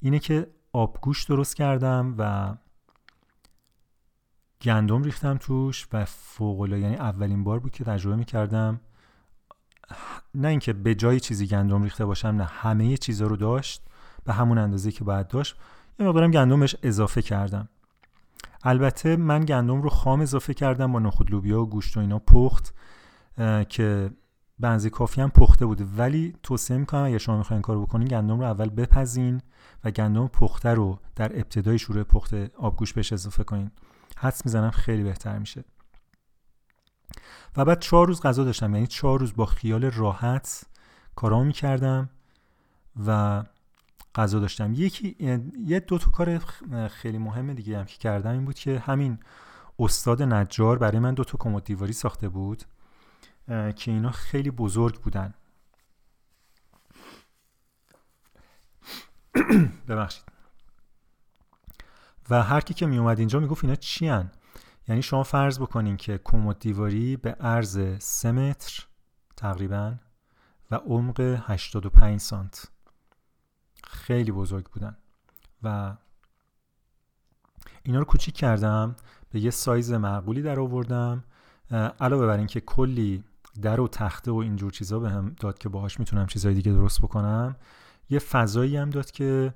[0.02, 2.56] اینه که آبگوش درست کردم و
[4.62, 8.82] گندم ریختم توش و فوق یعنی اولین بار بود که تجربه می‌کردم.
[10.36, 13.86] نه اینکه به جای چیزی گندم ریخته باشم نه همه چیزا رو داشت
[14.24, 15.56] به همون اندازه که باید داشت.
[16.00, 17.70] یه مقدارم گندم بهش اضافه کردم.
[18.64, 22.74] البته من گندم رو خام اضافه کردم با نخود لوبیا و گوشت و اینا پخت
[23.70, 24.12] که
[24.60, 28.46] بنزی کافی هم پخته بود ولی توصیه می‌کنم اگه شما می‌خواین کار بکنین گندم رو
[28.46, 29.42] اول بپزین
[29.84, 33.72] و گندم پخته رو در ابتدای شروع پخته آبگوش بهش اضافه کنین.
[34.18, 35.64] حدس می‌زنم خیلی بهتر میشه.
[37.58, 38.76] و بعد چهار روز غذا داشتم.
[38.76, 40.64] یعنی چهار روز با خیال راحت
[41.16, 42.10] کارامو می‌کردم
[43.08, 43.44] و
[44.16, 44.74] غذا داشتم.
[44.74, 45.16] یکی
[45.66, 46.38] یه دو تا کار
[46.88, 49.20] خیلی مهم دیگه هم که کردم این بود که همین
[49.80, 52.64] استاد نجار برای من دو تا کمد دیواری ساخته بود.
[53.48, 55.34] که اینا خیلی بزرگ بودن.
[59.88, 60.24] ببخشید.
[62.30, 64.32] و هر کی که می اومد اینجا می‌گفت اینا چی هن؟
[64.88, 68.86] یعنی شما فرض بکنین که کمد دیواری به عرض 3 متر
[69.38, 69.96] تقریبا
[70.72, 72.72] و عمق 85 سانت.
[73.84, 74.98] خیلی بزرگ بودن.
[75.64, 75.96] و
[77.84, 78.96] اینا رو کوچیک کردم
[79.30, 81.24] به یه سایز معقولی در آوردم
[82.00, 83.24] علاوه بر اینکه کلی
[83.62, 87.02] در و تخته و اینجور چیزا به هم داد که باهاش می‌تونم چیزای دیگه درست
[87.02, 87.56] بکنم.
[88.10, 89.54] یه فضایی هم داد که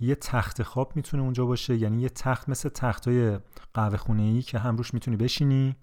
[0.00, 1.76] یه تخت خواب می‌تونه اونجا باشه.
[1.76, 3.38] یعنی یه تخت مثل تخت های
[3.74, 5.76] قهوه خونه ای که هم روش می‌تونی بشینی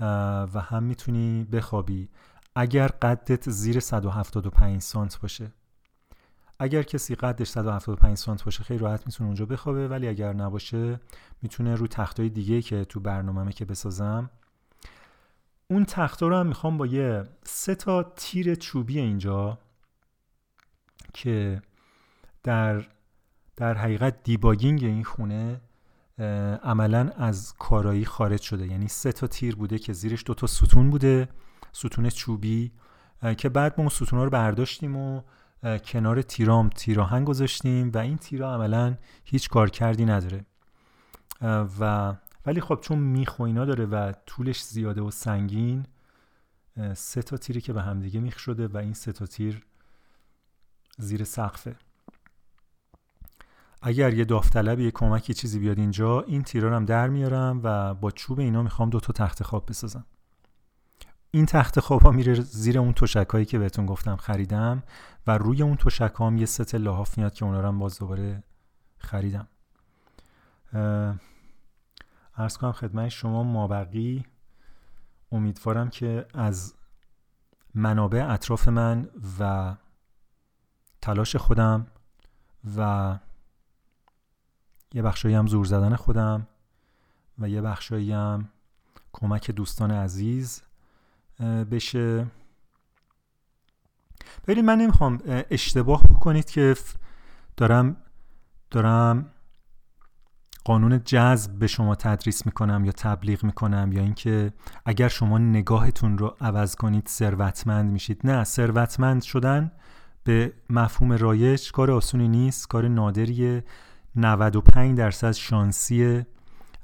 [0.00, 2.08] و هم می‌تونی بخوابی.
[2.56, 5.52] اگر قدت زیر 175 سانت باشه.
[6.58, 9.88] اگر کسی قدش 175 سانت باشه خیلی راحت می‌تونه اونجا بخوابه.
[9.88, 11.00] ولی اگر نباشه
[11.42, 14.30] می‌تونه رو تختای دیگه که تو برنامه که بسازم
[15.74, 19.58] اون تختا رو هم می‌خوام با یه سه تا تیر چوبی اینجا
[21.14, 21.62] که
[22.42, 22.84] در
[23.56, 25.60] در حقیقت دیباگینگ این خونه
[26.62, 28.66] عملا از کارایی خارج شده.
[28.66, 31.28] یعنی سه تا تیر بوده که زیرش دو تا ستون بوده
[31.72, 32.72] ستون چوبی
[33.38, 35.22] که بعد ما ستون رو برداشتیم و
[35.84, 40.46] کنار تیرام تیراهن گذاشتیم و این تیرا عملا هیچ کار کردی نداره
[41.80, 42.14] و
[42.46, 45.86] ولی خب چون میخ و اینا داره و طولش زیاده و سنگین
[46.94, 49.66] سه تا تیری که به همدیگه میخ شده و این سه تا تیر
[50.98, 51.76] زیر سقفه.
[53.82, 58.10] اگر یه داوطلب یه کمکی چیزی بیاد اینجا این تیرا هم در میارم و با
[58.10, 60.06] چوب اینا می‌خوام دو تا تخت خواب بسازم.
[61.30, 64.82] این تخت خواب ها میره زیر اون تشک هایی که بهتون گفتم خریدم
[65.26, 68.42] و روی اون تشک هم یه ست لحاف میاد که اونا رو هم باز دوباره
[68.98, 69.48] خریدم.
[72.36, 74.24] ارز کنم خدمت شما مابقی.
[75.32, 76.74] امیدوارم که از
[77.74, 79.08] منابع اطراف من
[79.40, 79.74] و
[81.00, 81.86] تلاش خودم
[82.76, 83.18] و
[84.94, 86.46] یه بخشایی هم زور زدن خودم
[87.38, 88.48] و یه بخشایی هم
[89.12, 90.62] کمک دوستان عزیز
[91.70, 92.26] بشه.
[94.46, 96.76] ببینید من نمی‌خوام اشتباه بکنید که
[97.56, 97.96] دارم
[98.70, 99.30] دارم
[100.64, 104.52] قانون جذب به شما تدریس می‌کنم یا تبلیغ می‌کنم یا اینکه
[104.84, 108.20] اگر شما نگاهتون رو عوض کنید ثروتمند میشید.
[108.24, 109.72] نه ثروتمند شدن
[110.24, 113.64] به مفهوم رایج کار آسونی نیست کار نادریه.
[114.16, 116.26] 95 درصد شانسیه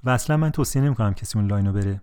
[0.04, 2.00] و اصلا من توصیه نمی‌کنم کسی اون line و بره.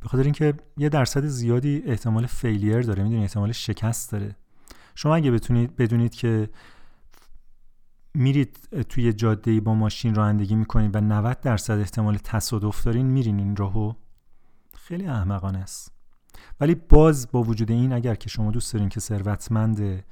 [0.00, 4.36] به خاطر اینکه یه درصد زیادی احتمال failure داره می‌دونی؟ احتمال شکست داره.
[4.94, 6.48] شما اگه بتونید بدونید که
[8.14, 8.58] میرید
[8.88, 13.92] توی جاده با ماشین رانندگی می‌کنید و 90 درصد احتمال تصادف دارین میرین این راهو؟
[14.76, 15.92] خیلی احمقانه است.
[16.60, 20.04] ولی باز با وجود این اگر که شما دوست دارین که ثروتمند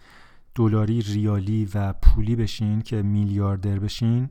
[0.55, 4.31] دلاری ریالی و پولی بشین که میلیاردر بشین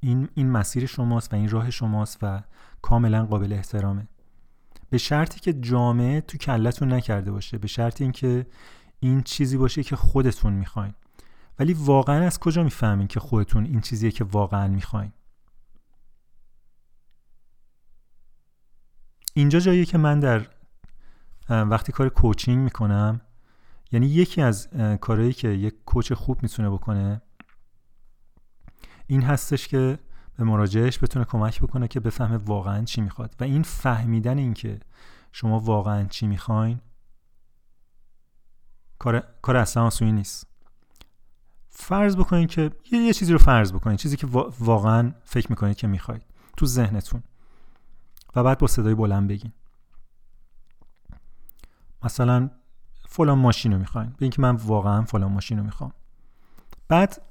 [0.00, 2.42] این این مسیر شماست و این راه شماست و
[2.82, 4.08] کاملا قابل احترامه.
[4.90, 8.46] به شرطی که جامعه تو کلتون نکرده باشه به شرط اینکه
[9.00, 10.94] این چیزی باشه که خودتون می‌خواین.
[11.60, 15.12] ولی واقعا از کجا می‌فهمین که خودتون این چیزیه که واقعا می‌خواین؟
[19.34, 20.46] اینجا جاییه که من در
[21.48, 23.20] وقتی کار کوچینگ می‌کنم
[23.92, 24.68] یعنی یکی از
[25.00, 27.22] کارهایی که یک کوچ خوب می‌تونه بکنه
[29.06, 29.98] این هستش که
[30.36, 33.36] به مراجعش بتونه کمک بکنه که بفهمه واقعا چی می‌خواد.
[33.40, 34.80] و این فهمیدن این که
[35.32, 36.80] شما واقعا چی می‌خواین
[38.98, 40.49] کار, کار اصلا آسونی نیست.
[41.70, 44.26] فرض بکنید که یه, چیزی رو فرض بکنید چیزی که
[44.60, 46.22] واقعا فکر می‌کنید که می‌خواید
[46.56, 47.22] تو ذهنتون.
[48.36, 49.52] و بعد با صدای بلند بگین.
[52.02, 52.50] مثلا
[53.08, 54.10] فلان ماشین رو می‌خواین.
[54.10, 55.92] به اینکه من واقعا فلان ماشین رو می‌خوام.
[56.88, 57.22] بعد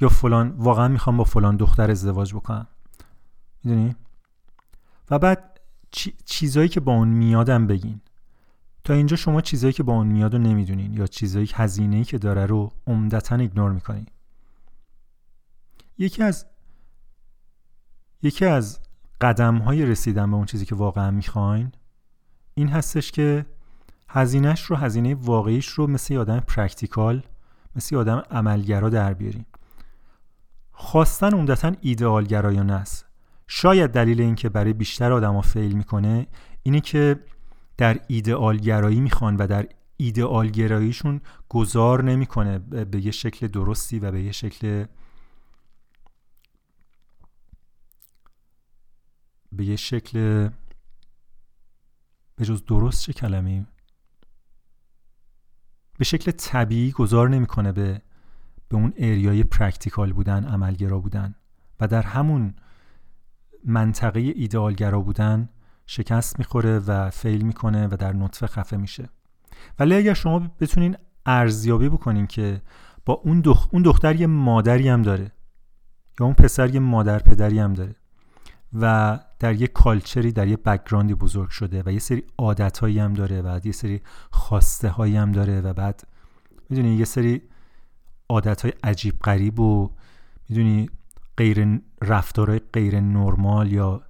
[0.00, 2.66] یا فلان واقعا می‌خوام با فلان دختر ازدواج بکنم.
[3.64, 3.96] می‌دونی؟
[5.10, 5.60] و بعد
[6.24, 8.00] چیزایی که با اون میادم بگین.
[8.84, 12.46] تا اینجا شما چیزایی که با اون میاد رو نمی‌دونین یا چیزایی هزینه که داره
[12.46, 14.06] رو عمدتا ignore می‌کنین.
[15.98, 16.46] یکی از
[18.22, 18.80] یکی از
[19.20, 21.72] قدم های رسیدن به اون چیزی که واقعا می‌خواین
[22.54, 23.46] این هستش که
[24.08, 27.22] هزینهش رو هزینه واقعیش رو مثل آدم practical
[27.76, 29.44] مثل آدم عملگرا در بیارین.
[30.72, 33.06] خواستن عمدتا ایدئال گرایانه است.
[33.46, 36.26] شاید دلیل اینکه برای بیشتر آدما فیل می‌کنه
[36.62, 37.20] اینه که
[37.76, 44.10] در ایدئال گرایی می‌خوان و در ایدئال گراییشون گذار نمی‌کنه به یه شکل درستی و
[44.10, 44.86] به یه شکل
[49.52, 50.48] به یه شکل
[52.36, 53.66] به جز درست چه کلمه
[55.98, 58.02] به شکل طبیعی گذار نمی‌کنه به
[58.68, 61.34] به اون area ی practical بودن عملگرا بودن.
[61.80, 62.54] و در همون
[63.64, 65.48] منطقه ایده‌آلگرا بودن
[65.86, 69.08] شکست می‌خوره و fail می‌کنه و در نطفه خفه میشه.
[69.78, 70.96] ولی اگر شما بتونین
[71.26, 72.62] ارزیابی بکنین که
[73.06, 73.68] با اون, دخ...
[73.72, 75.32] اون دختر یه مادری هم داره
[76.20, 77.94] یا اون پسر یه مادر پدری هم داره
[78.80, 82.98] و در یه culture ی در یه background ی بزرگ شده و یه سری عادتهایی
[82.98, 84.00] هم داره و یه سری
[84.30, 86.02] خواسته هایی هم داره و بعد
[86.70, 87.42] می‌دونی یه سری
[88.28, 89.90] عادت های عجیب غریب و
[90.48, 90.90] می‌دونی
[91.36, 94.02] غیر رفتارهای غیر نرمال یا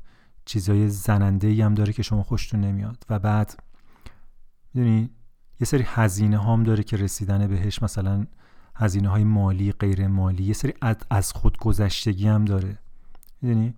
[0.45, 3.05] چیزهای زننده ای هم داره که شما خوشتون نمیاد.
[3.11, 3.63] و بعد
[4.75, 5.11] می‌دونی
[5.61, 7.83] یه سری هزینه هم داره که رسیدن بهش.
[7.83, 8.27] مثلا
[8.75, 10.75] هزینه های مالی غیر مالی یه سری
[11.11, 12.79] از خود گذشتگی هم داره.
[13.43, 13.75] می‌دونی؟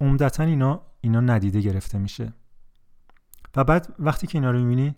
[0.00, 2.32] عمدتا اینا اینا ندیده گرفته میشه.
[3.56, 4.94] و بعد وقتی که اینا رو می‌بینی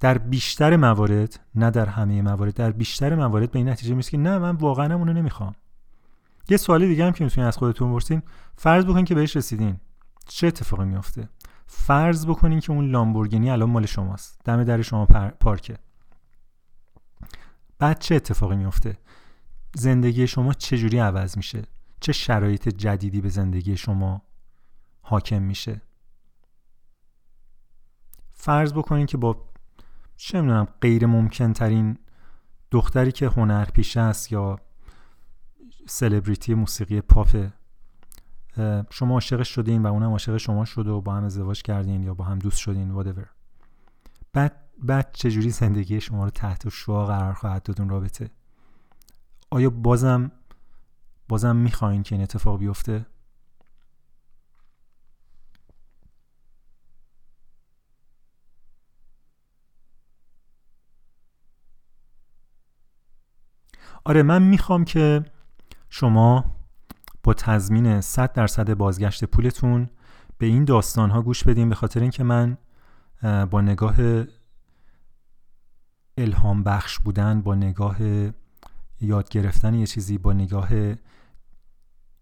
[0.00, 4.18] در بیشتر موارد نه در همه موارد در بیشتر موارد به این نتیجه می‌رسی که
[4.18, 5.54] نه من واقعا اونو نمی‌خوام.
[6.48, 8.22] یه سوال دیگه هم که می‌تونین از خودتون پرسین.
[8.56, 9.80] فرض بکنین که بهش رسیدین.
[10.28, 11.28] چه اتفاقی میافته؟
[11.66, 14.40] فرض بکنین که اون لامبورگینی الان مال شماست.
[14.44, 15.06] دم در شما
[15.40, 15.78] پارکه.
[17.78, 18.98] بعد چه اتفاقی میافته؟
[19.74, 21.62] زندگی شما چجوری عوض میشه؟
[22.00, 24.22] چه شرایط جدیدی به زندگی شما
[25.00, 25.82] حاکم میشه؟
[28.32, 29.44] فرض بکنین که با
[30.16, 31.98] چه می‌دونم غیر ممکن ترین
[32.70, 34.58] دختری که هنر پیشه است یا
[35.86, 37.50] سلبریتی موسیقی پاپ.
[38.90, 42.24] شما عاشقش شدین و اونم عاشق شما شده و با هم ازدواج کردین یا با
[42.24, 43.26] هم دوست شدین whatever.
[44.32, 48.30] بعد بعد چجوری زندگی شما رو تحت شعا قرار خواهد داد اون رابطه؟
[49.50, 50.32] آیا بازم
[51.28, 53.06] بازم می‌خواین که این اتفاق بیفته؟
[64.04, 65.24] آره من می‌خوام که
[65.94, 66.44] شما
[67.22, 69.90] با تضمین 100 درصد بازگشت پولتون
[70.38, 72.56] به این داستان ها گوش بدین به خاطر اینکه من
[73.50, 73.94] با نگاه
[76.18, 77.96] الهام بخش بودن با نگاه
[79.00, 80.68] یاد گرفتن یه چیزی با نگاه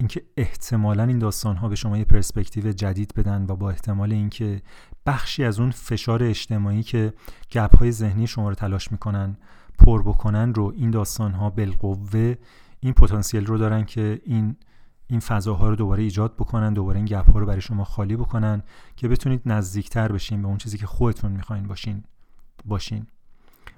[0.01, 4.63] اینکه احتمالا این داستان ها به شما یه پرسپکتیو جدید بدن و با احتمال اینکه
[5.07, 7.13] بخشی از اون فشار اجتماعی که
[7.51, 9.37] گپ های ذهنی شما رو تلاش می‌کنن
[9.79, 12.35] پر بکنن رو این داستان ها بالقوه
[12.81, 14.57] این پتانسیل رو دارن که این
[15.07, 18.63] این فضاها رو دوباره ایجاد بکنن دوباره این گپ ها رو برای شما خالی بکنن
[18.97, 22.05] که بتونید نزدیکتر بشین به اون چیزی که خودتون می‌خواین باشین
[22.65, 23.07] باشین.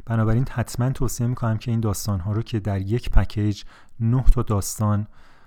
[0.05, 3.63] بنابراین حتما توصیه می‌کنم که این داستان ها رو که در یک پکیج
[4.01, 5.07] نه تا داستان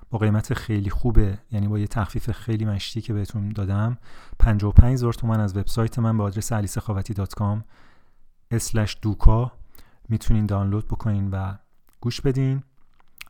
[0.10, 3.98] با قیمت خیلی خوبه یعنی با یه تخفیف خیلی مشتی که بهتون دادم
[4.40, 7.60] 55 هزار تومن از وبسایت من به آدرس alisekhawati.com
[9.02, 9.52] دوکا
[10.10, 11.54] می‌تونین دانلود بکنین و
[12.02, 12.64] گوش بدین.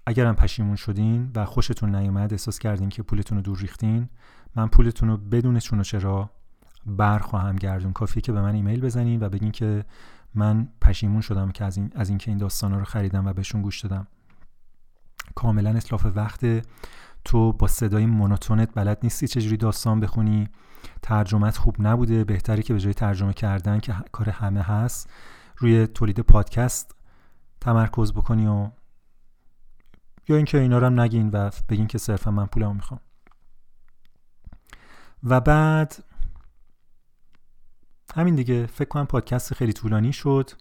[0.06, 4.10] اگرم پشیمون شدین و خوشتون نیومد احساس کردین که پولتون رو دور ریختین
[4.56, 6.30] من پولتون رو بدون چون و چرا
[6.86, 7.94] بر خواهم گردون.
[7.94, 9.86] کافیه که به من ایمیل بزنین و بگین که
[10.34, 13.82] من پشیمون شدم که از این از اینکه این داستانا رو خریدم و بهشون گوش
[13.82, 14.08] دادم.
[15.36, 16.46] کاملا اطلاف وقت
[17.26, 20.50] تو با صدای مونوتونت بلد نیستی چجوری داستان بخونی.
[21.02, 25.10] ترجمت خوب نبوده بهتری که به جای ترجمه کردن که کار همه هست
[25.58, 26.96] روی تولید پادکست
[27.62, 28.70] تمرکز بکنی و
[30.28, 33.00] یا اینکه اینا رو هم نگین و بگین که صرفا من پولمو می‌خوام.
[35.24, 36.04] و بعد
[38.16, 40.52] همین دیگه فکر کنم پادکست خیلی طولانی شد.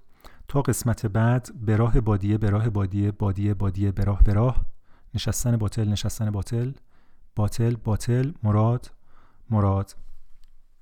[0.48, 4.66] تا قسمت بعد به راه بادیه به راه بادیه بادیه بادیه به راه به راه.
[5.14, 6.72] نشستن باطل نشستن باطل.
[7.36, 8.90] باطل باطل مراد
[9.50, 9.94] مراد.